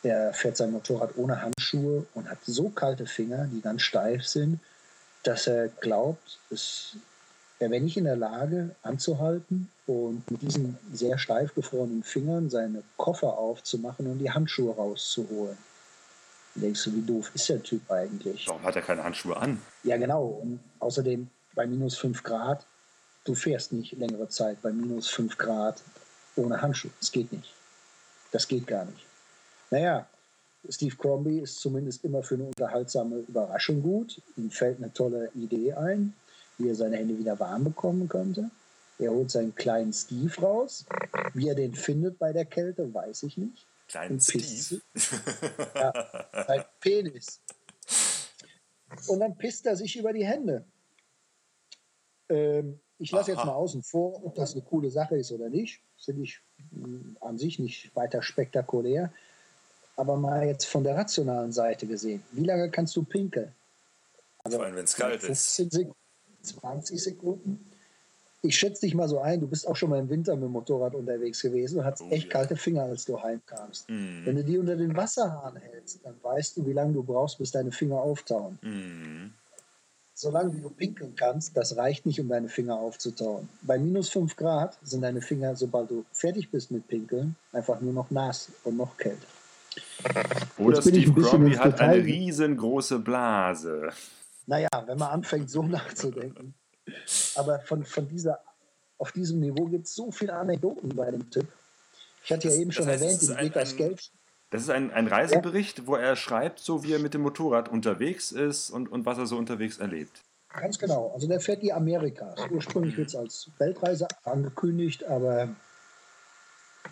Er 0.03 0.33
fährt 0.33 0.57
sein 0.57 0.71
Motorrad 0.71 1.17
ohne 1.17 1.41
Handschuhe 1.41 2.05
und 2.13 2.29
hat 2.29 2.39
so 2.45 2.69
kalte 2.69 3.05
Finger, 3.05 3.47
die 3.51 3.61
ganz 3.61 3.81
steif 3.81 4.25
sind, 4.25 4.59
dass 5.23 5.47
er 5.47 5.67
glaubt, 5.67 6.39
es 6.49 6.95
er 7.59 7.69
wäre 7.69 7.83
nicht 7.83 7.97
in 7.97 8.05
der 8.05 8.15
Lage 8.15 8.73
anzuhalten 8.83 9.69
und 9.85 10.29
mit 10.31 10.41
diesen 10.41 10.77
sehr 10.93 11.17
steif 11.17 11.53
gefrorenen 11.53 12.03
Fingern 12.03 12.49
seine 12.49 12.83
Koffer 12.95 13.37
aufzumachen 13.37 14.07
und 14.07 14.19
die 14.19 14.31
Handschuhe 14.31 14.73
rauszuholen. 14.73 15.57
Denkst 16.55 16.85
du, 16.85 16.95
wie 16.95 17.01
doof 17.01 17.31
ist 17.33 17.49
der 17.49 17.61
Typ 17.61 17.91
eigentlich? 17.91 18.47
Warum 18.47 18.63
hat 18.63 18.77
er 18.77 18.81
keine 18.81 19.03
Handschuhe 19.03 19.35
an? 19.35 19.61
Ja, 19.83 19.97
genau. 19.97 20.39
Und 20.41 20.61
außerdem 20.79 21.27
bei 21.53 21.67
minus 21.67 21.97
5 21.97 22.23
Grad, 22.23 22.65
du 23.25 23.35
fährst 23.35 23.73
nicht 23.73 23.93
längere 23.93 24.29
Zeit 24.29 24.61
bei 24.61 24.71
minus 24.71 25.09
5 25.09 25.37
Grad 25.37 25.81
ohne 26.35 26.61
Handschuhe. 26.61 26.91
Das 26.99 27.11
geht 27.11 27.31
nicht. 27.31 27.53
Das 28.31 28.47
geht 28.47 28.67
gar 28.67 28.85
nicht. 28.85 29.05
Naja, 29.71 30.07
Steve 30.67 30.95
Crombie 30.95 31.39
ist 31.39 31.59
zumindest 31.59 32.03
immer 32.03 32.23
für 32.23 32.35
eine 32.35 32.45
unterhaltsame 32.45 33.17
Überraschung 33.19 33.81
gut. 33.81 34.21
Ihm 34.37 34.51
fällt 34.51 34.77
eine 34.77 34.91
tolle 34.93 35.31
Idee 35.33 35.73
ein 35.73 36.13
wie 36.59 36.69
er 36.69 36.75
seine 36.75 36.97
Hände 36.97 37.17
wieder 37.17 37.39
warm 37.39 37.63
bekommen 37.63 38.07
könnte. 38.07 38.51
Er 38.99 39.11
holt 39.11 39.31
seinen 39.31 39.55
kleinen 39.55 39.93
Steve 39.93 40.35
raus. 40.41 40.85
Wie 41.33 41.47
er 41.47 41.55
den 41.55 41.73
findet 41.73 42.19
bei 42.19 42.33
der 42.33 42.45
Kälte, 42.45 42.93
weiß 42.93 43.23
ich 43.23 43.37
nicht. 43.37 43.65
Kleinen 43.87 44.19
Steve? 44.19 44.81
ja, 45.75 46.27
sein 46.45 46.65
Penis. 46.81 47.41
Und 49.07 49.21
dann 49.21 49.37
pisst 49.37 49.65
er 49.65 49.75
sich 49.75 49.95
über 49.97 50.11
die 50.11 50.25
Hände. 50.25 50.65
Ähm, 52.27 52.79
ich 52.99 53.11
lasse 53.11 53.31
jetzt 53.31 53.45
mal 53.45 53.53
außen 53.53 53.81
vor, 53.81 54.23
ob 54.25 54.35
das 54.35 54.53
eine 54.53 54.61
coole 54.61 54.91
Sache 54.91 55.15
ist 55.15 55.31
oder 55.31 55.49
nicht. 55.49 55.81
Finde 55.97 56.23
ich 56.23 56.41
hm, 56.71 57.17
an 57.21 57.37
sich 57.37 57.57
nicht 57.57 57.95
weiter 57.95 58.21
spektakulär. 58.21 59.11
Aber 59.95 60.17
mal 60.17 60.45
jetzt 60.45 60.65
von 60.65 60.83
der 60.83 60.95
rationalen 60.95 61.51
Seite 61.51 61.87
gesehen. 61.87 62.23
Wie 62.31 62.43
lange 62.43 62.69
kannst 62.69 62.95
du 62.95 63.03
pinkeln? 63.03 63.53
Also 64.43 64.57
Vor 64.57 64.65
allem, 64.65 64.75
wenn 64.75 64.85
es 64.85 64.95
kalt 64.95 65.23
ist. 65.23 65.55
Sekunden. 65.55 65.95
20 66.41 67.01
Sekunden. 67.01 67.65
Ich 68.41 68.55
schätze 68.55 68.85
dich 68.85 68.95
mal 68.95 69.09
so 69.09 69.19
ein, 69.19 69.41
du 69.41 69.47
bist 69.47 69.67
auch 69.67 69.75
schon 69.75 69.89
mal 69.89 69.99
im 69.99 70.09
Winter 70.09 70.33
mit 70.35 70.45
dem 70.45 70.51
Motorrad 70.51 70.95
unterwegs 70.95 71.41
gewesen 71.41 71.79
und 71.79 71.85
hattest 71.85 72.03
oh, 72.03 72.13
echt 72.13 72.27
ja. 72.27 72.31
kalte 72.31 72.55
Finger, 72.55 72.83
als 72.83 73.03
du 73.03 73.21
heimkamst. 73.21 73.89
Mm. 73.89 74.25
Wenn 74.25 74.35
du 74.37 74.43
die 74.45 74.57
unter 74.57 74.77
den 74.77 74.95
Wasserhahn 74.95 75.57
hältst, 75.57 75.99
dann 76.05 76.15
weißt 76.21 76.55
du, 76.55 76.65
wie 76.65 76.71
lange 76.71 76.93
du 76.93 77.03
brauchst, 77.03 77.37
bis 77.37 77.51
deine 77.51 77.73
Finger 77.73 77.97
auftauen. 77.97 78.57
Mm. 78.61 79.33
Solange 80.21 80.53
wie 80.53 80.59
du 80.59 80.69
pinkeln 80.69 81.15
kannst, 81.15 81.55
das 81.55 81.77
reicht 81.77 82.05
nicht, 82.05 82.19
um 82.19 82.27
deine 82.27 82.49
Finger 82.49 82.75
aufzutauen. 82.75 83.47
Bei 83.61 83.79
minus 83.79 84.09
5 84.09 84.35
Grad 84.35 84.77
sind 84.83 85.01
deine 85.01 85.21
Finger, 85.21 85.55
sobald 85.55 85.89
du 85.89 86.03
fertig 86.11 86.51
bist 86.51 86.71
mit 86.71 86.85
Pinkeln, 86.89 87.37
einfach 87.53 87.79
nur 87.79 87.93
noch 87.93 88.11
nass 88.11 88.51
und 88.65 88.75
noch 88.75 88.97
kälter. 88.97 89.25
Oder 90.57 90.81
Steve 90.81 91.21
Crombie 91.21 91.57
hat 91.57 91.79
eine 91.79 92.03
riesengroße 92.03 92.99
Blase. 92.99 93.93
Naja, 94.45 94.67
wenn 94.87 94.97
man 94.97 95.09
anfängt, 95.09 95.49
so 95.49 95.63
nachzudenken. 95.77 96.53
Aber 97.35 97.59
von, 97.59 97.85
von 97.85 98.05
dieser, 98.09 98.39
auf 98.97 99.13
diesem 99.13 99.39
Niveau 99.39 99.67
gibt 99.67 99.85
es 99.85 99.95
so 99.95 100.11
viele 100.11 100.33
Anekdoten 100.33 100.93
bei 100.97 101.11
dem 101.11 101.29
Typ. 101.31 101.47
Ich 102.25 102.33
hatte 102.33 102.49
das, 102.49 102.57
ja 102.57 102.61
eben 102.63 102.73
schon 102.73 102.87
heißt, 102.87 103.01
erwähnt, 103.01 103.21
den 103.21 103.37
Weg 103.37 103.55
aus 103.55 103.75
Geld. 103.77 104.11
Das 104.51 104.63
ist 104.63 104.69
ein, 104.69 104.91
ein 104.91 105.07
Reisebericht, 105.07 105.79
ja. 105.79 105.87
wo 105.87 105.95
er 105.95 106.15
schreibt, 106.15 106.59
so 106.59 106.83
wie 106.83 106.93
er 106.93 106.99
mit 106.99 107.13
dem 107.13 107.21
Motorrad 107.21 107.69
unterwegs 107.69 108.31
ist 108.31 108.71
und, 108.71 108.91
und 108.91 109.05
was 109.05 109.17
er 109.17 109.27
so 109.27 109.37
unterwegs 109.37 109.77
erlebt. 109.77 110.23
Ganz 110.49 110.79
genau. 110.79 111.11
Also 111.13 111.27
der 111.27 111.39
fährt 111.39 111.61
die 111.61 111.71
Amerikas. 111.71 112.39
Ursprünglich 112.49 112.97
wird 112.97 113.09
es 113.09 113.15
als 113.15 113.51
Weltreise 113.59 114.07
angekündigt, 114.23 115.03
aber 115.03 115.49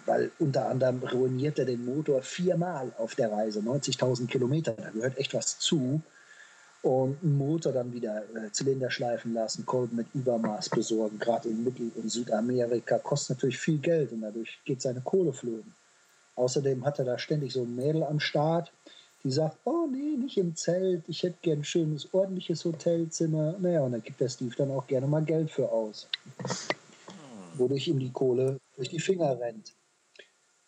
weil 0.06 0.32
unter 0.38 0.68
anderem 0.68 1.02
ruiniert 1.04 1.58
er 1.58 1.66
den 1.66 1.84
Motor 1.84 2.22
viermal 2.22 2.94
auf 2.98 3.16
der 3.16 3.32
Reise, 3.32 3.60
90.000 3.60 4.28
Kilometer, 4.28 4.74
da 4.74 4.90
gehört 4.92 5.18
echt 5.18 5.34
was 5.34 5.58
zu. 5.60 6.02
Und 6.84 7.22
einen 7.24 7.38
Motor 7.38 7.74
dann 7.74 7.92
wieder 7.92 8.24
äh, 8.36 8.52
Zylinder 8.52 8.92
schleifen 8.92 9.34
lassen, 9.34 9.66
Kolben 9.66 9.96
mit 9.98 10.08
Übermaß 10.14 10.70
besorgen, 10.70 11.18
gerade 11.18 11.50
in 11.50 11.64
Mittel- 11.64 11.92
und 11.96 12.10
Südamerika, 12.10 13.00
kostet 13.00 13.38
natürlich 13.38 13.58
viel 13.58 13.80
Geld 13.80 14.12
und 14.12 14.22
dadurch 14.22 14.60
geht 14.64 14.82
seine 14.82 15.02
Kohle 15.02 15.34
flöten. 15.34 15.74
Außerdem 16.38 16.86
hat 16.86 17.00
er 17.00 17.06
da 17.06 17.18
ständig 17.18 17.52
so 17.52 17.64
ein 17.64 17.76
Mädel 17.76 18.04
am 18.04 18.20
Start, 18.20 18.72
die 19.24 19.32
sagt, 19.32 19.58
oh 19.66 19.88
nee, 19.92 20.16
nicht 20.18 20.38
im 20.38 20.56
Zelt, 20.56 21.04
ich 21.08 21.24
hätte 21.24 21.38
gern 21.42 21.60
ein 21.60 21.64
schönes, 21.64 22.14
ordentliches 22.14 22.64
Hotelzimmer. 22.64 23.56
Naja, 23.60 23.82
und 23.82 23.92
da 23.92 23.98
gibt 23.98 24.22
der 24.22 24.30
Steve 24.30 24.56
dann 24.56 24.72
auch 24.72 24.86
gerne 24.86 25.08
mal 25.08 25.24
Geld 25.24 25.50
für 25.50 25.72
aus. 25.72 26.08
Wodurch 27.56 27.88
ihm 27.88 28.00
die 28.00 28.12
Kohle 28.12 28.60
durch 28.76 28.90
die 28.90 29.00
Finger 29.00 29.40
rennt. 29.40 29.74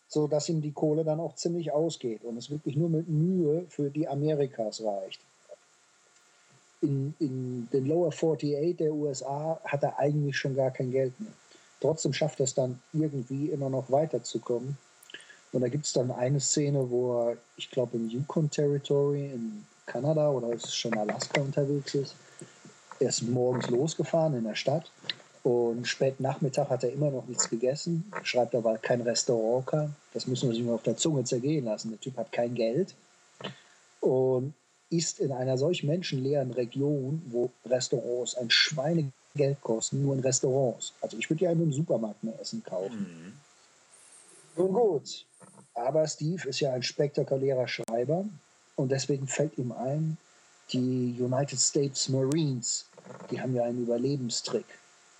So 0.08 0.26
dass 0.26 0.48
ihm 0.48 0.60
die 0.60 0.72
Kohle 0.72 1.04
dann 1.04 1.20
auch 1.20 1.36
ziemlich 1.36 1.70
ausgeht 1.70 2.24
und 2.24 2.36
es 2.36 2.50
wirklich 2.50 2.74
nur 2.74 2.90
mit 2.90 3.08
Mühe 3.08 3.64
für 3.68 3.90
die 3.90 4.08
Amerikas 4.08 4.82
reicht. 4.82 5.20
In, 6.82 7.14
in 7.20 7.68
den 7.72 7.86
Lower 7.86 8.08
48 8.08 8.76
der 8.76 8.92
USA 8.92 9.60
hat 9.64 9.84
er 9.84 10.00
eigentlich 10.00 10.36
schon 10.36 10.56
gar 10.56 10.72
kein 10.72 10.90
Geld 10.90 11.18
mehr. 11.20 11.32
Trotzdem 11.80 12.12
schafft 12.12 12.40
er 12.40 12.44
es 12.44 12.54
dann 12.54 12.80
irgendwie 12.92 13.50
immer 13.50 13.70
noch 13.70 13.88
weiterzukommen 13.92 14.76
und 15.52 15.62
da 15.62 15.68
gibt 15.68 15.86
es 15.86 15.92
dann 15.92 16.10
eine 16.10 16.40
Szene, 16.40 16.90
wo 16.90 17.20
er, 17.20 17.36
ich 17.56 17.70
glaube, 17.70 17.96
im 17.96 18.08
Yukon 18.08 18.50
Territory 18.50 19.30
in 19.32 19.64
Kanada 19.86 20.30
oder 20.30 20.52
ist 20.52 20.66
es 20.66 20.76
schon 20.76 20.96
Alaska 20.96 21.40
unterwegs 21.40 21.94
ist. 21.94 22.14
Er 23.00 23.08
ist 23.08 23.22
morgens 23.22 23.68
losgefahren 23.68 24.34
in 24.34 24.44
der 24.44 24.54
Stadt 24.54 24.90
und 25.42 25.86
spät 25.88 26.20
Nachmittag 26.20 26.68
hat 26.68 26.84
er 26.84 26.92
immer 26.92 27.10
noch 27.10 27.26
nichts 27.26 27.48
gegessen. 27.48 28.12
Schreibt 28.22 28.54
er, 28.54 28.62
weil 28.62 28.78
kein 28.78 29.00
Restaurant 29.00 29.66
kam. 29.66 29.94
Das 30.12 30.26
müssen 30.26 30.48
wir 30.48 30.54
sich 30.54 30.64
mal 30.64 30.74
auf 30.74 30.82
der 30.82 30.96
Zunge 30.96 31.24
zergehen 31.24 31.64
lassen. 31.64 31.90
Der 31.90 32.00
Typ 32.00 32.16
hat 32.16 32.30
kein 32.30 32.54
Geld 32.54 32.94
und 34.00 34.54
ist 34.90 35.20
in 35.20 35.32
einer 35.32 35.56
solch 35.56 35.82
menschenleeren 35.82 36.50
Region, 36.50 37.22
wo 37.30 37.50
Restaurants 37.64 38.34
ein 38.36 38.50
Schweinegeld 38.50 39.60
kosten, 39.62 40.02
nur 40.02 40.14
in 40.14 40.20
Restaurants. 40.20 40.92
Also 41.00 41.16
ich 41.16 41.30
würde 41.30 41.44
ja 41.44 41.52
in 41.52 41.62
einem 41.62 41.72
Supermarkt 41.72 42.22
mehr 42.22 42.38
Essen 42.40 42.62
kaufen. 42.62 42.98
Mhm. 42.98 43.32
Nun 44.56 44.72
gut, 44.72 45.26
aber 45.74 46.06
Steve 46.06 46.48
ist 46.48 46.60
ja 46.60 46.72
ein 46.72 46.82
spektakulärer 46.82 47.68
Schreiber 47.68 48.24
und 48.76 48.90
deswegen 48.90 49.26
fällt 49.26 49.56
ihm 49.58 49.72
ein, 49.72 50.16
die 50.72 51.16
United 51.18 51.58
States 51.58 52.08
Marines, 52.08 52.86
die 53.30 53.40
haben 53.40 53.54
ja 53.54 53.64
einen 53.64 53.82
Überlebenstrick. 53.82 54.66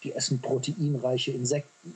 Die 0.02 0.12
essen 0.12 0.40
proteinreiche 0.40 1.32
Insekten. 1.32 1.94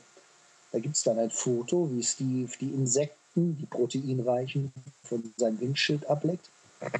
Da 0.72 0.78
gibt 0.78 0.96
es 0.96 1.04
dann 1.04 1.18
ein 1.18 1.30
Foto, 1.30 1.88
wie 1.92 2.02
Steve 2.02 2.50
die 2.60 2.70
Insekten, 2.70 3.56
die 3.56 3.66
proteinreichen, 3.66 4.72
von 5.04 5.32
seinem 5.36 5.60
Windschild 5.60 6.06
ableckt. 6.06 6.50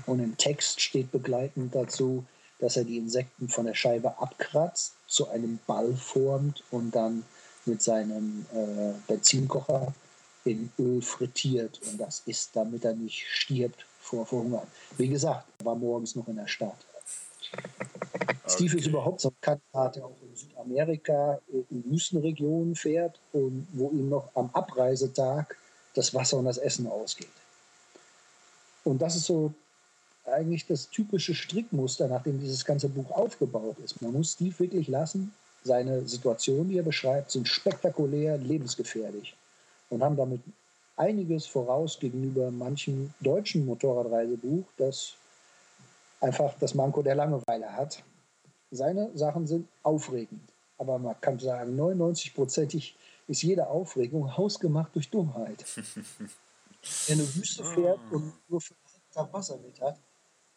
Und 0.06 0.20
im 0.20 0.36
Text 0.38 0.80
steht 0.80 1.12
begleitend 1.12 1.74
dazu, 1.74 2.24
dass 2.58 2.76
er 2.76 2.84
die 2.84 2.96
Insekten 2.96 3.48
von 3.48 3.66
der 3.66 3.74
Scheibe 3.74 4.16
abkratzt, 4.18 4.94
zu 5.06 5.28
einem 5.28 5.58
Ball 5.66 5.94
formt 5.94 6.62
und 6.70 6.94
dann 6.94 7.24
mit 7.66 7.82
seinem 7.82 8.46
äh, 8.54 8.92
Benzinkocher 9.06 9.92
in 10.44 10.70
Öl 10.78 11.00
frittiert 11.00 11.80
und 11.86 11.98
das 11.98 12.22
ist, 12.26 12.54
damit 12.54 12.84
er 12.84 12.94
nicht 12.94 13.24
stirbt 13.26 13.86
vor 14.00 14.26
Verhungern. 14.26 14.66
Wie 14.98 15.08
gesagt, 15.08 15.46
er 15.58 15.64
war 15.64 15.74
morgens 15.74 16.14
noch 16.14 16.28
in 16.28 16.36
der 16.36 16.46
Stadt. 16.46 16.76
Okay. 18.12 18.36
Steve 18.46 18.78
ist 18.78 18.86
überhaupt 18.86 19.20
so 19.20 19.28
ein 19.28 19.36
Kandidat, 19.40 19.96
der 19.96 20.04
auch 20.04 20.16
in 20.22 20.36
Südamerika 20.36 21.40
in 21.70 21.84
Wüstenregionen 21.90 22.74
fährt 22.74 23.18
und 23.32 23.66
wo 23.72 23.90
ihm 23.90 24.08
noch 24.08 24.30
am 24.34 24.50
Abreisetag 24.52 25.56
das 25.94 26.12
Wasser 26.14 26.36
und 26.36 26.44
das 26.44 26.58
Essen 26.58 26.86
ausgeht. 26.86 27.28
Und 28.84 29.00
das 29.00 29.16
ist 29.16 29.24
so 29.24 29.54
eigentlich 30.26 30.66
das 30.66 30.90
typische 30.90 31.34
Strickmuster, 31.34 32.08
nach 32.08 32.22
dem 32.22 32.40
dieses 32.40 32.64
ganze 32.64 32.88
Buch 32.88 33.10
aufgebaut 33.10 33.76
ist. 33.84 34.02
Man 34.02 34.12
muss 34.12 34.32
Steve 34.32 34.58
wirklich 34.58 34.88
lassen. 34.88 35.34
Seine 35.62 36.06
Situationen, 36.06 36.68
die 36.68 36.78
er 36.78 36.82
beschreibt, 36.82 37.30
sind 37.30 37.48
spektakulär, 37.48 38.36
lebensgefährlich 38.36 39.34
und 39.94 40.02
haben 40.02 40.16
damit 40.16 40.42
einiges 40.96 41.46
voraus 41.46 41.98
gegenüber 41.98 42.50
manchem 42.50 43.12
deutschen 43.20 43.66
Motorradreisebuch, 43.66 44.64
das 44.76 45.14
einfach 46.20 46.54
das 46.58 46.74
Manko 46.74 47.02
der 47.02 47.14
Langeweile 47.14 47.72
hat. 47.72 48.02
Seine 48.70 49.10
Sachen 49.14 49.46
sind 49.46 49.68
aufregend, 49.82 50.40
aber 50.78 50.98
man 50.98 51.20
kann 51.20 51.38
sagen, 51.38 51.78
99-prozentig 51.78 52.94
ist 53.26 53.42
jede 53.42 53.66
Aufregung 53.68 54.36
hausgemacht 54.36 54.94
durch 54.94 55.10
Dummheit. 55.10 55.64
Wer 57.06 57.16
eine 57.16 57.34
Wüste 57.34 57.64
fährt 57.64 57.98
und 58.10 58.32
nur 58.48 58.60
für 58.60 58.74
einen 58.74 59.12
Tag 59.12 59.32
Wasser 59.32 59.56
mit 59.58 59.80
hat, 59.80 59.98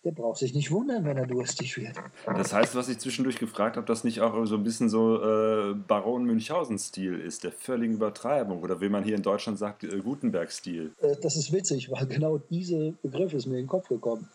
der 0.07 0.13
braucht 0.13 0.37
sich 0.37 0.53
nicht 0.53 0.71
wundern, 0.71 1.03
wenn 1.03 1.17
er 1.17 1.27
durstig 1.27 1.75
wird. 1.75 1.97
Das 2.25 2.53
heißt, 2.53 2.75
was 2.75 2.87
ich 2.87 2.97
zwischendurch 2.97 3.39
gefragt 3.39 3.75
habe, 3.75 3.85
dass 3.85 4.05
nicht 4.05 4.21
auch 4.21 4.45
so 4.45 4.55
ein 4.55 4.63
bisschen 4.63 4.87
so 4.87 5.21
äh, 5.21 5.73
Baron 5.73 6.23
Münchhausen-Stil 6.23 7.19
ist, 7.19 7.43
der 7.43 7.51
völligen 7.51 7.95
Übertreibung 7.95 8.61
oder 8.63 8.79
wie 8.79 8.87
man 8.87 9.03
hier 9.03 9.15
in 9.17 9.21
Deutschland 9.21 9.59
sagt, 9.59 9.83
äh, 9.83 9.97
Gutenberg-Stil. 9.97 10.93
Äh, 11.01 11.17
das 11.21 11.35
ist 11.35 11.51
witzig, 11.51 11.91
weil 11.91 12.07
genau 12.07 12.37
dieser 12.37 12.93
Begriff 13.03 13.33
ist 13.33 13.47
mir 13.47 13.55
in 13.55 13.63
den 13.63 13.67
Kopf 13.67 13.89
gekommen. 13.89 14.29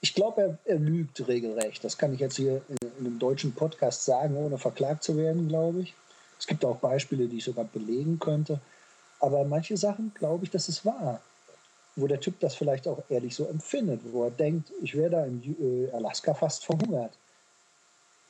Ich 0.00 0.14
glaube, 0.14 0.40
er, 0.42 0.58
er, 0.64 0.78
lügt 0.78 1.26
regelrecht. 1.26 1.82
Das 1.82 1.98
kann 1.98 2.14
ich 2.14 2.20
jetzt 2.20 2.36
hier 2.36 2.62
in, 2.68 2.76
in 3.00 3.06
einem 3.06 3.18
deutschen 3.18 3.52
Podcast 3.52 4.04
sagen, 4.04 4.36
ohne 4.36 4.58
verklagt 4.58 5.02
zu 5.02 5.16
werden, 5.16 5.48
glaube 5.48 5.80
ich. 5.80 5.94
Es 6.38 6.46
gibt 6.46 6.64
auch 6.64 6.76
Beispiele, 6.76 7.26
die 7.26 7.38
ich 7.38 7.44
sogar 7.44 7.64
belegen 7.64 8.20
könnte. 8.20 8.60
Aber 9.18 9.44
manche 9.44 9.76
Sachen 9.76 10.12
glaube 10.14 10.44
ich, 10.44 10.50
dass 10.50 10.68
es 10.68 10.84
wahr 10.84 11.20
wo 11.96 12.06
der 12.06 12.20
Typ 12.20 12.38
das 12.40 12.54
vielleicht 12.54 12.86
auch 12.86 13.02
ehrlich 13.08 13.34
so 13.34 13.46
empfindet, 13.46 14.00
wo 14.12 14.24
er 14.24 14.30
denkt, 14.30 14.70
ich 14.82 14.94
wäre 14.94 15.10
da 15.10 15.24
in 15.24 15.42
äh, 15.58 15.90
Alaska 15.92 16.34
fast 16.34 16.64
verhungert. 16.64 17.12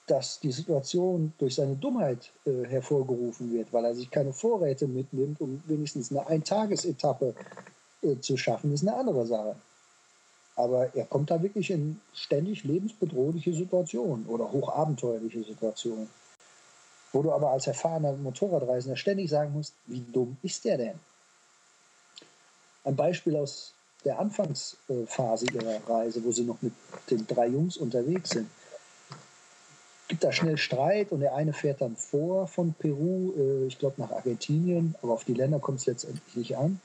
Dass 0.07 0.39
die 0.39 0.53
Situation 0.53 1.33
durch 1.39 1.57
seine 1.57 1.75
Dummheit 1.75 2.31
äh, 2.45 2.64
hervorgerufen 2.69 3.53
wird, 3.53 3.73
weil 3.73 3.85
er 3.85 3.95
sich 3.95 4.09
keine 4.09 4.33
Vorräte 4.33 4.87
mitnimmt, 4.87 5.41
um 5.41 5.61
wenigstens 5.67 6.12
eine 6.12 6.25
Eintagesetappe 6.29 7.35
äh, 8.03 8.17
zu 8.21 8.37
schaffen, 8.37 8.73
ist 8.73 8.87
eine 8.87 8.97
andere 8.97 9.27
Sache. 9.27 9.57
Aber 10.55 10.95
er 10.95 11.05
kommt 11.07 11.31
da 11.31 11.43
wirklich 11.43 11.71
in 11.71 12.01
ständig 12.14 12.62
lebensbedrohliche 12.62 13.53
Situationen 13.53 14.27
oder 14.27 14.51
hochabenteuerliche 14.51 15.43
Situationen. 15.43 16.09
Wo 17.12 17.23
du 17.23 17.33
aber 17.33 17.51
als 17.51 17.67
erfahrener 17.67 18.12
Motorradreisender 18.12 18.97
ständig 18.97 19.29
sagen 19.29 19.53
musst, 19.53 19.75
wie 19.87 20.05
dumm 20.12 20.37
ist 20.43 20.64
der 20.64 20.79
denn? 20.79 21.01
Ein 22.87 22.95
Beispiel 22.95 23.34
aus 23.37 23.72
der 24.05 24.20
Anfangsphase 24.20 25.47
ihrer 25.47 25.80
Reise, 25.89 26.24
wo 26.24 26.30
sie 26.30 26.45
noch 26.45 26.62
mit 26.62 26.72
den 27.11 27.26
drei 27.26 27.49
Jungs 27.49 27.76
unterwegs 27.76 28.30
sind. 28.30 28.49
Gibt 30.07 30.22
da 30.22 30.30
schnell 30.30 30.57
Streit 30.57 31.11
und 31.11 31.18
der 31.18 31.34
eine 31.34 31.53
fährt 31.53 31.80
dann 31.80 31.97
vor 31.97 32.47
von 32.47 32.74
Peru, 32.74 33.32
äh, 33.37 33.66
ich 33.66 33.80
glaube 33.80 34.01
nach 34.01 34.12
Argentinien, 34.12 34.95
aber 35.03 35.14
auf 35.14 35.24
die 35.24 35.34
Länder 35.34 35.59
kommt 35.59 35.80
es 35.80 35.87
letztendlich 35.87 36.37
nicht 36.37 36.57
an. 36.57 36.80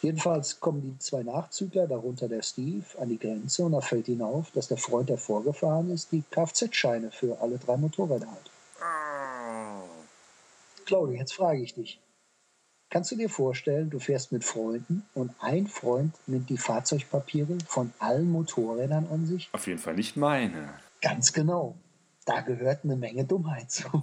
Jedenfalls 0.00 0.58
kommen 0.58 0.82
die 0.82 0.98
zwei 0.98 1.22
Nachzügler, 1.22 1.86
darunter 1.86 2.26
der 2.26 2.42
Steve, 2.42 2.84
an 3.00 3.08
die 3.08 3.20
Grenze 3.20 3.64
und 3.64 3.70
da 3.70 3.80
fällt 3.80 4.08
ihnen 4.08 4.22
auf, 4.22 4.50
dass 4.50 4.66
der 4.66 4.78
Freund, 4.78 5.10
der 5.10 5.18
vorgefahren 5.18 5.90
ist, 5.90 6.10
die 6.10 6.24
Kfz-Scheine 6.28 7.12
für 7.12 7.40
alle 7.40 7.58
drei 7.58 7.76
Motorräder 7.76 8.26
hat. 8.26 8.50
Oh. 8.80 9.84
Claudia, 10.86 11.20
jetzt 11.20 11.34
frage 11.34 11.62
ich 11.62 11.74
dich, 11.74 12.00
Kannst 12.92 13.10
du 13.10 13.16
dir 13.16 13.30
vorstellen, 13.30 13.88
du 13.88 13.98
fährst 13.98 14.32
mit 14.32 14.44
Freunden 14.44 15.02
und 15.14 15.32
ein 15.40 15.66
Freund 15.66 16.14
nimmt 16.26 16.50
die 16.50 16.58
Fahrzeugpapiere 16.58 17.56
von 17.66 17.90
allen 17.98 18.30
Motorrädern 18.30 19.06
an 19.06 19.24
sich? 19.24 19.48
Auf 19.52 19.66
jeden 19.66 19.78
Fall 19.78 19.94
nicht 19.94 20.18
meine. 20.18 20.74
Ganz 21.00 21.32
genau. 21.32 21.74
Da 22.26 22.42
gehört 22.42 22.84
eine 22.84 22.96
Menge 22.96 23.24
Dummheit 23.24 23.70
zu. 23.70 23.88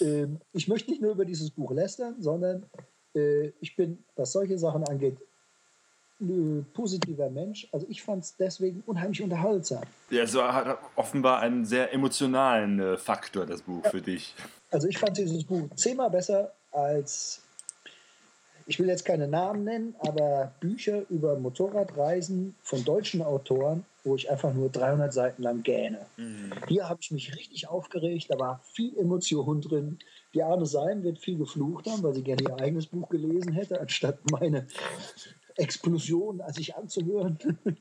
ähm, 0.00 0.40
ich 0.54 0.66
möchte 0.66 0.90
nicht 0.90 1.02
nur 1.02 1.12
über 1.12 1.26
dieses 1.26 1.50
Buch 1.50 1.72
lästern, 1.72 2.16
sondern 2.18 2.64
äh, 3.14 3.48
ich 3.60 3.76
bin, 3.76 4.02
was 4.14 4.32
solche 4.32 4.58
Sachen 4.58 4.82
angeht, 4.84 5.18
ein 6.20 6.66
positiver 6.72 7.28
Mensch. 7.28 7.68
Also 7.72 7.86
ich 7.90 8.02
fand 8.02 8.24
es 8.24 8.36
deswegen 8.36 8.82
unheimlich 8.86 9.22
unterhaltsam. 9.22 9.82
Ja, 10.08 10.22
also 10.22 10.42
hat 10.42 10.78
offenbar 10.94 11.40
einen 11.40 11.66
sehr 11.66 11.92
emotionalen 11.92 12.80
äh, 12.80 12.96
Faktor, 12.96 13.44
das 13.44 13.62
Buch 13.62 13.84
ja. 13.84 13.90
für 13.90 14.00
dich. 14.00 14.34
Also 14.76 14.88
ich 14.88 14.98
fand 14.98 15.16
dieses 15.16 15.42
Buch 15.42 15.70
zehnmal 15.74 16.10
besser 16.10 16.52
als, 16.70 17.40
ich 18.66 18.78
will 18.78 18.88
jetzt 18.88 19.06
keine 19.06 19.26
Namen 19.26 19.64
nennen, 19.64 19.96
aber 20.00 20.52
Bücher 20.60 21.08
über 21.08 21.38
Motorradreisen 21.38 22.54
von 22.60 22.84
deutschen 22.84 23.22
Autoren, 23.22 23.86
wo 24.04 24.16
ich 24.16 24.30
einfach 24.30 24.52
nur 24.52 24.68
300 24.68 25.14
Seiten 25.14 25.42
lang 25.42 25.62
gähne. 25.62 26.04
Mhm. 26.18 26.52
Hier 26.68 26.90
habe 26.90 27.00
ich 27.00 27.10
mich 27.10 27.34
richtig 27.34 27.68
aufgeregt, 27.68 28.26
da 28.28 28.38
war 28.38 28.60
viel 28.74 28.94
Emotion 28.98 29.62
drin. 29.62 29.98
Die 30.34 30.42
Arne 30.42 30.66
Seim 30.66 31.02
wird 31.04 31.20
viel 31.20 31.38
geflucht 31.38 31.86
haben, 31.86 32.02
weil 32.02 32.12
sie 32.12 32.22
gerne 32.22 32.42
ihr 32.42 32.60
eigenes 32.60 32.86
Buch 32.86 33.08
gelesen 33.08 33.54
hätte, 33.54 33.80
anstatt 33.80 34.30
meine 34.30 34.66
Explosion 35.56 36.42
an 36.42 36.52
sich 36.52 36.76
anzuhören. 36.76 37.38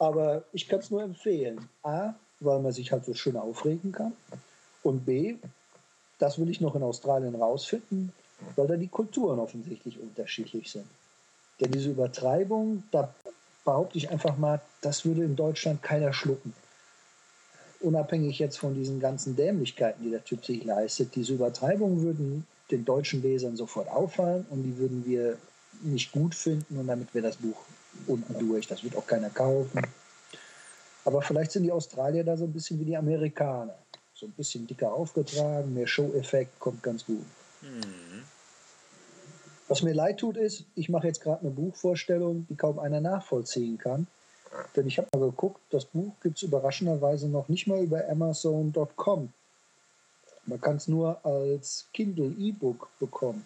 Aber 0.00 0.46
ich 0.52 0.66
kann 0.66 0.80
es 0.80 0.90
nur 0.90 1.04
empfehlen. 1.04 1.68
A, 1.84 2.14
weil 2.40 2.58
man 2.58 2.72
sich 2.72 2.90
halt 2.90 3.04
so 3.04 3.14
schön 3.14 3.36
aufregen 3.36 3.92
kann. 3.92 4.14
Und 4.88 5.04
B, 5.04 5.36
das 6.18 6.38
will 6.38 6.48
ich 6.48 6.62
noch 6.62 6.74
in 6.74 6.82
Australien 6.82 7.34
rausfinden, 7.34 8.10
weil 8.56 8.66
da 8.66 8.76
die 8.76 8.88
Kulturen 8.88 9.38
offensichtlich 9.38 10.00
unterschiedlich 10.00 10.72
sind. 10.72 10.86
Denn 11.60 11.70
diese 11.72 11.90
Übertreibung, 11.90 12.84
da 12.90 13.12
behaupte 13.66 13.98
ich 13.98 14.08
einfach 14.08 14.38
mal, 14.38 14.62
das 14.80 15.04
würde 15.04 15.24
in 15.24 15.36
Deutschland 15.36 15.82
keiner 15.82 16.14
schlucken. 16.14 16.54
Unabhängig 17.80 18.38
jetzt 18.38 18.56
von 18.56 18.74
diesen 18.74 18.98
ganzen 18.98 19.36
Dämlichkeiten, 19.36 20.02
die 20.02 20.10
der 20.10 20.24
Typ 20.24 20.42
sich 20.42 20.64
leistet, 20.64 21.14
diese 21.14 21.34
Übertreibungen 21.34 22.00
würden 22.00 22.46
den 22.70 22.86
deutschen 22.86 23.20
Lesern 23.20 23.58
sofort 23.58 23.88
auffallen 23.88 24.46
und 24.48 24.62
die 24.62 24.78
würden 24.78 25.04
wir 25.04 25.36
nicht 25.82 26.12
gut 26.12 26.34
finden 26.34 26.78
und 26.78 26.86
damit 26.86 27.14
wäre 27.14 27.26
das 27.26 27.36
Buch 27.36 27.60
unten 28.06 28.38
durch. 28.38 28.66
Das 28.66 28.82
wird 28.82 28.96
auch 28.96 29.06
keiner 29.06 29.28
kaufen. 29.28 29.82
Aber 31.04 31.20
vielleicht 31.20 31.52
sind 31.52 31.64
die 31.64 31.72
Australier 31.72 32.24
da 32.24 32.38
so 32.38 32.44
ein 32.44 32.52
bisschen 32.54 32.80
wie 32.80 32.86
die 32.86 32.96
Amerikaner. 32.96 33.74
So 34.18 34.26
ein 34.26 34.32
bisschen 34.32 34.66
dicker 34.66 34.92
aufgetragen, 34.92 35.74
mehr 35.74 35.86
Show-Effekt, 35.86 36.58
kommt 36.58 36.82
ganz 36.82 37.06
gut. 37.06 37.24
Mhm. 37.62 38.24
Was 39.68 39.82
mir 39.82 39.92
leid 39.92 40.18
tut, 40.18 40.36
ist, 40.36 40.64
ich 40.74 40.88
mache 40.88 41.06
jetzt 41.06 41.20
gerade 41.20 41.42
eine 41.42 41.50
Buchvorstellung, 41.50 42.44
die 42.50 42.56
kaum 42.56 42.80
einer 42.80 43.00
nachvollziehen 43.00 43.78
kann. 43.78 44.08
Denn 44.74 44.88
ich 44.88 44.98
habe 44.98 45.06
mal 45.12 45.26
geguckt, 45.30 45.60
das 45.70 45.84
Buch 45.84 46.14
gibt 46.20 46.38
es 46.38 46.42
überraschenderweise 46.42 47.28
noch 47.28 47.48
nicht 47.48 47.68
mal 47.68 47.80
über 47.80 48.08
Amazon.com. 48.08 49.32
Man 50.46 50.60
kann 50.60 50.76
es 50.76 50.88
nur 50.88 51.24
als 51.24 51.86
Kindle 51.92 52.34
E-Book 52.40 52.88
bekommen. 52.98 53.44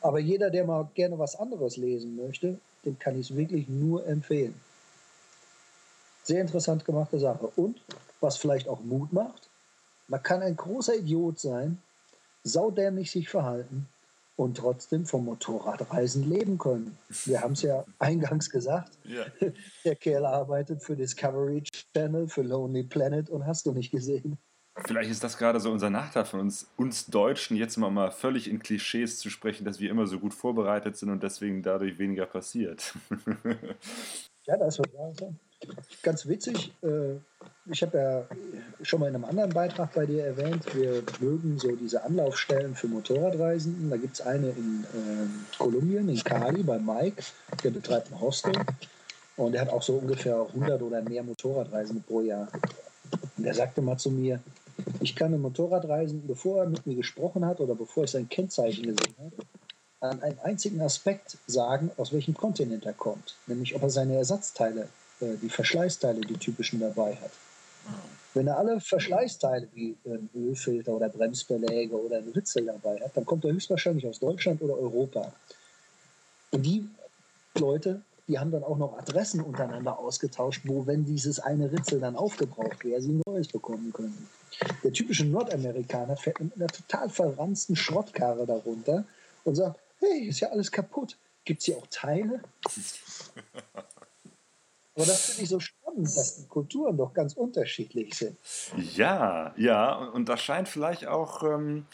Aber 0.00 0.18
jeder, 0.18 0.50
der 0.50 0.64
mal 0.64 0.88
gerne 0.94 1.16
was 1.16 1.36
anderes 1.36 1.76
lesen 1.76 2.16
möchte, 2.16 2.58
dem 2.84 2.98
kann 2.98 3.20
ich 3.20 3.30
es 3.30 3.36
wirklich 3.36 3.68
nur 3.68 4.04
empfehlen. 4.04 4.54
Sehr 6.22 6.40
interessant 6.40 6.84
gemachte 6.84 7.18
Sache. 7.18 7.50
Und 7.56 7.80
was 8.20 8.36
vielleicht 8.36 8.68
auch 8.68 8.80
Mut 8.80 9.12
macht, 9.12 9.48
man 10.08 10.22
kann 10.22 10.42
ein 10.42 10.56
großer 10.56 10.96
Idiot 10.96 11.38
sein, 11.38 11.78
saudämlich 12.42 13.10
sich 13.10 13.28
verhalten 13.28 13.86
und 14.36 14.56
trotzdem 14.56 15.04
vom 15.04 15.26
Motorradreisen 15.26 16.28
leben 16.28 16.56
können. 16.58 16.96
Wir 17.26 17.42
haben 17.42 17.52
es 17.52 17.62
ja 17.62 17.84
eingangs 17.98 18.50
gesagt. 18.50 18.92
Ja. 19.04 19.26
Der 19.84 19.96
Kerl 19.96 20.24
arbeitet 20.24 20.82
für 20.82 20.96
Discovery 20.96 21.62
Channel, 21.94 22.26
für 22.28 22.42
Lonely 22.42 22.84
Planet 22.84 23.28
und 23.30 23.46
hast 23.46 23.66
du 23.66 23.72
nicht 23.72 23.90
gesehen. 23.90 24.38
Vielleicht 24.86 25.10
ist 25.10 25.22
das 25.22 25.36
gerade 25.36 25.60
so 25.60 25.70
unser 25.70 25.90
Nachteil 25.90 26.24
von 26.24 26.40
uns, 26.40 26.66
uns 26.76 27.06
Deutschen, 27.06 27.56
jetzt 27.56 27.76
mal, 27.76 27.90
mal 27.90 28.10
völlig 28.10 28.48
in 28.48 28.60
Klischees 28.60 29.18
zu 29.18 29.28
sprechen, 29.28 29.64
dass 29.64 29.78
wir 29.78 29.90
immer 29.90 30.06
so 30.06 30.18
gut 30.18 30.32
vorbereitet 30.32 30.96
sind 30.96 31.10
und 31.10 31.22
deswegen 31.22 31.62
dadurch 31.62 31.98
weniger 31.98 32.24
passiert. 32.24 32.94
ja, 34.46 34.56
das 34.56 34.78
wird 34.78 34.90
so. 35.18 35.34
Ganz 36.02 36.26
witzig, 36.26 36.72
äh, 36.82 37.16
ich 37.70 37.82
habe 37.82 37.98
ja 37.98 38.26
schon 38.82 39.00
mal 39.00 39.08
in 39.08 39.14
einem 39.14 39.26
anderen 39.26 39.50
Beitrag 39.50 39.92
bei 39.92 40.06
dir 40.06 40.24
erwähnt, 40.24 40.64
wir 40.74 41.02
mögen 41.20 41.58
so 41.58 41.76
diese 41.76 42.02
Anlaufstellen 42.02 42.74
für 42.74 42.88
Motorradreisenden. 42.88 43.90
Da 43.90 43.96
gibt 43.96 44.14
es 44.14 44.20
eine 44.22 44.48
in 44.50 44.84
äh, 44.84 45.58
Kolumbien, 45.58 46.08
in 46.08 46.22
Cali, 46.24 46.62
bei 46.62 46.78
Mike, 46.78 47.22
der 47.62 47.70
betreibt 47.70 48.10
ein 48.10 48.20
Hostel. 48.20 48.52
Und 49.36 49.52
der 49.52 49.62
hat 49.62 49.68
auch 49.70 49.82
so 49.82 49.94
ungefähr 49.94 50.40
100 50.40 50.80
oder 50.82 51.02
mehr 51.02 51.22
Motorradreisende 51.22 52.02
pro 52.02 52.22
Jahr. 52.22 52.48
Und 53.36 53.44
der 53.44 53.54
sagte 53.54 53.82
mal 53.82 53.98
zu 53.98 54.10
mir, 54.10 54.40
ich 55.00 55.14
kann 55.14 55.28
einem 55.28 55.42
Motorradreisenden, 55.42 56.26
bevor 56.26 56.62
er 56.62 56.68
mit 56.68 56.86
mir 56.86 56.96
gesprochen 56.96 57.44
hat 57.44 57.60
oder 57.60 57.74
bevor 57.74 58.04
ich 58.04 58.10
sein 58.10 58.28
Kennzeichen 58.28 58.84
gesehen 58.84 59.14
habe, 59.18 59.36
an 60.00 60.22
einen 60.22 60.38
einzigen 60.40 60.80
Aspekt 60.80 61.36
sagen, 61.46 61.90
aus 61.98 62.12
welchem 62.12 62.34
Kontinent 62.34 62.86
er 62.86 62.94
kommt. 62.94 63.36
Nämlich, 63.46 63.74
ob 63.74 63.82
er 63.82 63.90
seine 63.90 64.16
Ersatzteile, 64.16 64.88
äh, 65.20 65.36
die 65.42 65.48
Verschleißteile, 65.48 66.20
die 66.20 66.36
typischen 66.36 66.80
dabei 66.80 67.14
hat. 67.16 67.30
Wenn 68.34 68.46
er 68.46 68.58
alle 68.58 68.80
Verschleißteile 68.80 69.66
wie 69.74 69.96
ein 70.04 70.28
Ölfilter 70.34 70.92
oder 70.92 71.08
Bremsbeläge 71.08 72.00
oder 72.00 72.18
ein 72.18 72.28
Ritzel 72.28 72.66
dabei 72.66 73.00
hat, 73.00 73.16
dann 73.16 73.26
kommt 73.26 73.44
er 73.44 73.52
höchstwahrscheinlich 73.52 74.06
aus 74.06 74.20
Deutschland 74.20 74.62
oder 74.62 74.78
Europa. 74.78 75.32
Und 76.52 76.62
die 76.62 76.88
Leute 77.58 78.02
die 78.30 78.38
haben 78.38 78.52
dann 78.52 78.62
auch 78.62 78.78
noch 78.78 78.96
Adressen 78.96 79.40
untereinander 79.40 79.98
ausgetauscht, 79.98 80.62
wo, 80.64 80.86
wenn 80.86 81.04
dieses 81.04 81.40
eine 81.40 81.72
Ritzel 81.72 81.98
dann 81.98 82.14
aufgebraucht 82.14 82.84
wäre, 82.84 83.02
sie 83.02 83.10
ein 83.10 83.22
neues 83.26 83.48
bekommen 83.48 83.92
können. 83.92 84.28
Der 84.84 84.92
typische 84.92 85.24
Nordamerikaner 85.24 86.16
fährt 86.16 86.38
mit 86.38 86.54
einer 86.54 86.68
total 86.68 87.10
verranzten 87.10 87.74
Schrottkarre 87.74 88.46
darunter 88.46 89.04
und 89.42 89.56
sagt, 89.56 89.80
hey, 89.98 90.28
ist 90.28 90.38
ja 90.38 90.48
alles 90.50 90.70
kaputt. 90.70 91.16
Gibt 91.44 91.58
es 91.58 91.66
hier 91.66 91.76
auch 91.76 91.86
Teile? 91.90 92.40
Aber 94.94 95.06
das 95.06 95.26
finde 95.26 95.42
ich 95.44 95.48
so 95.48 95.60
spannend, 95.60 96.06
dass 96.06 96.36
die 96.36 96.46
Kulturen 96.46 96.96
doch 96.96 97.12
ganz 97.12 97.34
unterschiedlich 97.34 98.14
sind. 98.14 98.36
Ja, 98.96 99.54
ja, 99.56 99.94
und 99.94 100.28
das 100.28 100.40
scheint 100.40 100.68
vielleicht 100.68 101.06
auch 101.06 101.42
ähm, 101.42 101.86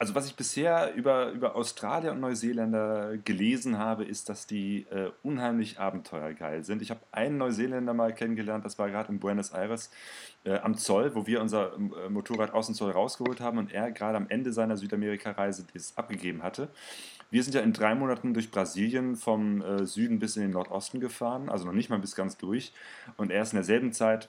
also 0.00 0.14
was 0.14 0.26
ich 0.26 0.34
bisher 0.34 0.94
über, 0.94 1.30
über 1.30 1.54
Australier 1.54 2.12
und 2.12 2.20
Neuseeländer 2.20 3.18
gelesen 3.18 3.76
habe, 3.76 4.02
ist, 4.02 4.30
dass 4.30 4.46
die 4.46 4.86
äh, 4.90 5.10
unheimlich 5.22 5.78
abenteuergeil 5.78 6.64
sind. 6.64 6.80
Ich 6.80 6.90
habe 6.90 7.00
einen 7.12 7.36
Neuseeländer 7.36 7.92
mal 7.92 8.14
kennengelernt, 8.14 8.64
das 8.64 8.78
war 8.78 8.88
gerade 8.88 9.12
in 9.12 9.18
Buenos 9.18 9.50
Aires 9.50 9.90
äh, 10.44 10.56
am 10.56 10.74
Zoll, 10.78 11.14
wo 11.14 11.26
wir 11.26 11.42
unser 11.42 11.74
äh, 11.74 12.08
Motorrad 12.08 12.54
aus 12.54 12.64
dem 12.64 12.74
Zoll 12.74 12.92
rausgeholt 12.92 13.40
haben 13.40 13.58
und 13.58 13.74
er 13.74 13.90
gerade 13.92 14.16
am 14.16 14.26
Ende 14.30 14.54
seiner 14.54 14.78
Südamerika-Reise 14.78 15.66
das 15.74 15.94
abgegeben 15.98 16.42
hatte. 16.42 16.70
Wir 17.30 17.44
sind 17.44 17.54
ja 17.54 17.60
in 17.60 17.72
drei 17.72 17.94
Monaten 17.94 18.34
durch 18.34 18.50
Brasilien 18.50 19.16
vom 19.16 19.62
äh, 19.62 19.86
Süden 19.86 20.18
bis 20.18 20.36
in 20.36 20.42
den 20.42 20.50
Nordosten 20.50 21.00
gefahren, 21.00 21.48
also 21.48 21.64
noch 21.64 21.72
nicht 21.72 21.90
mal 21.90 21.98
bis 21.98 22.16
ganz 22.16 22.36
durch. 22.36 22.72
Und 23.16 23.30
er 23.30 23.42
ist 23.42 23.52
in 23.52 23.56
derselben 23.56 23.92
Zeit 23.92 24.28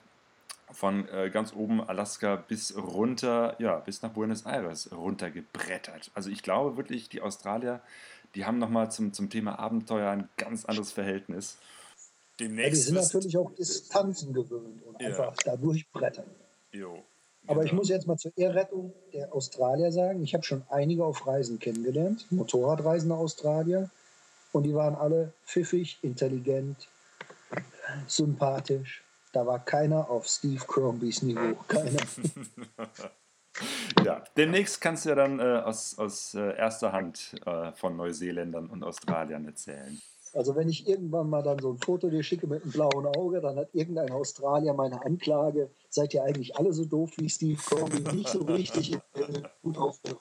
von 0.70 1.08
äh, 1.08 1.30
ganz 1.30 1.52
oben 1.52 1.80
Alaska 1.80 2.36
bis 2.36 2.76
runter, 2.76 3.56
ja, 3.58 3.76
bis 3.76 4.02
nach 4.02 4.10
Buenos 4.10 4.46
Aires 4.46 4.90
runtergebrettert. 4.92 6.10
Also 6.14 6.30
ich 6.30 6.42
glaube 6.42 6.76
wirklich, 6.76 7.08
die 7.08 7.20
Australier, 7.20 7.80
die 8.34 8.44
haben 8.46 8.58
nochmal 8.58 8.90
zum, 8.90 9.12
zum 9.12 9.28
Thema 9.28 9.58
Abenteuer 9.58 10.10
ein 10.10 10.28
ganz 10.36 10.64
anderes 10.64 10.92
Verhältnis. 10.92 11.58
Demnächst 12.40 12.88
ja, 12.88 12.94
die 12.94 13.00
sind 13.00 13.12
natürlich 13.12 13.36
auch 13.36 13.54
Distanzen 13.54 14.32
gewöhnt 14.32 14.82
und 14.82 15.00
ja. 15.00 15.08
einfach 15.08 15.34
da 15.44 15.56
durchbrettern. 15.56 16.30
Jo. 16.72 17.04
Aber 17.46 17.64
ich 17.64 17.72
muss 17.72 17.88
jetzt 17.88 18.06
mal 18.06 18.16
zur 18.16 18.32
Ehrrettung 18.36 18.92
der 19.12 19.34
Australier 19.34 19.90
sagen, 19.90 20.22
ich 20.22 20.34
habe 20.34 20.44
schon 20.44 20.62
einige 20.68 21.04
auf 21.04 21.26
Reisen 21.26 21.58
kennengelernt, 21.58 22.26
Motorradreisende 22.30 23.16
Australier, 23.16 23.90
und 24.52 24.64
die 24.64 24.74
waren 24.74 24.94
alle 24.94 25.32
pfiffig, 25.46 25.98
intelligent, 26.02 26.88
sympathisch, 28.06 29.02
da 29.32 29.46
war 29.46 29.64
keiner 29.64 30.10
auf 30.10 30.26
Steve 30.26 30.62
Crombys 30.66 31.22
Niveau. 31.22 31.54
Keiner. 31.66 32.00
ja, 34.04 34.22
demnächst 34.36 34.80
kannst 34.80 35.04
du 35.04 35.10
ja 35.10 35.14
dann 35.14 35.40
äh, 35.40 35.62
aus, 35.64 35.98
aus 35.98 36.34
äh, 36.34 36.56
erster 36.56 36.92
Hand 36.92 37.34
äh, 37.46 37.72
von 37.72 37.96
Neuseeländern 37.96 38.66
und 38.66 38.84
Australiern 38.84 39.46
erzählen. 39.46 40.00
Also 40.34 40.56
wenn 40.56 40.68
ich 40.68 40.88
irgendwann 40.88 41.28
mal 41.28 41.42
dann 41.42 41.58
so 41.58 41.72
ein 41.72 41.78
Foto 41.78 42.08
dir 42.08 42.22
schicke 42.22 42.46
mit 42.46 42.62
einem 42.62 42.72
blauen 42.72 43.06
Auge, 43.06 43.40
dann 43.40 43.56
hat 43.56 43.68
irgendein 43.74 44.10
Australier 44.10 44.72
meine 44.72 45.04
Anklage, 45.04 45.70
seid 45.90 46.14
ihr 46.14 46.24
eigentlich 46.24 46.56
alle 46.56 46.72
so 46.72 46.84
doof 46.86 47.12
wie 47.18 47.28
Steve 47.28 47.60
Crombie, 47.62 48.16
nicht 48.16 48.28
so 48.30 48.40
richtig 48.42 48.98
gut 49.62 49.76
aufgehört. 49.76 50.20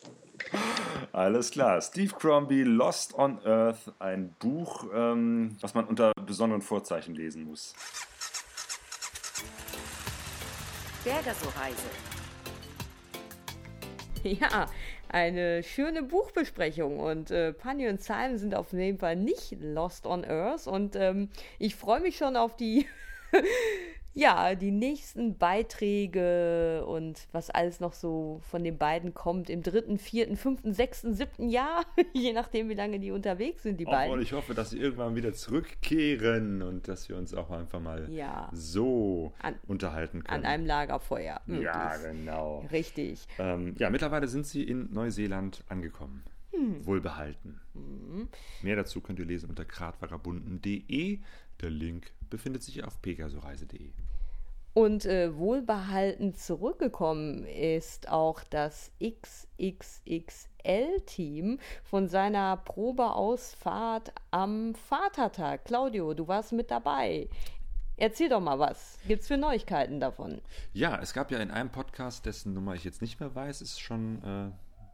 Alles 1.13 1.51
klar. 1.51 1.81
Steve 1.81 2.13
Crombie, 2.17 2.63
Lost 2.63 3.13
on 3.15 3.39
Earth, 3.45 3.93
ein 3.99 4.35
Buch, 4.39 4.85
ähm, 4.93 5.55
was 5.61 5.73
man 5.73 5.85
unter 5.85 6.11
besonderen 6.25 6.61
Vorzeichen 6.61 7.15
lesen 7.15 7.45
muss. 7.45 7.73
Bergerso-Reise. 11.03 11.89
Ja, 14.23 14.67
eine 15.11 15.63
schöne 15.63 16.03
Buchbesprechung. 16.03 16.99
Und 16.99 17.31
äh, 17.31 17.53
Panny 17.53 17.87
und 17.87 18.01
Simon 18.01 18.37
sind 18.37 18.55
auf 18.55 18.73
jeden 18.73 18.97
Fall 18.97 19.15
nicht 19.15 19.57
lost 19.59 20.05
on 20.05 20.23
Earth. 20.23 20.67
Und 20.67 20.95
ähm, 20.95 21.29
ich 21.59 21.75
freue 21.75 21.99
mich 21.99 22.17
schon 22.17 22.35
auf 22.35 22.55
die 22.55 22.87
ja, 24.13 24.55
die 24.55 24.71
nächsten 24.71 25.37
Beiträge 25.37 26.85
und 26.85 27.27
was 27.31 27.49
alles 27.49 27.79
noch 27.79 27.93
so 27.93 28.41
von 28.49 28.63
den 28.63 28.77
beiden 28.77 29.13
kommt 29.13 29.49
im 29.49 29.63
dritten, 29.63 29.97
vierten, 29.97 30.35
fünften, 30.35 30.73
sechsten, 30.73 31.13
siebten 31.13 31.49
Jahr, 31.49 31.85
je 32.13 32.33
nachdem, 32.33 32.69
wie 32.69 32.73
lange 32.73 32.99
die 32.99 33.11
unterwegs 33.11 33.63
sind, 33.63 33.79
die 33.79 33.87
auch 33.87 33.91
beiden. 33.91 34.13
Und 34.13 34.21
ich 34.21 34.33
hoffe, 34.33 34.53
dass 34.53 34.71
sie 34.71 34.79
irgendwann 34.79 35.15
wieder 35.15 35.33
zurückkehren 35.33 36.61
und 36.61 36.87
dass 36.87 37.07
wir 37.07 37.17
uns 37.17 37.33
auch 37.33 37.51
einfach 37.51 37.79
mal 37.79 38.11
ja. 38.11 38.49
so 38.53 39.31
an, 39.39 39.55
unterhalten 39.67 40.23
können. 40.23 40.43
An 40.43 40.45
einem 40.45 40.65
Lagerfeuer. 40.65 41.41
Möglichst. 41.45 41.73
Ja, 41.73 41.97
genau. 41.97 42.65
Richtig. 42.71 43.25
Ähm, 43.39 43.75
ja, 43.77 43.89
mittlerweile 43.89 44.27
sind 44.27 44.45
sie 44.45 44.63
in 44.63 44.91
Neuseeland 44.91 45.63
angekommen. 45.69 46.23
Hm. 46.61 46.85
Wohlbehalten. 46.85 47.59
Hm. 47.73 48.27
Mehr 48.61 48.75
dazu 48.75 49.01
könnt 49.01 49.17
ihr 49.19 49.25
lesen 49.25 49.49
unter 49.49 49.65
gradvagabunden.de. 49.65 51.19
Der 51.61 51.69
Link 51.69 52.11
befindet 52.29 52.63
sich 52.63 52.83
auf 52.83 53.01
pegasoreise.de. 53.01 53.91
Und 54.73 55.05
äh, 55.05 55.35
wohlbehalten 55.35 56.33
zurückgekommen 56.33 57.45
ist 57.45 58.07
auch 58.07 58.41
das 58.49 58.91
XXXL-Team 59.03 60.39
von 61.83 62.07
seiner 62.07 62.55
Probeausfahrt 62.55 64.13
am 64.29 64.73
Vatertag. 64.75 65.65
Claudio, 65.65 66.13
du 66.13 66.29
warst 66.29 66.53
mit 66.53 66.71
dabei. 66.71 67.27
Erzähl 67.97 68.29
doch 68.29 68.39
mal 68.39 68.59
was. 68.59 68.97
Gibt 69.07 69.23
es 69.23 69.27
für 69.27 69.35
Neuigkeiten 69.35 69.99
davon? 69.99 70.39
Ja, 70.73 70.97
es 71.01 71.13
gab 71.13 71.31
ja 71.31 71.39
in 71.39 71.51
einem 71.51 71.69
Podcast, 71.69 72.25
dessen 72.25 72.53
Nummer 72.53 72.73
ich 72.73 72.85
jetzt 72.85 73.01
nicht 73.01 73.19
mehr 73.19 73.35
weiß, 73.35 73.61
ist 73.61 73.81
schon 73.81 74.23
äh, 74.23 74.51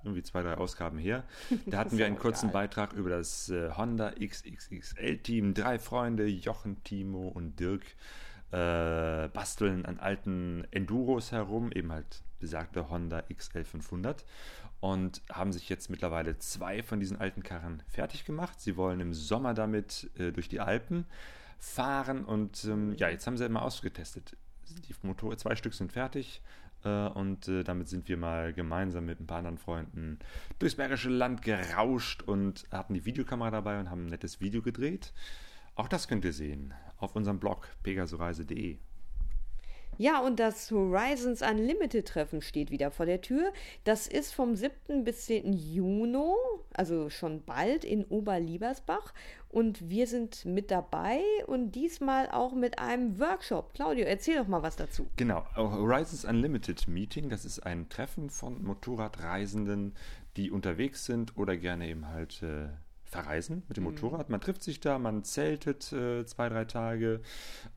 irgendwie 0.08 0.24
zwei, 0.24 0.42
drei 0.42 0.56
Ausgaben 0.56 0.98
her. 0.98 1.24
Da 1.66 1.80
hatten 1.80 1.98
wir 1.98 2.06
einen 2.06 2.18
kurzen 2.18 2.48
geil. 2.48 2.68
Beitrag 2.68 2.94
über 2.94 3.10
das 3.10 3.50
äh, 3.50 3.72
Honda 3.72 4.12
XXXL-Team. 4.12 5.54
Drei 5.54 5.80
Freunde, 5.80 6.26
Jochen, 6.28 6.84
Timo 6.84 7.28
und 7.28 7.60
Dirk, 7.60 7.84
äh, 8.52 9.28
basteln 9.30 9.86
an 9.86 10.00
alten 10.00 10.66
Enduros 10.72 11.32
herum, 11.32 11.72
eben 11.74 11.92
halt 11.92 12.24
besagte 12.40 12.90
Honda 12.90 13.24
XL500 13.30 14.24
und 14.80 15.22
haben 15.32 15.52
sich 15.52 15.70
jetzt 15.70 15.90
mittlerweile 15.90 16.38
zwei 16.38 16.84
von 16.84 17.00
diesen 17.00 17.20
alten 17.20 17.44
Karren 17.44 17.84
fertig 17.88 18.26
gemacht. 18.26 18.62
Sie 18.62 18.78
wollen 18.78 19.00
im 19.00 19.14
Sommer 19.14 19.54
damit 19.54 20.10
äh, 20.18 20.32
durch 20.32 20.50
die 20.50 20.60
Alpen 20.60 21.06
fahren 21.60 22.24
und 22.24 22.64
ähm, 22.66 22.96
ja, 22.98 23.10
jetzt 23.10 23.26
haben 23.26 23.38
sie 23.38 23.46
immer 23.46 23.64
ausgetestet. 23.64 24.38
Die 24.70 24.94
Motoren, 25.02 25.38
zwei 25.38 25.56
Stück 25.56 25.74
sind 25.74 25.92
fertig 25.92 26.42
und 26.84 27.48
äh, 27.48 27.64
damit 27.64 27.88
sind 27.90 28.08
wir 28.08 28.18
mal 28.18 28.54
gemeinsam 28.54 29.06
mit 29.06 29.20
ein 29.20 29.28
paar 29.28 29.40
anderen 29.40 29.58
Freunden 29.58 30.20
durchs 30.60 30.76
Bergische 30.76 31.10
Land 31.10 31.42
gerauscht 31.42 32.22
und 32.24 32.66
hatten 32.72 32.94
die 32.94 33.06
Videokamera 33.06 33.52
dabei 33.52 33.80
und 33.80 33.90
haben 33.90 34.06
ein 34.06 34.10
nettes 34.10 34.40
Video 34.40 34.62
gedreht. 34.62 35.14
Auch 35.76 35.88
das 35.88 36.08
könnt 36.08 36.26
ihr 36.26 36.34
sehen 36.34 36.74
auf 36.98 37.16
unserem 37.16 37.40
Blog 37.40 37.68
pegasoreise.de. 37.84 38.78
Ja, 39.98 40.20
und 40.20 40.40
das 40.40 40.70
Horizons 40.70 41.42
Unlimited 41.42 42.08
Treffen 42.08 42.42
steht 42.42 42.70
wieder 42.70 42.92
vor 42.92 43.08
der 43.08 43.22
Tür. 43.22 43.52
Das 43.84 44.08
ist 44.08 44.34
vom 44.34 44.56
7. 44.56 45.04
bis 45.04 45.26
10. 45.26 45.54
Juni, 45.54 46.36
also 46.74 47.10
schon 47.10 47.44
bald 47.44 47.84
in 47.84 48.06
Oberliebersbach. 48.06 49.14
Und 49.50 49.90
wir 49.90 50.06
sind 50.06 50.46
mit 50.46 50.70
dabei 50.70 51.22
und 51.48 51.72
diesmal 51.72 52.30
auch 52.30 52.54
mit 52.54 52.78
einem 52.78 53.20
Workshop. 53.20 53.74
Claudio, 53.74 54.06
erzähl 54.06 54.38
doch 54.38 54.48
mal 54.48 54.62
was 54.62 54.76
dazu. 54.76 55.08
Genau, 55.16 55.46
Horizons 55.56 56.26
Unlimited 56.26 56.88
Meeting, 56.88 57.30
das 57.30 57.44
ist 57.44 57.62
ein 57.62 57.90
Treffen 57.90 58.30
von 58.30 58.64
Motorradreisenden, 58.64 59.96
die 60.36 60.52
unterwegs 60.52 61.06
sind 61.06 61.38
oder 61.38 61.58
gerne 61.58 61.88
eben 61.88 62.08
halt 62.08 62.44
äh, 62.44 62.68
verreisen 63.10 63.64
mit 63.68 63.78
dem 63.78 63.84
mhm. 63.84 63.92
Motorrad. 63.92 64.30
Man 64.30 64.42
trifft 64.42 64.64
sich 64.64 64.80
da, 64.80 65.00
man 65.00 65.24
zeltet 65.24 65.92
äh, 65.94 66.26
zwei, 66.26 66.50
drei 66.50 66.66
Tage. 66.66 67.22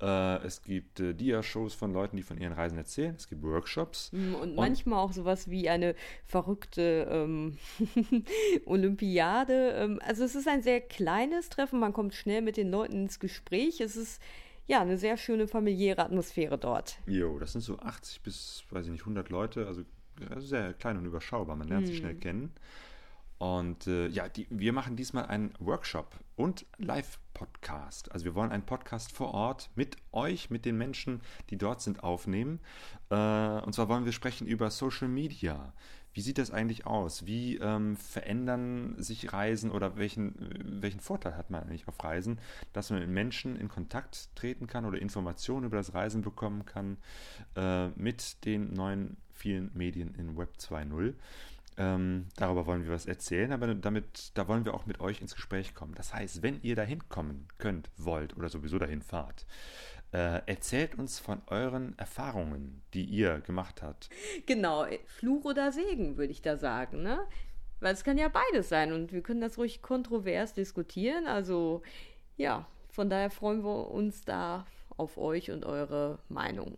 Äh, 0.01 0.45
es 0.45 0.63
gibt 0.63 1.01
äh, 1.01 1.15
Dia-Shows 1.15 1.75
von 1.75 1.93
Leuten, 1.93 2.17
die 2.17 2.23
von 2.23 2.39
ihren 2.39 2.53
Reisen 2.53 2.77
erzählen. 2.77 3.15
Es 3.17 3.29
gibt 3.29 3.43
Workshops. 3.43 4.13
Mhm, 4.13 4.35
und, 4.35 4.43
und 4.43 4.57
manchmal 4.57 4.99
auch 4.99 5.13
sowas 5.13 5.49
wie 5.49 5.69
eine 5.69 5.95
verrückte 6.27 7.07
ähm, 7.11 7.59
Olympiade. 8.67 9.73
Ähm, 9.77 10.01
also 10.05 10.25
es 10.25 10.35
ist 10.35 10.49
ein 10.49 10.63
sehr 10.63 10.81
kleines 10.81 11.49
Treffen. 11.49 11.79
Man 11.79 11.93
kommt 11.93 12.15
schnell 12.15 12.43
mit 12.43 12.57
den 12.57 12.71
Leuten 12.71 13.03
ins 13.03 13.21
Gespräch. 13.21 13.81
Es 13.81 13.97
ist 13.97 14.21
ja 14.67 14.81
eine 14.81 14.99
sehr 14.99 15.17
schöne 15.17 15.47
familiäre 15.47 16.03
Atmosphäre 16.03 16.59
dort. 16.59 16.99
Jo, 17.07 17.39
das 17.39 17.53
sind 17.53 17.63
so 17.63 17.79
80 17.79 18.23
bis, 18.23 18.65
weiß 18.71 18.87
ich 18.87 18.93
nicht, 18.93 19.03
100 19.03 19.29
Leute. 19.29 19.67
Also 19.67 19.85
sehr 20.39 20.75
klein 20.75 20.97
und 20.97 21.07
überschaubar. 21.07 21.57
Man 21.57 21.69
lernt 21.69 21.83
mhm. 21.83 21.87
sich 21.87 21.99
schnell 21.99 22.15
kennen. 22.15 22.53
Und 23.41 23.87
äh, 23.87 24.07
ja, 24.09 24.29
die, 24.29 24.47
wir 24.51 24.75
machen 24.75 24.97
diesmal 24.97 25.25
einen 25.25 25.55
Workshop 25.61 26.21
und 26.37 26.67
Live-Podcast. 26.77 28.13
Also 28.13 28.27
wir 28.27 28.35
wollen 28.35 28.53
einen 28.53 28.67
Podcast 28.67 29.13
vor 29.13 29.33
Ort 29.33 29.71
mit 29.75 29.97
euch, 30.13 30.51
mit 30.51 30.67
den 30.67 30.77
Menschen, 30.77 31.23
die 31.49 31.57
dort 31.57 31.81
sind, 31.81 32.05
aufnehmen. 32.05 32.61
Äh, 33.09 33.15
und 33.15 33.75
zwar 33.75 33.89
wollen 33.89 34.05
wir 34.05 34.13
sprechen 34.13 34.47
über 34.47 34.71
Social 34.71 35.09
Media. 35.09 35.73
Wie 36.13 36.21
sieht 36.21 36.37
das 36.37 36.51
eigentlich 36.51 36.85
aus? 36.87 37.25
Wie 37.25 37.57
ähm, 37.57 37.97
verändern 37.97 38.97
sich 38.99 39.33
Reisen 39.33 39.71
oder 39.71 39.97
welchen, 39.97 40.83
welchen 40.83 41.01
Vorteil 41.01 41.35
hat 41.35 41.49
man 41.49 41.63
eigentlich 41.63 41.89
auf 41.89 42.05
Reisen, 42.05 42.41
dass 42.75 42.91
man 42.91 43.01
mit 43.01 43.09
Menschen 43.09 43.57
in 43.57 43.69
Kontakt 43.69 44.37
treten 44.37 44.67
kann 44.67 44.85
oder 44.85 45.01
Informationen 45.01 45.65
über 45.65 45.79
das 45.79 45.95
Reisen 45.95 46.21
bekommen 46.21 46.67
kann 46.67 46.99
äh, 47.57 47.89
mit 47.91 48.45
den 48.45 48.75
neuen 48.75 49.17
vielen 49.33 49.71
Medien 49.73 50.15
in 50.17 50.37
Web 50.37 50.57
2.0? 50.59 51.15
Ähm, 51.77 52.27
darüber 52.37 52.67
wollen 52.67 52.85
wir 52.85 52.93
was 52.93 53.07
erzählen, 53.07 53.53
aber 53.53 53.75
damit, 53.75 54.33
da 54.35 54.49
wollen 54.49 54.65
wir 54.65 54.75
auch 54.75 54.87
mit 54.87 55.01
euch 55.01 55.21
ins 55.21 55.35
Gespräch 55.35 55.75
kommen. 55.75 55.95
Das 55.95 56.13
heißt, 56.13 56.43
wenn 56.43 56.61
ihr 56.63 56.77
dahin 56.77 57.09
kommen 57.09 57.49
könnt, 57.59 57.91
wollt 57.97 58.37
oder 58.37 58.49
sowieso 58.49 58.79
dahin 58.79 59.03
fahrt, 59.03 59.47
äh, 60.13 60.43
erzählt 60.47 60.97
uns 60.97 61.19
von 61.19 61.41
euren 61.47 61.97
Erfahrungen, 61.99 62.83
die 62.95 63.05
ihr 63.05 63.41
gemacht 63.41 63.83
habt. 63.83 64.11
Genau, 64.47 64.85
Fluch 65.07 65.45
oder 65.45 65.73
Segen, 65.73 66.17
würde 66.17 66.33
ich 66.33 66.43
da 66.43 66.57
sagen, 66.57 67.03
ne? 67.03 67.21
Weil 67.79 67.95
es 67.95 68.05
kann 68.05 68.19
ja 68.19 68.29
beides 68.29 68.69
sein 68.69 68.93
und 68.93 69.13
wir 69.13 69.23
können 69.23 69.41
das 69.41 69.57
ruhig 69.57 69.81
kontrovers 69.81 70.53
diskutieren. 70.53 71.27
Also 71.27 71.83
ja, 72.37 72.67
von 72.91 73.09
daher 73.09 73.31
freuen 73.31 73.65
wir 73.65 73.91
uns 73.91 74.25
da 74.25 74.67
auf 74.97 75.17
euch 75.17 75.51
und 75.51 75.65
eure 75.65 76.19
Meinung. 76.29 76.77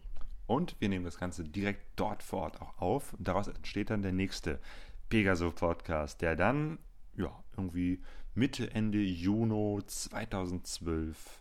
Und 0.52 0.78
wir 0.80 0.90
nehmen 0.90 1.06
das 1.06 1.16
Ganze 1.16 1.44
direkt 1.44 1.82
dort 1.96 2.22
vor 2.22 2.42
Ort 2.42 2.60
auch 2.60 2.76
auf. 2.78 3.14
Und 3.14 3.26
daraus 3.26 3.48
entsteht 3.48 3.88
dann 3.88 4.02
der 4.02 4.12
nächste 4.12 4.60
Pegaso 5.08 5.50
Podcast, 5.50 6.20
der 6.20 6.36
dann 6.36 6.78
ja 7.16 7.32
irgendwie 7.56 8.02
Mitte, 8.34 8.70
Ende 8.70 8.98
Juni 8.98 9.80
2012 9.86 11.40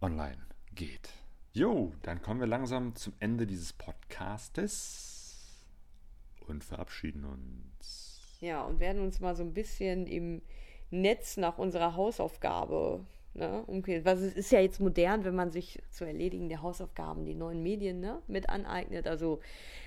online 0.00 0.38
geht. 0.74 1.10
Jo, 1.52 1.92
dann 2.00 2.22
kommen 2.22 2.40
wir 2.40 2.46
langsam 2.46 2.96
zum 2.96 3.12
Ende 3.20 3.46
dieses 3.46 3.74
Podcastes 3.74 5.62
und 6.46 6.64
verabschieden 6.64 7.26
uns. 7.26 8.38
Ja, 8.40 8.62
und 8.62 8.80
werden 8.80 9.02
uns 9.02 9.20
mal 9.20 9.36
so 9.36 9.42
ein 9.42 9.52
bisschen 9.52 10.06
im 10.06 10.40
Netz 10.88 11.36
nach 11.36 11.58
unserer 11.58 11.96
Hausaufgabe 11.96 13.04
Ne? 13.34 13.62
Okay. 13.68 14.00
Was 14.04 14.20
es 14.20 14.34
ist 14.34 14.50
ja 14.50 14.60
jetzt 14.60 14.80
modern, 14.80 15.24
wenn 15.24 15.36
man 15.36 15.52
sich 15.52 15.80
zu 15.90 16.04
erledigen 16.04 16.48
der 16.48 16.62
Hausaufgaben 16.62 17.24
die 17.24 17.34
neuen 17.34 17.62
Medien 17.62 18.00
ne, 18.00 18.20
mit 18.26 18.48
aneignet. 18.48 19.06
Also 19.06 19.40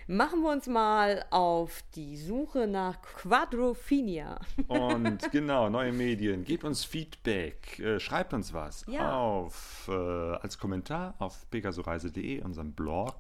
machen 0.08 0.42
wir 0.42 0.52
uns 0.52 0.68
mal 0.68 1.26
auf 1.30 1.84
die 1.96 2.16
Suche 2.16 2.68
nach 2.68 3.02
Quadrophenia. 3.02 4.40
Und 4.68 5.30
genau, 5.32 5.70
neue 5.70 5.92
Medien. 5.92 6.46
Gebt 6.46 6.64
uns 6.64 6.86
Feedback, 6.86 7.80
äh, 7.80 8.00
schreibt 8.00 8.34
uns 8.34 8.54
was 8.54 8.86
ja. 8.88 9.14
auf 9.14 9.90
äh, 9.90 9.92
als 9.92 10.58
Kommentar 10.58 11.16
auf 11.20 11.50
pegasoreise.de, 11.52 12.42
unserem 12.44 12.72
Blog. 12.72 13.16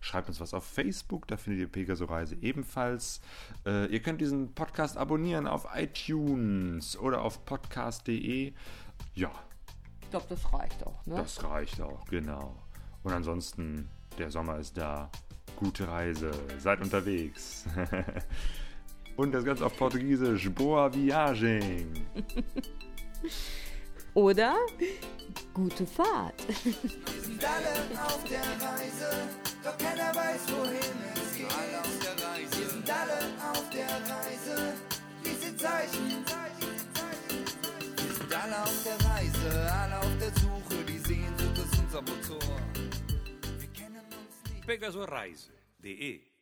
Schreibt 0.00 0.28
uns 0.28 0.40
was 0.40 0.54
auf 0.54 0.64
Facebook, 0.64 1.26
da 1.26 1.36
findet 1.36 1.60
ihr 1.60 1.68
Pegasoreise 1.68 2.36
ebenfalls. 2.40 3.20
Äh, 3.66 3.86
ihr 3.86 4.00
könnt 4.00 4.20
diesen 4.20 4.54
Podcast 4.54 4.96
abonnieren 4.96 5.46
auf 5.46 5.66
iTunes 5.74 6.96
oder 6.96 7.22
auf 7.22 7.44
podcast.de. 7.44 8.52
Ja, 9.14 9.32
ich 10.08 10.10
glaube, 10.10 10.26
das 10.30 10.50
reicht 10.54 10.86
auch. 10.86 11.04
Ne? 11.04 11.16
Das 11.16 11.44
reicht 11.44 11.82
auch, 11.82 12.02
genau. 12.06 12.54
Und 13.02 13.12
ansonsten, 13.12 13.90
der 14.16 14.30
Sommer 14.30 14.58
ist 14.58 14.78
da. 14.78 15.10
Gute 15.54 15.86
Reise, 15.86 16.30
seid 16.58 16.80
unterwegs. 16.80 17.66
Und 19.16 19.32
das 19.32 19.44
Ganze 19.44 19.66
auf 19.66 19.76
Portugiesisch, 19.76 20.48
Boa 20.50 20.90
Viagem. 20.94 21.92
Oder 24.14 24.56
gute 25.52 25.86
Fahrt. 25.86 26.42
Wir 26.64 26.72
sind 26.72 27.44
alle 27.44 27.68
auf 28.02 28.24
der 28.24 28.40
Reise, 28.40 29.28
doch 29.62 29.76
keiner 29.76 30.14
weiß, 30.14 30.40
wohin 30.56 31.02
es 31.16 31.34
geht. 31.36 31.52
Alle 31.52 31.80
auf 31.80 31.98
der 31.98 32.12
Reise. 32.26 32.58
Wir 32.58 32.68
sind 32.70 32.90
alle 32.90 33.18
auf 33.52 33.68
der 33.70 33.86
Reise, 33.86 34.72
diese 35.22 35.54
Zeichen. 35.56 36.24
Wir 37.96 38.12
sind 38.14 38.34
alle 38.34 38.62
auf 38.62 38.82
der 38.84 38.94
Reise, 38.94 39.07
Sehnsucht 44.68 44.88
ist 44.88 44.96
unser 44.96 46.37